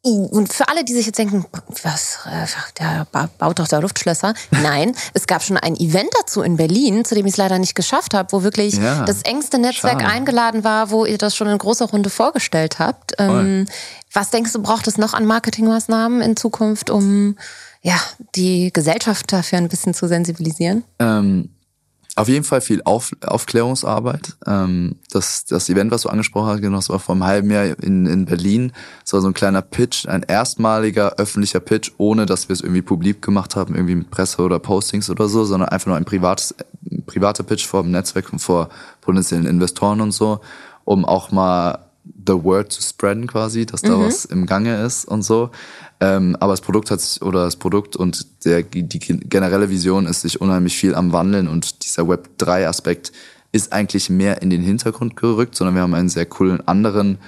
Und 0.05 0.51
für 0.51 0.67
alle, 0.67 0.83
die 0.83 0.91
sich 0.93 1.05
jetzt 1.05 1.17
denken, 1.17 1.45
was, 1.81 2.19
äh, 2.25 2.45
der 2.77 3.07
baut 3.37 3.59
doch 3.59 3.69
da 3.69 3.79
Luftschlösser. 3.79 4.33
Nein, 4.51 4.93
es 5.13 5.27
gab 5.27 5.41
schon 5.43 5.55
ein 5.55 5.77
Event 5.77 6.09
dazu 6.19 6.41
in 6.41 6.57
Berlin, 6.57 7.05
zu 7.05 7.15
dem 7.15 7.25
ich 7.25 7.33
es 7.33 7.37
leider 7.37 7.57
nicht 7.57 7.73
geschafft 7.73 8.13
habe, 8.13 8.33
wo 8.33 8.43
wirklich 8.43 8.75
ja, 8.75 9.05
das 9.05 9.21
engste 9.21 9.59
Netzwerk 9.59 10.01
schade. 10.01 10.13
eingeladen 10.13 10.65
war, 10.65 10.91
wo 10.91 11.05
ihr 11.05 11.17
das 11.17 11.37
schon 11.37 11.47
in 11.47 11.57
großer 11.57 11.85
Runde 11.85 12.09
vorgestellt 12.09 12.79
habt. 12.79 13.13
Ähm, 13.17 13.65
was 14.11 14.29
denkst 14.29 14.51
du, 14.51 14.61
braucht 14.61 14.87
es 14.87 14.97
noch 14.97 15.13
an 15.13 15.25
Marketingmaßnahmen 15.25 16.21
in 16.21 16.35
Zukunft, 16.35 16.89
um 16.89 17.37
ja, 17.81 17.95
die 18.35 18.73
Gesellschaft 18.73 19.31
dafür 19.31 19.57
ein 19.57 19.69
bisschen 19.69 19.93
zu 19.93 20.09
sensibilisieren? 20.09 20.83
Ähm, 20.99 21.49
auf 22.15 22.27
jeden 22.27 22.43
Fall 22.43 22.61
viel 22.61 22.81
Auf, 22.83 23.11
Aufklärungsarbeit. 23.25 24.35
Ähm, 24.45 24.97
das, 25.11 25.45
das 25.45 25.67
Event, 25.69 25.91
was 25.91 26.03
du 26.03 26.09
angesprochen 26.09 26.47
hast, 26.47 26.61
genau, 26.61 26.77
das 26.77 26.89
war 26.89 26.99
vor 26.99 27.15
einem 27.15 27.23
halben 27.23 27.49
Jahr 27.49 27.65
in, 27.81 28.05
in 28.05 28.25
Berlin. 28.25 28.71
Das 29.01 29.13
war 29.13 29.21
so 29.21 29.27
ein 29.27 29.33
kleiner 29.33 29.61
Pitch, 29.61 30.07
ein 30.07 30.21
erstmaliger 30.23 31.15
öffentlicher 31.17 31.59
Pitch, 31.59 31.91
ohne 31.97 32.25
dass 32.25 32.49
wir 32.49 32.53
es 32.53 32.61
irgendwie 32.61 32.83
publik 32.83 33.21
gemacht 33.21 33.55
haben, 33.55 33.73
irgendwie 33.73 33.95
mit 33.95 34.11
Presse 34.11 34.41
oder 34.43 34.59
Postings 34.59 35.09
oder 35.09 35.27
so, 35.27 35.43
sondern 35.43 35.69
einfach 35.69 35.87
nur 35.87 35.97
ein 35.97 36.05
privates, 36.05 36.53
privater 37.07 37.43
Pitch 37.43 37.65
vor 37.65 37.81
dem 37.81 37.91
Netzwerk 37.91 38.31
und 38.31 38.39
vor 38.39 38.69
potenziellen 39.01 39.47
Investoren 39.47 39.99
und 39.99 40.11
so, 40.11 40.39
um 40.85 41.05
auch 41.05 41.31
mal 41.31 41.79
the 42.25 42.43
word 42.43 42.73
to 42.73 42.81
spreaden 42.81 43.27
quasi, 43.27 43.65
dass 43.65 43.81
da 43.81 43.97
mhm. 43.97 44.05
was 44.05 44.25
im 44.25 44.45
Gange 44.45 44.83
ist 44.83 45.05
und 45.05 45.23
so. 45.23 45.51
Ähm, 45.99 46.35
aber 46.39 46.53
das 46.53 46.61
Produkt 46.61 46.91
hat 46.91 47.01
sich, 47.01 47.21
oder 47.21 47.45
das 47.45 47.55
Produkt 47.55 47.95
und 47.95 48.45
der, 48.45 48.63
die 48.63 48.99
generelle 48.99 49.69
Vision 49.69 50.05
ist 50.05 50.21
sich 50.21 50.41
unheimlich 50.41 50.75
viel 50.75 50.95
am 50.95 51.11
Wandeln 51.13 51.47
und 51.47 51.83
dieser 51.83 52.07
Web 52.07 52.29
3 52.37 52.67
Aspekt 52.67 53.11
ist 53.51 53.71
eigentlich 53.71 54.09
mehr 54.09 54.41
in 54.41 54.49
den 54.49 54.61
Hintergrund 54.61 55.15
gerückt, 55.15 55.55
sondern 55.55 55.75
wir 55.75 55.83
haben 55.83 55.93
einen 55.93 56.09
sehr 56.09 56.25
coolen 56.25 56.67
anderen 56.67 57.19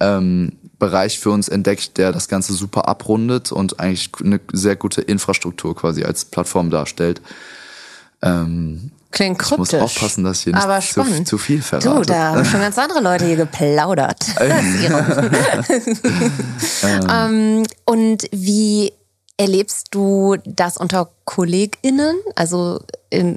ähm, 0.00 0.52
Bereich 0.78 1.18
für 1.18 1.30
uns 1.30 1.48
entdeckt, 1.48 1.96
der 1.96 2.12
das 2.12 2.28
Ganze 2.28 2.52
super 2.52 2.88
abrundet 2.88 3.52
und 3.52 3.80
eigentlich 3.80 4.10
eine 4.22 4.40
sehr 4.52 4.76
gute 4.76 5.00
Infrastruktur 5.00 5.74
quasi 5.74 6.04
als 6.04 6.24
Plattform 6.24 6.70
darstellt. 6.70 7.22
Ähm, 8.20 8.90
Klingt 9.12 9.38
kryptisch. 9.38 9.74
Ich 9.74 9.80
muss 9.80 9.82
aufpassen, 9.82 10.24
dass 10.24 10.40
hier 10.40 10.54
nicht 10.54 10.92
zu, 10.92 11.24
zu, 11.24 11.38
viel 11.38 11.62
verrate. 11.62 11.88
Du, 11.88 12.00
da 12.00 12.30
haben 12.30 12.44
schon 12.46 12.60
ganz 12.60 12.78
andere 12.78 13.00
Leute 13.00 13.26
hier 13.26 13.36
geplaudert. 13.36 14.24
ähm, 17.10 17.62
und 17.84 18.24
wie 18.32 18.92
erlebst 19.42 19.88
du 19.90 20.36
das 20.44 20.76
unter 20.76 21.08
KollegInnen? 21.24 22.16
Also 22.36 22.80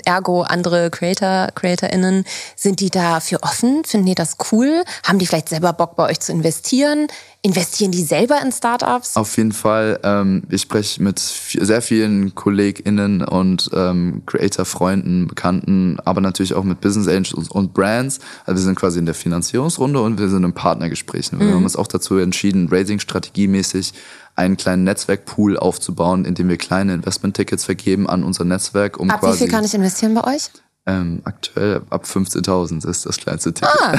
ergo 0.06 0.44
andere 0.44 0.90
Creator, 0.90 1.50
CreatorInnen, 1.54 2.24
sind 2.56 2.80
die 2.80 2.90
dafür 2.90 3.40
offen? 3.42 3.84
Finden 3.84 4.06
die 4.06 4.16
das 4.16 4.38
cool? 4.52 4.84
Haben 5.04 5.20
die 5.20 5.26
vielleicht 5.26 5.50
selber 5.50 5.74
Bock 5.74 5.96
bei 5.96 6.10
euch 6.10 6.20
zu 6.20 6.32
investieren? 6.32 7.08
Investieren 7.42 7.92
die 7.92 8.04
selber 8.04 8.42
in 8.42 8.52
Startups? 8.52 9.18
Auf 9.18 9.36
jeden 9.38 9.52
Fall. 9.52 10.00
Ähm, 10.04 10.44
ich 10.50 10.62
spreche 10.62 11.04
mit 11.04 11.20
sehr 11.20 11.82
vielen 11.82 12.34
KollegInnen 12.34 13.24
und 13.24 13.70
ähm, 13.74 14.24
Creator-Freunden, 14.26 15.28
Bekannten, 15.28 16.00
aber 16.06 16.22
natürlich 16.22 16.54
auch 16.54 16.64
mit 16.64 16.82
Business 16.82 17.08
Angels 17.08 17.50
und 17.50 17.74
Brands. 17.74 18.20
Also 18.46 18.62
wir 18.62 18.66
sind 18.66 18.76
quasi 18.76 19.00
in 19.00 19.06
der 19.06 19.16
Finanzierungsrunde 19.16 20.02
und 20.02 20.20
wir 20.20 20.30
sind 20.30 20.44
in 20.44 20.54
Partnergesprächen. 20.54 21.38
Mhm. 21.38 21.48
Wir 21.48 21.54
haben 21.56 21.64
uns 21.64 21.76
auch 21.76 21.88
dazu 21.88 22.18
entschieden, 22.18 22.70
Raising-strategiemäßig 22.72 23.94
einen 24.36 24.58
kleinen 24.58 24.84
Netzwerkpool 24.84 25.58
aufzubauen, 25.58 26.26
in 26.26 26.36
dem 26.36 26.50
wir 26.50 26.58
kleine 26.58 26.94
Investment-Tickets 26.94 27.66
vergeben 27.66 28.10
an 28.10 28.24
unser 28.24 28.44
Netzwerk. 28.44 29.00
Um 29.00 29.10
Ab 29.10 29.22
quasi, 29.22 29.34
wie 29.34 29.38
viel 29.44 29.48
kann 29.48 29.64
ich 29.64 29.74
investieren 29.74 30.14
bei 30.14 30.24
euch? 30.36 30.50
Ähm, 30.88 31.22
aktuell 31.24 31.82
ab 31.90 32.06
15.000 32.06 32.88
ist 32.88 33.06
das 33.06 33.18
kleinste 33.18 33.54
Ticket. 33.54 33.74
Ah, 33.76 33.96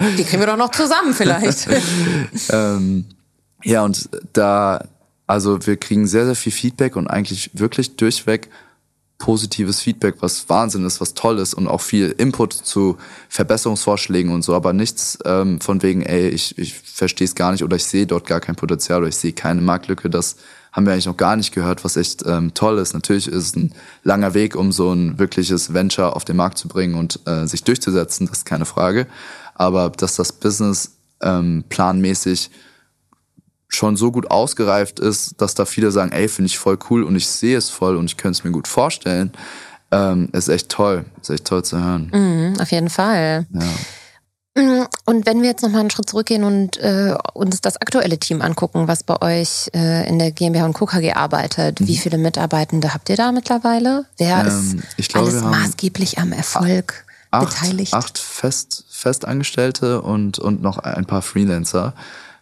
die 0.16 0.24
kriegen 0.24 0.40
wir 0.40 0.46
doch 0.46 0.56
noch 0.56 0.70
zusammen 0.70 1.12
vielleicht. 1.12 1.68
ähm, 2.50 3.04
ja, 3.62 3.84
und 3.84 4.08
da, 4.32 4.84
also 5.26 5.66
wir 5.66 5.76
kriegen 5.76 6.06
sehr, 6.06 6.24
sehr 6.24 6.36
viel 6.36 6.52
Feedback 6.52 6.96
und 6.96 7.08
eigentlich 7.08 7.50
wirklich 7.52 7.96
durchweg 7.96 8.48
positives 9.18 9.80
Feedback, 9.80 10.16
was 10.20 10.48
Wahnsinn 10.48 10.86
ist, 10.86 11.00
was 11.00 11.14
toll 11.14 11.38
ist 11.38 11.52
und 11.52 11.66
auch 11.66 11.80
viel 11.80 12.14
Input 12.16 12.52
zu 12.52 12.96
Verbesserungsvorschlägen 13.28 14.32
und 14.32 14.42
so, 14.42 14.54
aber 14.54 14.72
nichts 14.72 15.18
ähm, 15.24 15.60
von 15.60 15.82
wegen, 15.82 16.02
ey, 16.02 16.28
ich, 16.28 16.56
ich 16.56 16.74
verstehe 16.74 17.26
es 17.26 17.34
gar 17.34 17.52
nicht 17.52 17.64
oder 17.64 17.76
ich 17.76 17.84
sehe 17.84 18.06
dort 18.06 18.26
gar 18.26 18.40
kein 18.40 18.54
Potenzial 18.54 19.00
oder 19.00 19.08
ich 19.08 19.16
sehe 19.16 19.32
keine 19.32 19.60
Marktlücke. 19.60 20.08
Das 20.08 20.36
haben 20.70 20.86
wir 20.86 20.92
eigentlich 20.92 21.06
noch 21.06 21.16
gar 21.16 21.34
nicht 21.34 21.52
gehört, 21.52 21.84
was 21.84 21.96
echt 21.96 22.24
ähm, 22.26 22.54
toll 22.54 22.78
ist. 22.78 22.94
Natürlich 22.94 23.26
ist 23.26 23.34
es 23.34 23.56
ein 23.56 23.74
langer 24.04 24.34
Weg, 24.34 24.54
um 24.54 24.70
so 24.70 24.92
ein 24.92 25.18
wirkliches 25.18 25.74
Venture 25.74 26.14
auf 26.14 26.24
den 26.24 26.36
Markt 26.36 26.58
zu 26.58 26.68
bringen 26.68 26.94
und 26.94 27.20
äh, 27.26 27.46
sich 27.46 27.64
durchzusetzen, 27.64 28.28
das 28.28 28.38
ist 28.38 28.44
keine 28.44 28.66
Frage. 28.66 29.08
Aber 29.54 29.90
dass 29.90 30.14
das 30.14 30.32
Business 30.32 30.92
ähm, 31.20 31.64
planmäßig 31.68 32.50
schon 33.68 33.96
so 33.96 34.10
gut 34.10 34.30
ausgereift 34.30 34.98
ist, 34.98 35.40
dass 35.40 35.54
da 35.54 35.64
viele 35.64 35.90
sagen, 35.90 36.10
ey, 36.12 36.28
finde 36.28 36.46
ich 36.46 36.58
voll 36.58 36.78
cool 36.90 37.02
und 37.02 37.16
ich 37.16 37.28
sehe 37.28 37.56
es 37.56 37.68
voll 37.70 37.96
und 37.96 38.06
ich 38.06 38.16
könnte 38.16 38.38
es 38.38 38.44
mir 38.44 38.50
gut 38.50 38.66
vorstellen, 38.66 39.32
ähm, 39.90 40.28
ist 40.32 40.48
echt 40.48 40.68
toll. 40.68 41.04
Ist 41.20 41.30
echt 41.30 41.44
toll 41.44 41.64
zu 41.64 41.78
hören. 41.78 42.10
Mhm, 42.12 42.60
auf 42.60 42.70
jeden 42.70 42.90
Fall. 42.90 43.46
Ja. 43.52 43.62
Mhm, 44.62 44.86
und 45.04 45.26
wenn 45.26 45.40
wir 45.40 45.48
jetzt 45.48 45.62
nochmal 45.62 45.80
einen 45.80 45.90
Schritt 45.90 46.10
zurückgehen 46.10 46.44
und 46.44 46.78
äh, 46.78 47.14
uns 47.34 47.60
das 47.60 47.80
aktuelle 47.80 48.18
Team 48.18 48.42
angucken, 48.42 48.88
was 48.88 49.02
bei 49.02 49.20
euch 49.22 49.68
äh, 49.74 50.08
in 50.08 50.18
der 50.18 50.32
GmbH 50.32 50.64
und 50.64 50.72
Co. 50.72 50.86
KG 50.86 51.12
arbeitet, 51.12 51.80
mhm. 51.80 51.86
wie 51.86 51.96
viele 51.96 52.18
Mitarbeitende 52.18 52.92
habt 52.92 53.08
ihr 53.08 53.16
da 53.16 53.32
mittlerweile? 53.32 54.06
Wer 54.16 54.46
ähm, 54.46 54.82
ist 54.96 55.10
glaube, 55.10 55.28
alles 55.28 55.42
maßgeblich 55.42 56.18
am 56.18 56.32
Erfolg 56.32 57.04
acht, 57.30 57.50
beteiligt? 57.50 57.94
Acht 57.94 58.18
Fest, 58.18 58.84
Festangestellte 58.90 60.02
und, 60.02 60.38
und 60.38 60.60
noch 60.60 60.78
ein 60.78 61.06
paar 61.06 61.22
Freelancer. 61.22 61.94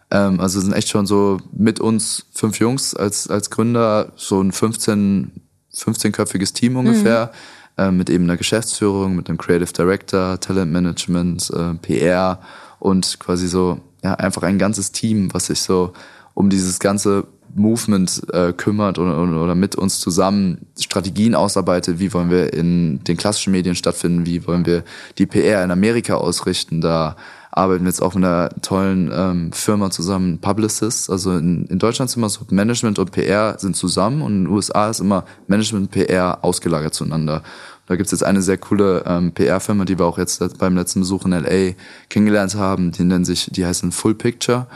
Ähm, 0.09 0.39
also 0.39 0.59
sind 0.59 0.73
echt 0.73 0.89
schon 0.89 1.05
so 1.05 1.37
mit 1.51 1.79
uns 1.79 2.25
fünf 2.33 2.59
Jungs 2.59 2.93
als, 2.95 3.27
als 3.29 3.49
Gründer, 3.49 4.13
so 4.15 4.41
ein 4.41 4.51
15, 4.51 5.31
15-köpfiges 5.73 6.53
Team 6.53 6.77
ungefähr, 6.77 7.31
mhm. 7.77 7.83
äh, 7.83 7.91
mit 7.91 8.09
eben 8.09 8.23
einer 8.23 8.37
Geschäftsführung, 8.37 9.15
mit 9.15 9.29
einem 9.29 9.37
Creative 9.37 9.71
Director, 9.73 10.39
Talentmanagement, 10.39 11.49
äh, 11.51 11.73
PR 11.75 12.39
und 12.79 13.19
quasi 13.19 13.47
so, 13.47 13.79
ja, 14.03 14.13
einfach 14.15 14.43
ein 14.43 14.57
ganzes 14.57 14.91
Team, 14.91 15.33
was 15.33 15.47
sich 15.47 15.61
so 15.61 15.93
um 16.33 16.49
dieses 16.49 16.79
ganze 16.79 17.25
Movement 17.55 18.21
äh, 18.31 18.53
kümmert 18.53 18.99
oder, 18.99 19.19
oder 19.19 19.55
mit 19.55 19.75
uns 19.75 19.99
zusammen 19.99 20.67
Strategien 20.79 21.35
ausarbeitet, 21.35 21.99
wie 21.99 22.13
wollen 22.13 22.29
wir 22.29 22.53
in 22.53 23.03
den 23.03 23.17
klassischen 23.17 23.51
Medien 23.51 23.75
stattfinden, 23.75 24.25
wie 24.25 24.45
wollen 24.45 24.65
wir 24.65 24.83
die 25.17 25.25
PR 25.25 25.63
in 25.63 25.71
Amerika 25.71 26.15
ausrichten, 26.15 26.81
da 26.81 27.15
arbeiten 27.57 27.83
wir 27.83 27.89
jetzt 27.89 28.01
auch 28.01 28.13
mit 28.13 28.23
einer 28.23 28.49
tollen 28.61 29.11
ähm, 29.11 29.51
Firma 29.51 29.89
zusammen, 29.89 30.39
Publicists. 30.39 31.09
Also 31.09 31.35
in, 31.35 31.65
in 31.65 31.79
Deutschland 31.79 32.09
sind 32.09 32.19
immer 32.19 32.29
so 32.29 32.41
Management 32.49 32.99
und 32.99 33.11
PR 33.11 33.57
sind 33.57 33.75
zusammen 33.75 34.21
und 34.21 34.33
in 34.33 34.43
den 34.45 34.53
USA 34.53 34.89
ist 34.89 34.99
immer 34.99 35.25
Management 35.47 35.85
und 35.85 35.91
PR 35.91 36.43
ausgelagert 36.43 36.93
zueinander. 36.93 37.43
Da 37.87 37.95
gibt's 37.95 38.11
jetzt 38.11 38.23
eine 38.23 38.41
sehr 38.41 38.57
coole 38.57 39.03
ähm, 39.05 39.31
PR-Firma, 39.31 39.85
die 39.85 39.97
wir 39.97 40.05
auch 40.05 40.17
jetzt 40.17 40.57
beim 40.59 40.75
letzten 40.75 40.99
Besuch 40.99 41.25
in 41.25 41.31
LA 41.31 41.73
kennengelernt 42.09 42.55
haben. 42.55 42.91
Die 42.91 43.03
nennen 43.03 43.25
sich, 43.25 43.49
die 43.51 43.65
heißen 43.65 43.91
Full 43.91 44.15
Picture. 44.15 44.67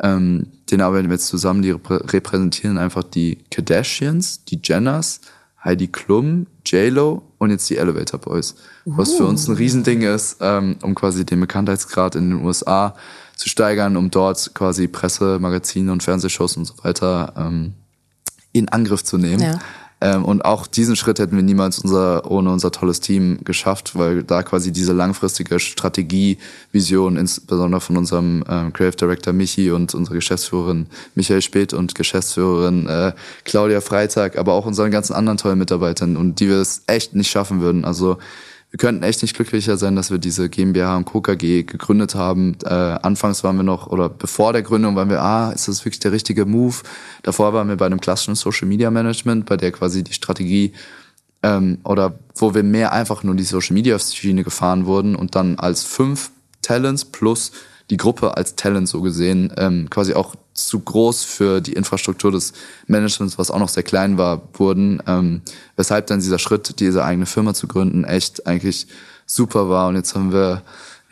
Ähm, 0.00 0.46
den 0.70 0.80
arbeiten 0.80 1.08
wir 1.08 1.14
jetzt 1.14 1.26
zusammen. 1.26 1.62
Die 1.62 1.70
repräsentieren 1.70 2.78
einfach 2.78 3.02
die 3.02 3.38
Kardashians, 3.50 4.44
die 4.44 4.60
Jenners, 4.62 5.22
Heidi 5.64 5.88
Klum, 5.88 6.46
J-Lo 6.64 7.27
und 7.38 7.50
jetzt 7.50 7.68
die 7.70 7.76
Elevator 7.76 8.20
Boys. 8.20 8.56
Was 8.84 9.14
für 9.14 9.24
uns 9.24 9.48
ein 9.48 9.54
Riesending 9.54 10.02
ist, 10.02 10.38
ähm, 10.40 10.76
um 10.82 10.94
quasi 10.94 11.24
den 11.24 11.40
Bekanntheitsgrad 11.40 12.16
in 12.16 12.30
den 12.30 12.44
USA 12.44 12.94
zu 13.36 13.48
steigern, 13.48 13.96
um 13.96 14.10
dort 14.10 14.54
quasi 14.54 14.88
Presse, 14.88 15.38
Magazine 15.40 15.92
und 15.92 16.02
Fernsehshows 16.02 16.56
und 16.56 16.64
so 16.64 16.74
weiter 16.82 17.32
ähm, 17.36 17.74
in 18.52 18.68
Angriff 18.68 19.04
zu 19.04 19.18
nehmen. 19.18 19.42
Ja. 19.42 19.58
Ähm, 20.00 20.24
und 20.24 20.44
auch 20.44 20.66
diesen 20.66 20.94
Schritt 20.94 21.18
hätten 21.18 21.34
wir 21.34 21.42
niemals 21.42 21.80
unser, 21.80 22.30
ohne 22.30 22.52
unser 22.52 22.70
tolles 22.70 23.00
Team 23.00 23.38
geschafft, 23.44 23.96
weil 23.98 24.22
da 24.22 24.42
quasi 24.42 24.70
diese 24.72 24.92
langfristige 24.92 25.58
Strategie, 25.58 26.38
Vision, 26.70 27.16
insbesondere 27.16 27.80
von 27.80 27.96
unserem 27.96 28.44
ähm, 28.48 28.72
Creative 28.72 28.96
Director 28.96 29.32
Michi 29.32 29.72
und 29.72 29.94
unserer 29.94 30.14
Geschäftsführerin 30.14 30.86
Michael 31.14 31.42
Speth 31.42 31.72
und 31.72 31.94
Geschäftsführerin 31.96 32.86
äh, 32.86 33.12
Claudia 33.44 33.80
Freitag, 33.80 34.38
aber 34.38 34.52
auch 34.52 34.66
unseren 34.66 34.90
ganzen 34.92 35.14
anderen 35.14 35.38
tollen 35.38 35.58
Mitarbeitern 35.58 36.16
und 36.16 36.38
die 36.38 36.48
wir 36.48 36.60
es 36.60 36.82
echt 36.86 37.14
nicht 37.14 37.30
schaffen 37.30 37.60
würden. 37.60 37.84
Also 37.84 38.18
wir 38.70 38.76
könnten 38.78 39.02
echt 39.02 39.22
nicht 39.22 39.34
glücklicher 39.34 39.78
sein, 39.78 39.96
dass 39.96 40.10
wir 40.10 40.18
diese 40.18 40.50
GmbH 40.50 40.96
und 40.96 41.06
Co. 41.06 41.22
KG 41.22 41.62
gegründet 41.62 42.14
haben. 42.14 42.56
Äh, 42.64 42.68
anfangs 42.68 43.42
waren 43.42 43.56
wir 43.56 43.62
noch, 43.62 43.86
oder 43.86 44.10
bevor 44.10 44.52
der 44.52 44.62
Gründung 44.62 44.94
waren 44.94 45.08
wir, 45.08 45.22
ah, 45.22 45.50
ist 45.52 45.68
das 45.68 45.84
wirklich 45.84 46.00
der 46.00 46.12
richtige 46.12 46.44
Move? 46.44 46.76
Davor 47.22 47.54
waren 47.54 47.68
wir 47.68 47.76
bei 47.76 47.86
einem 47.86 48.00
klassischen 48.00 48.34
Social 48.34 48.68
Media 48.68 48.90
Management, 48.90 49.46
bei 49.46 49.56
der 49.56 49.72
quasi 49.72 50.04
die 50.04 50.12
Strategie 50.12 50.72
ähm, 51.42 51.78
oder 51.84 52.18
wo 52.34 52.54
wir 52.54 52.62
mehr 52.62 52.92
einfach 52.92 53.22
nur 53.22 53.34
die 53.34 53.44
Social 53.44 53.74
Media 53.74 53.98
Schiene 53.98 54.44
gefahren 54.44 54.84
wurden 54.84 55.16
und 55.16 55.34
dann 55.34 55.58
als 55.58 55.84
fünf 55.84 56.30
Talents 56.60 57.06
plus 57.06 57.52
die 57.90 57.96
Gruppe 57.96 58.36
als 58.36 58.54
Talent 58.54 58.88
so 58.88 59.00
gesehen 59.00 59.52
ähm, 59.56 59.88
quasi 59.90 60.14
auch 60.14 60.34
zu 60.54 60.80
groß 60.80 61.24
für 61.24 61.60
die 61.60 61.72
Infrastruktur 61.72 62.32
des 62.32 62.52
Managements, 62.86 63.38
was 63.38 63.50
auch 63.50 63.58
noch 63.58 63.68
sehr 63.68 63.82
klein 63.82 64.18
war, 64.18 64.42
wurden. 64.54 65.02
Ähm, 65.06 65.42
weshalb 65.76 66.06
dann 66.08 66.20
dieser 66.20 66.38
Schritt, 66.38 66.80
diese 66.80 67.04
eigene 67.04 67.26
Firma 67.26 67.54
zu 67.54 67.66
gründen, 67.66 68.04
echt 68.04 68.46
eigentlich 68.46 68.88
super 69.24 69.68
war. 69.68 69.88
Und 69.88 69.96
jetzt 69.96 70.14
haben 70.14 70.32
wir 70.32 70.62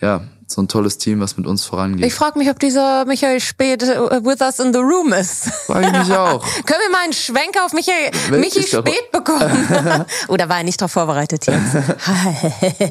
ja 0.00 0.22
so 0.49 0.62
ein 0.62 0.68
tolles 0.68 0.97
Team, 0.99 1.20
was 1.20 1.36
mit 1.36 1.47
uns 1.47 1.64
vorangeht. 1.64 2.07
Ich 2.07 2.14
frage 2.14 2.38
mich, 2.38 2.49
ob 2.49 2.61
dieser 2.61 3.05
Michael 3.05 3.40
Spät 3.40 3.82
uh, 3.82 4.24
with 4.24 4.40
us 4.40 4.61
in 4.61 4.72
the 4.72 4.78
room 4.78 5.12
ist. 5.12 5.51
Frage 5.66 5.88
ich 5.88 5.92
mich 5.92 6.16
auch. 6.16 6.40
Können 6.66 6.80
wir 6.86 6.92
mal 6.92 7.03
einen 7.03 7.12
Schwenk 7.12 7.57
auf 7.64 7.72
Michael, 7.72 8.12
Michi 8.30 8.62
Spät 8.62 9.11
bekommen? 9.12 9.66
Oder 10.28 10.49
war 10.49 10.59
er 10.59 10.64
nicht 10.64 10.80
darauf 10.80 10.92
vorbereitet 10.92 11.47
jetzt? 11.47 11.74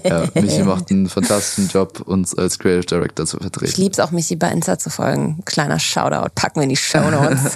ja, 0.03 0.25
Michi 0.33 0.63
macht 0.63 0.91
einen 0.91 1.07
fantastischen 1.07 1.69
Job, 1.69 2.01
uns 2.05 2.37
als 2.37 2.59
Creative 2.59 2.85
Director 2.85 3.25
zu 3.25 3.37
vertreten. 3.37 3.71
Ich 3.71 3.77
liebe 3.77 3.93
es 3.93 4.01
auch, 4.01 4.11
Michi 4.11 4.35
bei 4.35 4.49
Insta 4.49 4.77
zu 4.77 4.89
folgen. 4.89 5.41
Kleiner 5.45 5.79
Shoutout, 5.79 6.31
packen 6.35 6.57
wir 6.57 6.63
in 6.63 6.69
die 6.69 6.75
Show 6.75 7.09
Notes. 7.09 7.55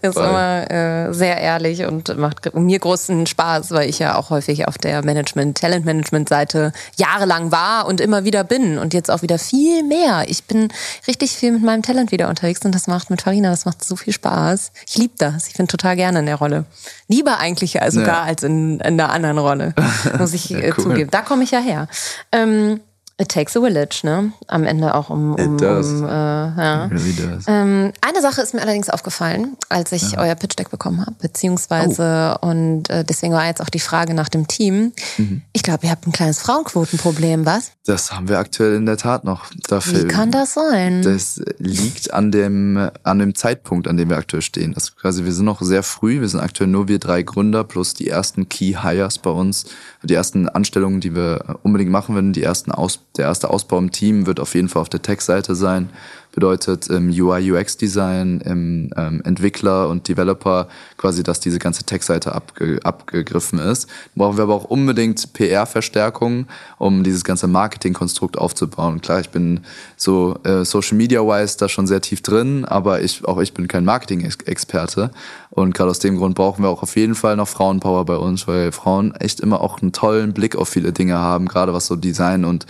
ist 0.00 0.14
Voll. 0.14 0.24
immer 0.24 0.70
äh, 0.70 1.12
sehr 1.12 1.38
ehrlich 1.38 1.84
und 1.86 2.16
macht 2.16 2.54
mir 2.54 2.78
großen 2.78 3.26
Spaß, 3.26 3.72
weil 3.72 3.88
ich 3.88 3.98
ja 3.98 4.14
auch 4.14 4.30
häufig 4.30 4.68
auf 4.68 4.78
der 4.78 5.04
Management, 5.04 5.58
Talent-Management-Seite 5.58 6.72
jahrelang 6.96 7.50
war 7.50 7.86
und 7.86 8.00
immer 8.00 8.24
wieder 8.24 8.44
bin 8.44 8.59
bin 8.60 8.78
und 8.78 8.94
jetzt 8.94 9.10
auch 9.10 9.22
wieder 9.22 9.38
viel 9.38 9.82
mehr. 9.82 10.24
Ich 10.28 10.44
bin 10.44 10.68
richtig 11.06 11.32
viel 11.32 11.52
mit 11.52 11.62
meinem 11.62 11.82
Talent 11.82 12.12
wieder 12.12 12.28
unterwegs 12.28 12.60
und 12.64 12.74
das 12.74 12.86
macht 12.86 13.10
mit 13.10 13.22
Farina, 13.22 13.50
das 13.50 13.64
macht 13.64 13.84
so 13.84 13.96
viel 13.96 14.12
Spaß. 14.12 14.72
Ich 14.88 14.96
liebe 14.96 15.14
das. 15.18 15.48
Ich 15.48 15.54
bin 15.54 15.68
total 15.68 15.96
gerne 15.96 16.20
in 16.20 16.26
der 16.26 16.36
Rolle. 16.36 16.64
Lieber 17.08 17.38
eigentlich 17.38 17.78
sogar 17.88 18.06
ja. 18.06 18.22
als 18.22 18.42
in, 18.42 18.80
in 18.80 19.00
einer 19.00 19.10
anderen 19.10 19.38
Rolle, 19.38 19.74
muss 20.18 20.34
ich 20.34 20.50
ja, 20.50 20.58
äh, 20.58 20.72
cool. 20.76 20.84
zugeben. 20.84 21.10
Da 21.10 21.22
komme 21.22 21.44
ich 21.44 21.50
ja 21.50 21.60
her. 21.60 21.88
Ähm, 22.32 22.80
It 23.20 23.28
takes 23.28 23.54
a 23.54 23.60
village, 23.60 24.00
ne? 24.02 24.32
Am 24.46 24.64
Ende 24.64 24.94
auch 24.94 25.10
um. 25.10 25.34
um, 25.34 25.56
um 25.56 25.58
äh, 25.58 25.62
ja. 25.62 26.86
really 26.86 27.14
ähm, 27.46 27.92
eine 28.00 28.22
Sache 28.22 28.40
ist 28.40 28.54
mir 28.54 28.62
allerdings 28.62 28.88
aufgefallen, 28.88 29.58
als 29.68 29.92
ich 29.92 30.12
ja. 30.12 30.20
euer 30.20 30.34
Pitch 30.36 30.58
Deck 30.58 30.70
bekommen 30.70 31.02
habe, 31.02 31.16
beziehungsweise 31.20 32.38
oh. 32.40 32.46
und 32.46 32.88
äh, 32.88 33.04
deswegen 33.04 33.34
war 33.34 33.44
jetzt 33.44 33.60
auch 33.60 33.68
die 33.68 33.78
Frage 33.78 34.14
nach 34.14 34.30
dem 34.30 34.48
Team. 34.48 34.92
Mhm. 35.18 35.42
Ich 35.52 35.62
glaube, 35.62 35.84
ihr 35.84 35.90
habt 35.90 36.06
ein 36.06 36.12
kleines 36.12 36.40
Frauenquotenproblem, 36.40 37.44
was? 37.44 37.72
Das 37.84 38.10
haben 38.10 38.30
wir 38.30 38.38
aktuell 38.38 38.74
in 38.76 38.86
der 38.86 38.96
Tat 38.96 39.24
noch. 39.24 39.50
Dafür, 39.68 40.04
Wie 40.04 40.08
kann 40.08 40.30
das 40.30 40.54
sein? 40.54 41.02
Das 41.02 41.42
liegt 41.58 42.14
an 42.14 42.32
dem 42.32 42.90
an 43.02 43.18
dem 43.18 43.34
Zeitpunkt, 43.34 43.86
an 43.86 43.98
dem 43.98 44.08
wir 44.08 44.16
aktuell 44.16 44.42
stehen. 44.42 44.72
Das 44.72 44.96
quasi 44.96 45.26
wir 45.26 45.32
sind 45.34 45.44
noch 45.44 45.60
sehr 45.60 45.82
früh. 45.82 46.22
Wir 46.22 46.28
sind 46.28 46.40
aktuell 46.40 46.70
nur 46.70 46.88
wir 46.88 46.98
drei 46.98 47.22
Gründer 47.22 47.64
plus 47.64 47.92
die 47.92 48.08
ersten 48.08 48.48
Key 48.48 48.76
Hires 48.80 49.18
bei 49.18 49.30
uns, 49.30 49.66
die 50.02 50.14
ersten 50.14 50.48
Anstellungen, 50.48 51.00
die 51.00 51.14
wir 51.14 51.58
unbedingt 51.62 51.90
machen 51.90 52.14
werden, 52.14 52.32
die 52.32 52.42
ersten 52.42 52.72
Aus 52.72 53.00
der 53.16 53.26
erste 53.26 53.50
Ausbau 53.50 53.78
im 53.78 53.90
Team 53.90 54.26
wird 54.26 54.38
auf 54.38 54.54
jeden 54.54 54.68
Fall 54.68 54.82
auf 54.82 54.88
der 54.88 55.02
Tech-Seite 55.02 55.54
sein. 55.56 55.90
Bedeutet 56.32 56.86
im 56.86 57.10
UI, 57.10 57.50
UX-Design, 57.50 58.40
im 58.42 58.90
ähm, 58.96 59.20
Entwickler 59.24 59.88
und 59.88 60.06
Developer 60.06 60.68
quasi, 60.96 61.24
dass 61.24 61.40
diese 61.40 61.58
ganze 61.58 61.82
Tech-Seite 61.82 62.32
abge 62.32 62.78
abgegriffen 62.84 63.58
ist. 63.58 63.88
Brauchen 64.14 64.36
wir 64.36 64.44
aber 64.44 64.54
auch 64.54 64.64
unbedingt 64.64 65.32
PR-Verstärkung, 65.32 66.46
um 66.78 67.02
dieses 67.02 67.24
ganze 67.24 67.48
Marketing-Konstrukt 67.48 68.38
aufzubauen. 68.38 69.00
Klar, 69.00 69.18
ich 69.18 69.30
bin 69.30 69.62
so 69.96 70.38
äh, 70.44 70.64
Social 70.64 70.96
Media-wise 70.96 71.58
da 71.58 71.68
schon 71.68 71.88
sehr 71.88 72.00
tief 72.00 72.22
drin, 72.22 72.64
aber 72.64 73.02
ich, 73.02 73.24
auch 73.24 73.40
ich 73.40 73.52
bin 73.52 73.66
kein 73.66 73.84
Marketing-Experte. 73.84 75.10
Und 75.50 75.74
gerade 75.74 75.90
aus 75.90 75.98
dem 75.98 76.16
Grund 76.16 76.36
brauchen 76.36 76.62
wir 76.62 76.68
auch 76.68 76.84
auf 76.84 76.94
jeden 76.94 77.16
Fall 77.16 77.34
noch 77.34 77.48
Frauenpower 77.48 78.04
bei 78.04 78.16
uns, 78.16 78.46
weil 78.46 78.70
Frauen 78.70 79.16
echt 79.16 79.40
immer 79.40 79.60
auch 79.60 79.82
einen 79.82 79.90
tollen 79.90 80.32
Blick 80.32 80.54
auf 80.54 80.68
viele 80.68 80.92
Dinge 80.92 81.18
haben, 81.18 81.48
gerade 81.48 81.74
was 81.74 81.88
so 81.88 81.96
Design 81.96 82.44
und 82.44 82.66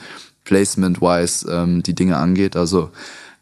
Placement-wise 0.50 1.48
ähm, 1.48 1.82
die 1.84 1.94
Dinge 1.94 2.16
angeht. 2.16 2.56
Also 2.56 2.90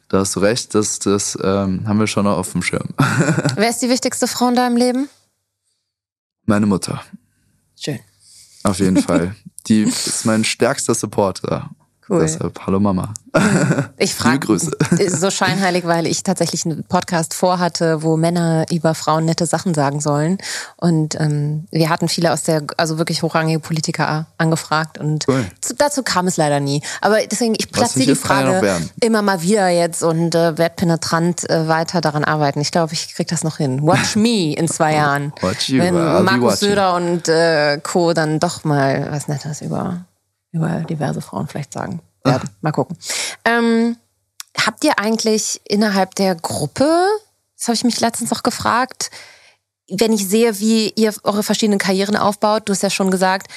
da 0.09 0.19
hast 0.19 0.37
du 0.37 0.41
recht, 0.41 0.75
das, 0.75 0.99
das 0.99 1.39
ähm, 1.43 1.89
haben 1.89 1.99
wir 1.99 2.07
schon 2.07 2.25
noch 2.25 2.37
auf 2.37 2.53
dem 2.53 2.63
Schirm. 2.63 2.89
Wer 3.57 3.71
ist 3.71 3.81
die 3.81 3.89
wichtigste 3.89 4.27
Frau 4.27 4.49
in 4.49 4.55
deinem 4.55 4.77
Leben? 4.77 5.09
Meine 6.45 6.67
Mutter. 6.67 7.03
Schön. 7.81 7.99
Auf 8.63 8.79
jeden 8.79 8.97
Fall. 9.03 9.35
Die 9.69 9.83
ist 9.85 10.27
mein 10.27 10.45
stärkster 10.45 10.95
Supporter. 10.95 11.71
Cool. 12.09 12.21
Deshalb, 12.21 12.59
hallo 12.67 12.81
Mama. 12.81 13.13
Ich 13.99 14.15
frage 14.15 14.59
so 14.59 15.31
scheinheilig, 15.31 15.87
weil 15.87 16.07
ich 16.07 16.23
tatsächlich 16.23 16.65
einen 16.65 16.85
Podcast 16.85 17.35
vorhatte, 17.35 18.03
wo 18.03 18.17
Männer 18.17 18.65
über 18.71 18.95
Frauen 18.95 19.27
nette 19.27 19.45
Sachen 19.45 19.75
sagen 19.75 20.01
sollen. 20.01 20.39
Und 20.77 21.21
ähm, 21.21 21.67
wir 21.71 21.91
hatten 21.91 22.09
viele 22.09 22.33
aus 22.33 22.45
der, 22.45 22.63
also 22.77 22.97
wirklich 22.97 23.23
hochrangige 23.23 23.61
Politiker 23.61 24.27
angefragt 24.39 24.99
und 24.99 25.27
cool. 25.29 25.45
zu, 25.61 25.75
dazu 25.75 26.03
kam 26.03 26.27
es 26.27 26.37
leider 26.37 26.61
nie. 26.61 26.83
Aber 27.01 27.19
deswegen, 27.31 27.55
ich 27.59 27.71
platziere 27.71 28.07
die 28.07 28.15
Frage 28.15 28.63
immer 29.01 29.23
mal 29.23 29.43
wieder 29.43 29.69
jetzt 29.69 30.03
und 30.03 30.35
äh, 30.35 30.57
werde 30.57 30.75
penetrant 30.77 31.49
äh, 31.51 31.69
weiter 31.69 32.01
daran 32.01 32.25
arbeiten. 32.25 32.61
Ich 32.61 32.71
glaube, 32.71 32.95
ich 32.95 33.15
kriege 33.15 33.29
das 33.29 33.45
noch 33.45 33.59
hin. 33.59 33.83
Watch 33.83 34.17
me 34.17 34.55
in 34.55 34.69
zwei 34.69 34.95
Jahren. 34.95 35.33
Watch 35.43 35.69
you. 35.69 35.83
Wenn 35.83 35.95
Markus 36.25 36.61
Söder 36.61 36.95
und 36.95 37.29
äh, 37.29 37.79
Co. 37.83 38.15
dann 38.15 38.41
doch 38.41 38.65
mal 38.65 39.09
was 39.11 39.29
Nettes 39.29 39.61
über 39.61 40.07
über 40.53 40.81
diverse 40.81 41.21
Frauen 41.21 41.47
vielleicht 41.47 41.73
sagen 41.73 42.01
werden. 42.25 42.51
Mal 42.61 42.73
gucken. 42.73 42.97
Ähm, 43.45 43.97
habt 44.57 44.85
ihr 44.85 44.99
eigentlich 44.99 45.61
innerhalb 45.65 46.15
der 46.15 46.35
Gruppe, 46.35 47.07
das 47.57 47.69
habe 47.69 47.75
ich 47.75 47.85
mich 47.85 48.01
letztens 48.01 48.31
noch 48.31 48.43
gefragt, 48.43 49.11
wenn 49.91 50.13
ich 50.13 50.29
sehe, 50.29 50.59
wie 50.61 50.91
ihr 50.91 51.15
eure 51.23 51.43
verschiedenen 51.43 51.79
Karrieren 51.79 52.17
aufbaut, 52.17 52.69
du 52.69 52.73
hast 52.73 52.83
ja 52.83 52.91
schon 52.91 53.11
gesagt, 53.11 53.51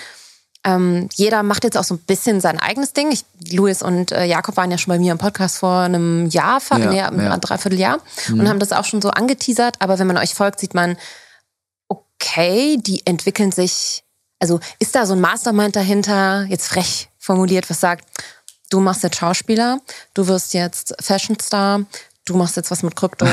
ähm, 0.64 1.10
jeder 1.14 1.42
macht 1.44 1.64
jetzt 1.64 1.78
auch 1.78 1.84
so 1.84 1.96
ein 1.96 2.00
bisschen 2.00 2.40
sein 2.40 2.60
eigenes 2.60 2.94
Ding. 2.94 3.12
Ich, 3.12 3.26
Luis 3.52 3.82
und 3.82 4.12
äh, 4.12 4.26
Jakob 4.26 4.58
waren 4.58 4.70
ja 4.70 4.78
schon 4.78 4.92
bei 4.92 5.00
mir 5.00 5.12
im 5.12 5.18
Podcast 5.18 5.58
vor 5.58 5.80
einem 5.80 6.28
Jahr, 6.28 6.62
ja, 6.70 6.78
nee, 6.78 7.02
einem 7.02 7.20
ja. 7.20 7.38
Dreivierteljahr 7.38 8.00
mhm. 8.28 8.40
und 8.40 8.50
haben 8.50 8.60
das 8.60 8.72
auch 8.72 8.86
schon 8.86 9.02
so 9.02 9.10
angeteasert. 9.10 9.78
Aber 9.80 9.98
wenn 9.98 10.08
man 10.08 10.18
euch 10.18 10.36
folgt, 10.36 10.60
sieht 10.60 10.76
man, 10.76 10.98
okay, 11.88 12.78
die 12.78 13.06
entwickeln 13.06 13.52
sich. 13.52 14.01
Also 14.42 14.60
ist 14.80 14.96
da 14.96 15.06
so 15.06 15.14
ein 15.14 15.22
Mastermind 15.22 15.76
dahinter, 15.76 16.46
jetzt 16.50 16.68
frech 16.68 17.10
formuliert, 17.20 17.70
was 17.70 17.80
sagt, 17.80 18.06
du 18.72 18.80
machst 18.80 19.04
jetzt 19.04 19.18
Schauspieler, 19.18 19.80
du 20.16 20.28
wirst 20.28 20.56
jetzt 20.56 20.96
Fashion-Star, 21.00 21.82
du 22.26 22.36
machst 22.36 22.56
jetzt 22.56 22.72
was 22.72 22.82
mit 22.82 22.96
Krypto, 22.96 23.28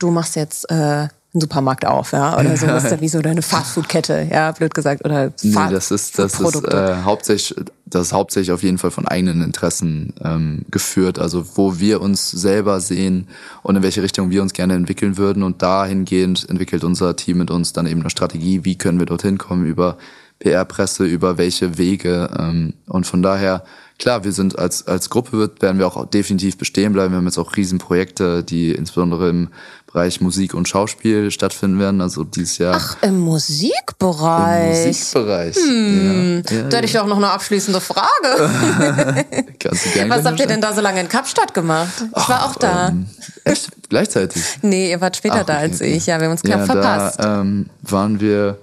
du 0.00 0.10
machst 0.10 0.34
jetzt 0.34 0.68
äh, 0.68 0.74
einen 0.74 1.10
Supermarkt 1.32 1.86
auf, 1.86 2.10
ja, 2.10 2.36
oder 2.36 2.56
so 2.56 2.66
ist 2.66 2.90
ja. 2.90 3.00
wie 3.00 3.08
so 3.08 3.20
deine 3.20 3.42
Fastfood-Kette, 3.42 4.28
ja, 4.32 4.50
blöd 4.50 4.74
gesagt, 4.74 5.04
oder 5.04 5.32
nee, 5.42 5.54
das 5.70 5.92
ist 5.92 6.18
das 6.18 6.40
ist 6.40 6.64
äh, 6.64 6.96
hauptsächlich 7.04 7.54
das 7.90 8.08
ist 8.08 8.12
hauptsächlich 8.12 8.52
auf 8.52 8.62
jeden 8.62 8.78
Fall 8.78 8.90
von 8.90 9.06
eigenen 9.06 9.42
Interessen 9.42 10.12
ähm, 10.22 10.64
geführt, 10.70 11.18
also 11.18 11.56
wo 11.56 11.78
wir 11.78 12.00
uns 12.00 12.30
selber 12.30 12.80
sehen 12.80 13.28
und 13.62 13.76
in 13.76 13.82
welche 13.82 14.02
Richtung 14.02 14.30
wir 14.30 14.42
uns 14.42 14.52
gerne 14.52 14.74
entwickeln 14.74 15.16
würden. 15.16 15.42
Und 15.42 15.62
dahingehend 15.62 16.48
entwickelt 16.48 16.84
unser 16.84 17.16
Team 17.16 17.38
mit 17.38 17.50
uns 17.50 17.72
dann 17.72 17.86
eben 17.86 18.00
eine 18.00 18.10
Strategie, 18.10 18.64
wie 18.64 18.76
können 18.76 18.98
wir 18.98 19.06
dorthin 19.06 19.38
kommen 19.38 19.64
über 19.66 19.96
PR-Presse, 20.40 21.04
über 21.04 21.38
welche 21.38 21.78
Wege 21.78 22.30
ähm, 22.38 22.74
und 22.86 23.06
von 23.06 23.22
daher 23.22 23.64
klar, 23.98 24.24
wir 24.24 24.32
sind 24.32 24.58
als, 24.58 24.86
als 24.86 25.10
Gruppe 25.10 25.32
wird, 25.32 25.60
werden 25.60 25.78
wir 25.78 25.86
auch 25.86 26.06
definitiv 26.06 26.56
bestehen 26.56 26.92
bleiben. 26.92 27.12
Wir 27.12 27.18
haben 27.18 27.26
jetzt 27.26 27.38
auch 27.38 27.56
Riesenprojekte, 27.56 28.44
die 28.44 28.72
insbesondere 28.72 29.28
im 29.28 29.48
Bereich 29.86 30.20
Musik 30.20 30.54
und 30.54 30.68
Schauspiel 30.68 31.30
stattfinden 31.30 31.78
werden. 31.78 32.00
Also 32.00 32.22
dieses 32.22 32.58
Jahr. 32.58 32.76
Ach, 32.76 32.96
im 33.02 33.18
Musikbereich. 33.18 34.82
Im 34.82 34.86
Musikbereich. 34.88 35.56
Hm. 35.56 36.42
Ja, 36.48 36.56
ja, 36.56 36.62
da 36.68 36.76
hätte 36.76 36.86
ich 36.86 36.98
auch 36.98 37.06
noch 37.06 37.16
eine 37.16 37.30
abschließende 37.30 37.80
Frage. 37.80 38.06
Kannst 39.58 39.86
du 39.86 39.90
gerne 39.90 40.10
Was 40.10 40.24
habt 40.24 40.38
ihr 40.38 40.46
denn 40.46 40.60
da 40.60 40.74
so 40.74 40.80
lange 40.80 41.00
in 41.00 41.08
Kapstadt 41.08 41.54
gemacht? 41.54 41.92
Ich 42.00 42.08
Ach, 42.12 42.28
war 42.28 42.46
auch 42.46 42.56
da. 42.56 42.88
Ähm, 42.88 43.06
echt? 43.44 43.70
Gleichzeitig? 43.88 44.42
Nee, 44.62 44.90
ihr 44.90 45.00
wart 45.00 45.16
später 45.16 45.40
Ach, 45.40 45.46
da 45.46 45.56
als 45.56 45.80
ich. 45.80 46.06
Ja, 46.06 46.18
wir 46.18 46.26
haben 46.26 46.32
uns 46.32 46.42
knapp 46.42 46.60
ja, 46.60 46.66
verpasst. 46.66 47.18
Da 47.18 47.40
ähm, 47.40 47.70
waren 47.82 48.20
wir 48.20 48.58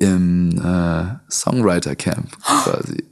im 0.00 0.58
äh, 0.58 1.30
Songwriter 1.30 1.96
Camp 1.96 2.30
quasi. 2.42 3.04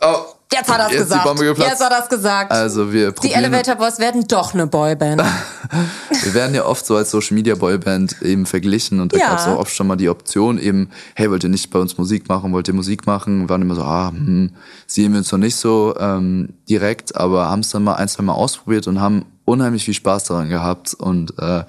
Oh, 0.00 0.32
Jetzt 0.52 0.70
hat 0.70 0.80
er 0.80 0.90
es 0.90 0.96
gesagt. 1.02 1.24
Die 1.24 1.28
Bombe 1.28 1.44
geplatzt. 1.44 1.70
Jetzt 1.70 1.84
hat 1.84 1.92
er 1.92 2.02
es 2.02 2.08
gesagt. 2.08 2.52
Also 2.52 2.92
wir 2.92 3.12
die 3.12 3.32
Elevator 3.32 3.74
Boys 3.76 3.98
werden 3.98 4.24
doch 4.28 4.52
eine 4.52 4.66
Boyband. 4.66 5.22
wir 6.22 6.34
werden 6.34 6.54
ja 6.54 6.66
oft 6.66 6.84
so 6.84 6.96
als 6.96 7.10
Social 7.10 7.34
Media 7.34 7.54
Boyband 7.54 8.20
eben 8.22 8.44
verglichen 8.44 9.00
und 9.00 9.12
da 9.14 9.18
Ja. 9.18 9.30
gab 9.30 9.38
es 9.38 9.46
auch 9.46 9.58
oft 9.58 9.74
schon 9.74 9.86
mal 9.86 9.96
die 9.96 10.08
Option 10.10 10.58
eben, 10.58 10.90
hey, 11.14 11.30
wollt 11.30 11.44
ihr 11.44 11.48
nicht 11.50 11.70
bei 11.70 11.78
uns 11.78 11.96
Musik 11.96 12.28
machen, 12.28 12.52
wollt 12.52 12.68
ihr 12.68 12.74
Musik 12.74 13.06
machen? 13.06 13.42
Wir 13.42 13.48
waren 13.48 13.62
immer 13.62 13.74
so, 13.74 13.82
ah, 13.82 14.10
hm, 14.10 14.50
sehen 14.86 15.12
wir 15.12 15.18
uns 15.18 15.32
noch 15.32 15.38
nicht 15.38 15.56
so 15.56 15.94
ähm, 15.98 16.50
direkt, 16.68 17.16
aber 17.16 17.48
haben 17.48 17.60
es 17.60 17.70
dann 17.70 17.84
mal 17.84 17.94
ein, 17.94 18.08
zwei 18.08 18.22
Mal 18.22 18.34
ausprobiert 18.34 18.86
und 18.86 19.00
haben 19.00 19.24
unheimlich 19.44 19.84
viel 19.84 19.94
Spaß 19.94 20.24
daran 20.24 20.48
gehabt 20.48 20.94
und 20.94 21.34
äh, 21.38 21.64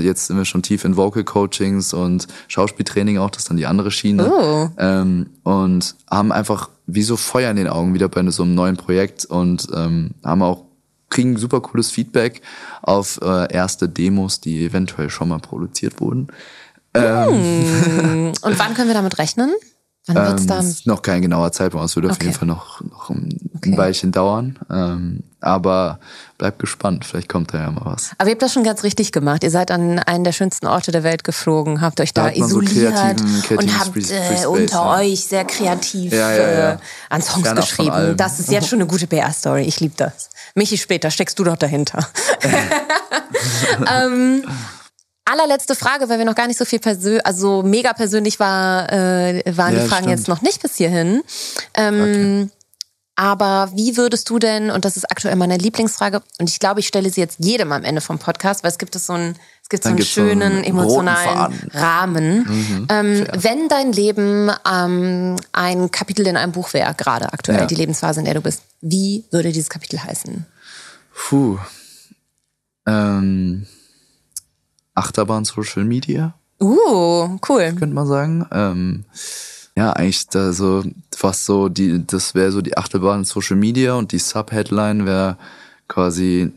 jetzt 0.00 0.26
sind 0.28 0.36
wir 0.38 0.44
schon 0.44 0.62
tief 0.62 0.84
in 0.84 0.96
Vocal 0.96 1.24
Coachings 1.24 1.92
und 1.92 2.26
Schauspieltraining 2.48 3.18
auch, 3.18 3.30
das 3.30 3.42
ist 3.42 3.50
dann 3.50 3.56
die 3.58 3.66
andere 3.66 3.90
Schiene 3.90 4.30
Oh. 4.32 4.68
ähm, 4.78 5.30
und 5.42 5.94
haben 6.10 6.32
einfach 6.32 6.70
wie 6.86 7.02
so 7.02 7.16
Feuer 7.16 7.50
in 7.50 7.56
den 7.56 7.68
Augen 7.68 7.94
wieder 7.94 8.08
bei 8.08 8.28
so 8.30 8.42
einem 8.42 8.54
neuen 8.54 8.76
Projekt 8.76 9.24
und 9.26 9.68
ähm, 9.74 10.12
haben 10.24 10.42
auch 10.42 10.64
kriegen 11.10 11.36
super 11.36 11.60
cooles 11.60 11.90
Feedback 11.90 12.40
auf 12.80 13.20
äh, 13.22 13.52
erste 13.52 13.86
Demos, 13.88 14.40
die 14.40 14.64
eventuell 14.64 15.10
schon 15.10 15.28
mal 15.28 15.38
produziert 15.40 16.00
wurden. 16.00 16.28
Und 16.94 18.58
wann 18.58 18.74
können 18.74 18.88
wir 18.88 18.94
damit 18.94 19.18
rechnen? 19.18 19.50
Wann 20.06 20.16
wird's 20.16 20.42
Ähm, 20.42 20.48
dann? 20.48 20.66
ist 20.66 20.86
noch 20.86 21.02
kein 21.02 21.22
genauer 21.22 21.52
Zeitpunkt, 21.52 21.86
es 21.86 21.96
wird 21.96 22.06
auf 22.06 22.12
Okay. 22.12 22.26
jeden 22.26 22.36
Fall 22.38 22.48
noch, 22.48 22.80
noch 22.80 23.10
ein, 23.10 23.38
Okay. 23.56 23.70
ein 23.72 23.76
Weilchen 23.76 24.12
dauern. 24.12 24.58
Ähm, 24.70 25.22
aber 25.42 25.98
bleibt 26.38 26.58
gespannt, 26.58 27.04
vielleicht 27.04 27.28
kommt 27.28 27.52
da 27.52 27.58
ja 27.58 27.70
mal 27.70 27.82
was. 27.84 28.12
Aber 28.18 28.28
ihr 28.28 28.32
habt 28.32 28.42
das 28.42 28.52
schon 28.52 28.64
ganz 28.64 28.82
richtig 28.82 29.12
gemacht. 29.12 29.44
Ihr 29.44 29.50
seid 29.50 29.70
an 29.70 29.98
einen 29.98 30.24
der 30.24 30.32
schönsten 30.32 30.66
Orte 30.66 30.92
der 30.92 31.02
Welt 31.02 31.24
geflogen, 31.24 31.80
habt 31.80 32.00
euch 32.00 32.14
da, 32.14 32.30
Da 32.30 32.38
man 32.38 32.48
so 32.48 32.60
isoliert 32.60 32.94
kreativen- 32.94 33.42
kreativen 33.42 33.58
und 33.58 33.78
habt 33.78 33.96
äh, 33.96 34.46
unter 34.46 34.76
ja. 34.76 34.98
euch 34.98 35.24
sehr 35.24 35.44
kreativ 35.44 36.12
Ja, 36.12 36.32
ja. 36.32 36.72
Äh, 36.72 36.78
an 37.10 37.22
Songs 37.22 37.42
Fernab 37.42 37.64
geschrieben. 37.64 38.16
Das 38.16 38.40
ist 38.40 38.50
jetzt 38.50 38.68
schon 38.68 38.80
eine 38.80 38.88
gute 38.88 39.06
PR-Story. 39.06 39.62
Ich 39.62 39.80
liebe 39.80 39.94
das. 39.96 40.30
Michi, 40.54 40.78
später 40.78 41.10
steckst 41.10 41.38
du 41.38 41.44
doch 41.44 41.56
dahinter. 41.56 42.06
ähm, 43.92 44.44
allerletzte 45.24 45.74
Frage, 45.74 46.08
weil 46.08 46.18
wir 46.18 46.24
noch 46.24 46.34
gar 46.34 46.46
nicht 46.46 46.58
so 46.58 46.64
viel 46.64 46.78
persönlich, 46.78 47.24
also 47.26 47.62
mega 47.62 47.92
persönlich 47.92 48.38
war, 48.40 48.92
äh, 48.92 49.42
waren 49.56 49.74
die 49.74 49.80
Fragen 49.80 50.04
stimmt. 50.04 50.18
jetzt 50.18 50.28
noch 50.28 50.42
nicht 50.42 50.62
bis 50.62 50.76
hierhin. 50.76 51.22
Ähm, 51.74 52.50
Aber 53.14 53.70
wie 53.74 53.96
würdest 53.98 54.28
du 54.30 54.38
denn, 54.38 54.70
und 54.70 54.84
das 54.86 54.96
ist 54.96 55.04
aktuell 55.10 55.36
meine 55.36 55.58
Lieblingsfrage, 55.58 56.22
und 56.38 56.48
ich 56.48 56.58
glaube, 56.58 56.80
ich 56.80 56.86
stelle 56.86 57.10
sie 57.10 57.20
jetzt 57.20 57.38
jedem 57.44 57.70
am 57.72 57.84
Ende 57.84 58.00
vom 58.00 58.18
Podcast, 58.18 58.64
weil 58.64 58.70
es 58.70 58.78
gibt 58.78 58.96
es 58.96 59.06
so 59.06 59.12
einen, 59.12 59.36
es 59.62 59.68
gibt 59.68 59.82
so 59.82 59.90
einen 59.90 59.98
einen 59.98 60.06
schönen 60.06 60.52
roten 60.52 60.64
emotionalen. 60.64 61.70
Rahmen. 61.74 62.86
ähm, 62.90 63.26
wenn 63.34 63.68
dein 63.68 63.92
Leben 63.92 64.50
ähm, 64.70 65.36
ein 65.52 65.90
Kapitel 65.90 66.26
in 66.26 66.38
einem 66.38 66.52
Buch 66.52 66.72
wäre, 66.72 66.94
gerade 66.94 67.32
aktuell, 67.32 67.60
Ja. 67.60 67.66
die 67.66 67.74
Lebensphase, 67.74 68.20
in 68.20 68.24
der 68.24 68.34
du 68.34 68.40
bist, 68.40 68.62
wie 68.80 69.24
würde 69.30 69.52
dieses 69.52 69.68
Kapitel 69.68 70.02
heißen? 70.02 70.46
Puh. 71.28 71.58
Ähm, 72.86 73.66
Achterbahn 74.94 75.44
Social 75.44 75.84
Media, 75.84 76.34
Uh, 76.60 77.38
cool. 77.48 77.72
könnte 77.78 77.94
man 77.94 78.06
sagen. 78.06 78.46
Ähm, 78.52 79.04
ja, 79.76 79.92
eigentlich 79.92 80.28
da 80.28 80.52
so 80.52 80.84
fast 81.14 81.46
so 81.46 81.68
die, 81.68 82.06
das 82.06 82.34
wäre 82.34 82.52
so 82.52 82.60
die 82.60 82.76
Achterbahn 82.76 83.24
Social 83.24 83.56
Media 83.56 83.94
und 83.94 84.12
die 84.12 84.18
Subheadline 84.18 85.06
wäre 85.06 85.38
quasi 85.88 86.52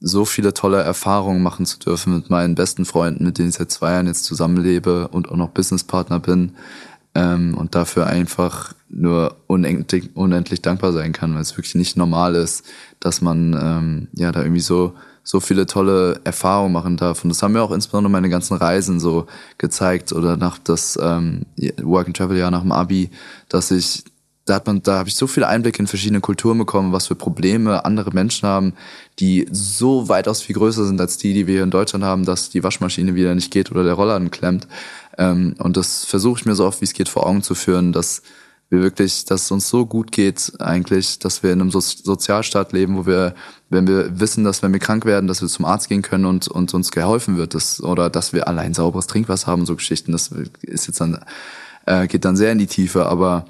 so 0.00 0.24
viele 0.24 0.54
tolle 0.54 0.82
Erfahrungen 0.82 1.42
machen 1.42 1.66
zu 1.66 1.78
dürfen 1.78 2.14
mit 2.14 2.30
meinen 2.30 2.54
besten 2.54 2.84
Freunden, 2.84 3.24
mit 3.24 3.38
denen 3.38 3.48
ich 3.48 3.56
seit 3.56 3.70
zwei 3.70 3.92
Jahren 3.92 4.06
jetzt 4.06 4.24
zusammenlebe 4.24 5.08
und 5.08 5.28
auch 5.30 5.36
noch 5.36 5.50
Businesspartner 5.50 6.20
bin. 6.20 6.52
Ähm, 7.14 7.56
und 7.56 7.74
dafür 7.74 8.06
einfach 8.06 8.74
nur 8.88 9.36
unendlich, 9.46 10.14
unendlich 10.14 10.60
dankbar 10.60 10.92
sein 10.92 11.12
kann, 11.12 11.34
weil 11.34 11.40
es 11.40 11.56
wirklich 11.56 11.74
nicht 11.74 11.96
normal 11.96 12.34
ist, 12.34 12.64
dass 13.00 13.22
man 13.22 13.58
ähm, 13.60 14.08
ja 14.12 14.30
da 14.32 14.42
irgendwie 14.42 14.60
so 14.60 14.94
so 15.26 15.40
viele 15.40 15.66
tolle 15.66 16.20
Erfahrungen 16.22 16.72
machen 16.72 16.96
darf. 16.96 17.24
Und 17.24 17.30
das 17.30 17.42
haben 17.42 17.52
mir 17.52 17.62
auch 17.62 17.72
insbesondere 17.72 18.12
meine 18.12 18.28
ganzen 18.28 18.56
Reisen 18.56 19.00
so 19.00 19.26
gezeigt 19.58 20.12
oder 20.12 20.36
nach 20.36 20.58
das 20.58 20.96
ähm, 21.02 21.42
Work 21.82 22.06
and 22.06 22.16
Travel 22.16 22.38
Jahr 22.38 22.52
nach 22.52 22.62
dem 22.62 22.70
Abi, 22.70 23.10
dass 23.48 23.72
ich 23.72 24.04
da 24.44 24.54
hat 24.54 24.66
man, 24.68 24.80
da 24.80 24.98
habe 24.98 25.08
ich 25.08 25.16
so 25.16 25.26
viele 25.26 25.48
Einblicke 25.48 25.80
in 25.80 25.88
verschiedene 25.88 26.20
Kulturen 26.20 26.56
bekommen, 26.56 26.92
was 26.92 27.08
für 27.08 27.16
Probleme 27.16 27.84
andere 27.84 28.12
Menschen 28.12 28.48
haben, 28.48 28.74
die 29.18 29.48
so 29.50 30.08
weitaus 30.08 30.40
viel 30.40 30.54
größer 30.54 30.84
sind 30.84 31.00
als 31.00 31.18
die, 31.18 31.34
die 31.34 31.48
wir 31.48 31.54
hier 31.54 31.64
in 31.64 31.72
Deutschland 31.72 32.04
haben, 32.04 32.24
dass 32.24 32.48
die 32.48 32.62
Waschmaschine 32.62 33.16
wieder 33.16 33.34
nicht 33.34 33.50
geht 33.50 33.72
oder 33.72 33.82
der 33.82 33.94
Rollladen 33.94 34.30
klemmt. 34.30 34.68
Ähm, 35.18 35.56
und 35.58 35.76
das 35.76 36.04
versuche 36.04 36.38
ich 36.38 36.46
mir 36.46 36.54
so 36.54 36.64
oft 36.64 36.80
wie 36.80 36.84
es 36.84 36.92
geht 36.92 37.08
vor 37.08 37.26
Augen 37.26 37.42
zu 37.42 37.56
führen, 37.56 37.92
dass 37.92 38.22
wir 38.68 38.82
wirklich, 38.82 39.24
dass 39.24 39.44
es 39.44 39.50
uns 39.50 39.68
so 39.68 39.86
gut 39.86 40.10
geht 40.10 40.52
eigentlich, 40.58 41.18
dass 41.20 41.42
wir 41.42 41.52
in 41.52 41.60
einem 41.60 41.70
so 41.70 41.80
Sozialstaat 41.80 42.72
leben, 42.72 42.96
wo 42.96 43.06
wir, 43.06 43.34
wenn 43.70 43.86
wir 43.86 44.18
wissen, 44.18 44.42
dass 44.44 44.62
wenn 44.62 44.72
wir 44.72 44.80
krank 44.80 45.04
werden, 45.04 45.26
dass 45.28 45.40
wir 45.40 45.48
zum 45.48 45.64
Arzt 45.64 45.88
gehen 45.88 46.02
können 46.02 46.24
und, 46.26 46.48
und 46.48 46.74
uns 46.74 46.90
geholfen 46.90 47.36
wird, 47.36 47.54
das, 47.54 47.80
oder 47.80 48.10
dass 48.10 48.32
wir 48.32 48.48
allein 48.48 48.74
sauberes 48.74 49.06
Trinkwasser 49.06 49.46
haben, 49.46 49.66
so 49.66 49.76
Geschichten, 49.76 50.10
das 50.12 50.30
ist 50.62 50.88
jetzt 50.88 51.00
dann, 51.00 51.24
äh, 51.86 52.08
geht 52.08 52.24
dann 52.24 52.36
sehr 52.36 52.50
in 52.52 52.58
die 52.58 52.66
Tiefe, 52.66 53.06
aber 53.06 53.46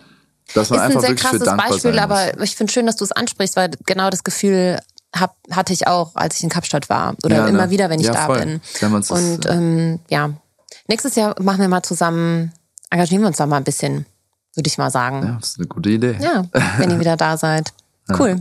dass 0.55 0.69
man 0.71 0.79
ist 0.79 0.83
ein 0.83 0.87
einfach 0.89 1.01
sehr 1.01 1.11
wirklich 1.11 1.23
für 1.29 1.39
krasses 1.39 1.47
dankbar 1.47 1.71
Beispiel, 1.71 1.99
aber 1.99 2.43
ich 2.43 2.55
finde 2.55 2.73
schön, 2.73 2.87
dass 2.87 2.97
du 2.97 3.05
es 3.05 3.13
ansprichst, 3.13 3.57
weil 3.57 3.71
genau 3.87 4.11
das 4.11 4.23
Gefühl 4.23 4.79
hab, 5.15 5.35
hatte 5.51 5.73
ich 5.73 5.87
auch, 5.87 6.15
als 6.15 6.37
ich 6.37 6.43
in 6.45 6.51
Kapstadt 6.51 6.91
war. 6.91 7.17
Oder 7.25 7.37
Ja, 7.37 7.43
ne? 7.45 7.49
immer 7.51 7.71
wieder, 7.71 7.89
wenn 7.89 8.01
ich 8.01 8.07
Ja, 8.07 8.13
da 8.13 8.27
voll. 8.27 8.39
bin. 8.41 8.61
Das- 8.81 9.11
Und 9.11 9.47
ähm, 9.49 9.99
ja, 10.11 10.31
nächstes 10.89 11.15
Jahr 11.17 11.35
machen 11.43 11.61
wir 11.63 11.69
mal 11.69 11.83
zusammen, 11.83 12.53
engagieren 12.91 13.23
wir 13.23 13.29
uns 13.29 13.39
da 13.39 13.47
mal 13.47 13.57
ein 13.57 13.65
bisschen, 13.65 14.05
würde 14.57 14.69
ich 14.69 14.79
mal 14.79 14.91
sagen. 14.91 15.23
Ja, 15.25 15.37
das 15.41 15.51
ist 15.51 15.59
eine 15.59 15.69
gute 15.69 15.91
Idee. 15.91 16.17
Ja, 16.21 16.45
wenn 16.79 16.91
ihr 16.91 17.01
wieder 17.01 17.17
da 17.17 17.37
seid. 17.37 17.73
Cool. 18.09 18.41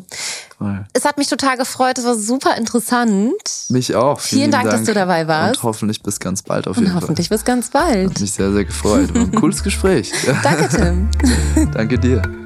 Toll. 0.59 0.85
Es 0.93 1.05
hat 1.05 1.17
mich 1.17 1.27
total 1.27 1.57
gefreut, 1.57 1.97
es 1.97 2.05
war 2.05 2.15
super 2.15 2.55
interessant. 2.55 3.31
Mich 3.69 3.95
auch. 3.95 4.19
Vielen 4.19 4.51
Dank, 4.51 4.69
dass 4.69 4.83
du 4.83 4.93
dabei 4.93 5.27
warst. 5.27 5.55
Und 5.57 5.63
hoffentlich 5.63 6.03
bis 6.03 6.19
ganz 6.19 6.43
bald 6.43 6.67
auf 6.67 6.77
Und 6.77 6.83
jeden 6.83 6.95
hoffentlich 6.95 7.29
Fall. 7.29 7.37
bis 7.37 7.45
ganz 7.45 7.71
bald. 7.71 8.11
Hat 8.11 8.21
mich 8.21 8.31
sehr, 8.31 8.51
sehr 8.53 8.63
gefreut. 8.63 9.15
War 9.15 9.23
ein 9.23 9.31
cooles 9.31 9.63
Gespräch. 9.63 10.11
Danke, 10.43 10.69
Tim. 10.69 11.09
Danke 11.73 11.97
dir. 11.97 12.44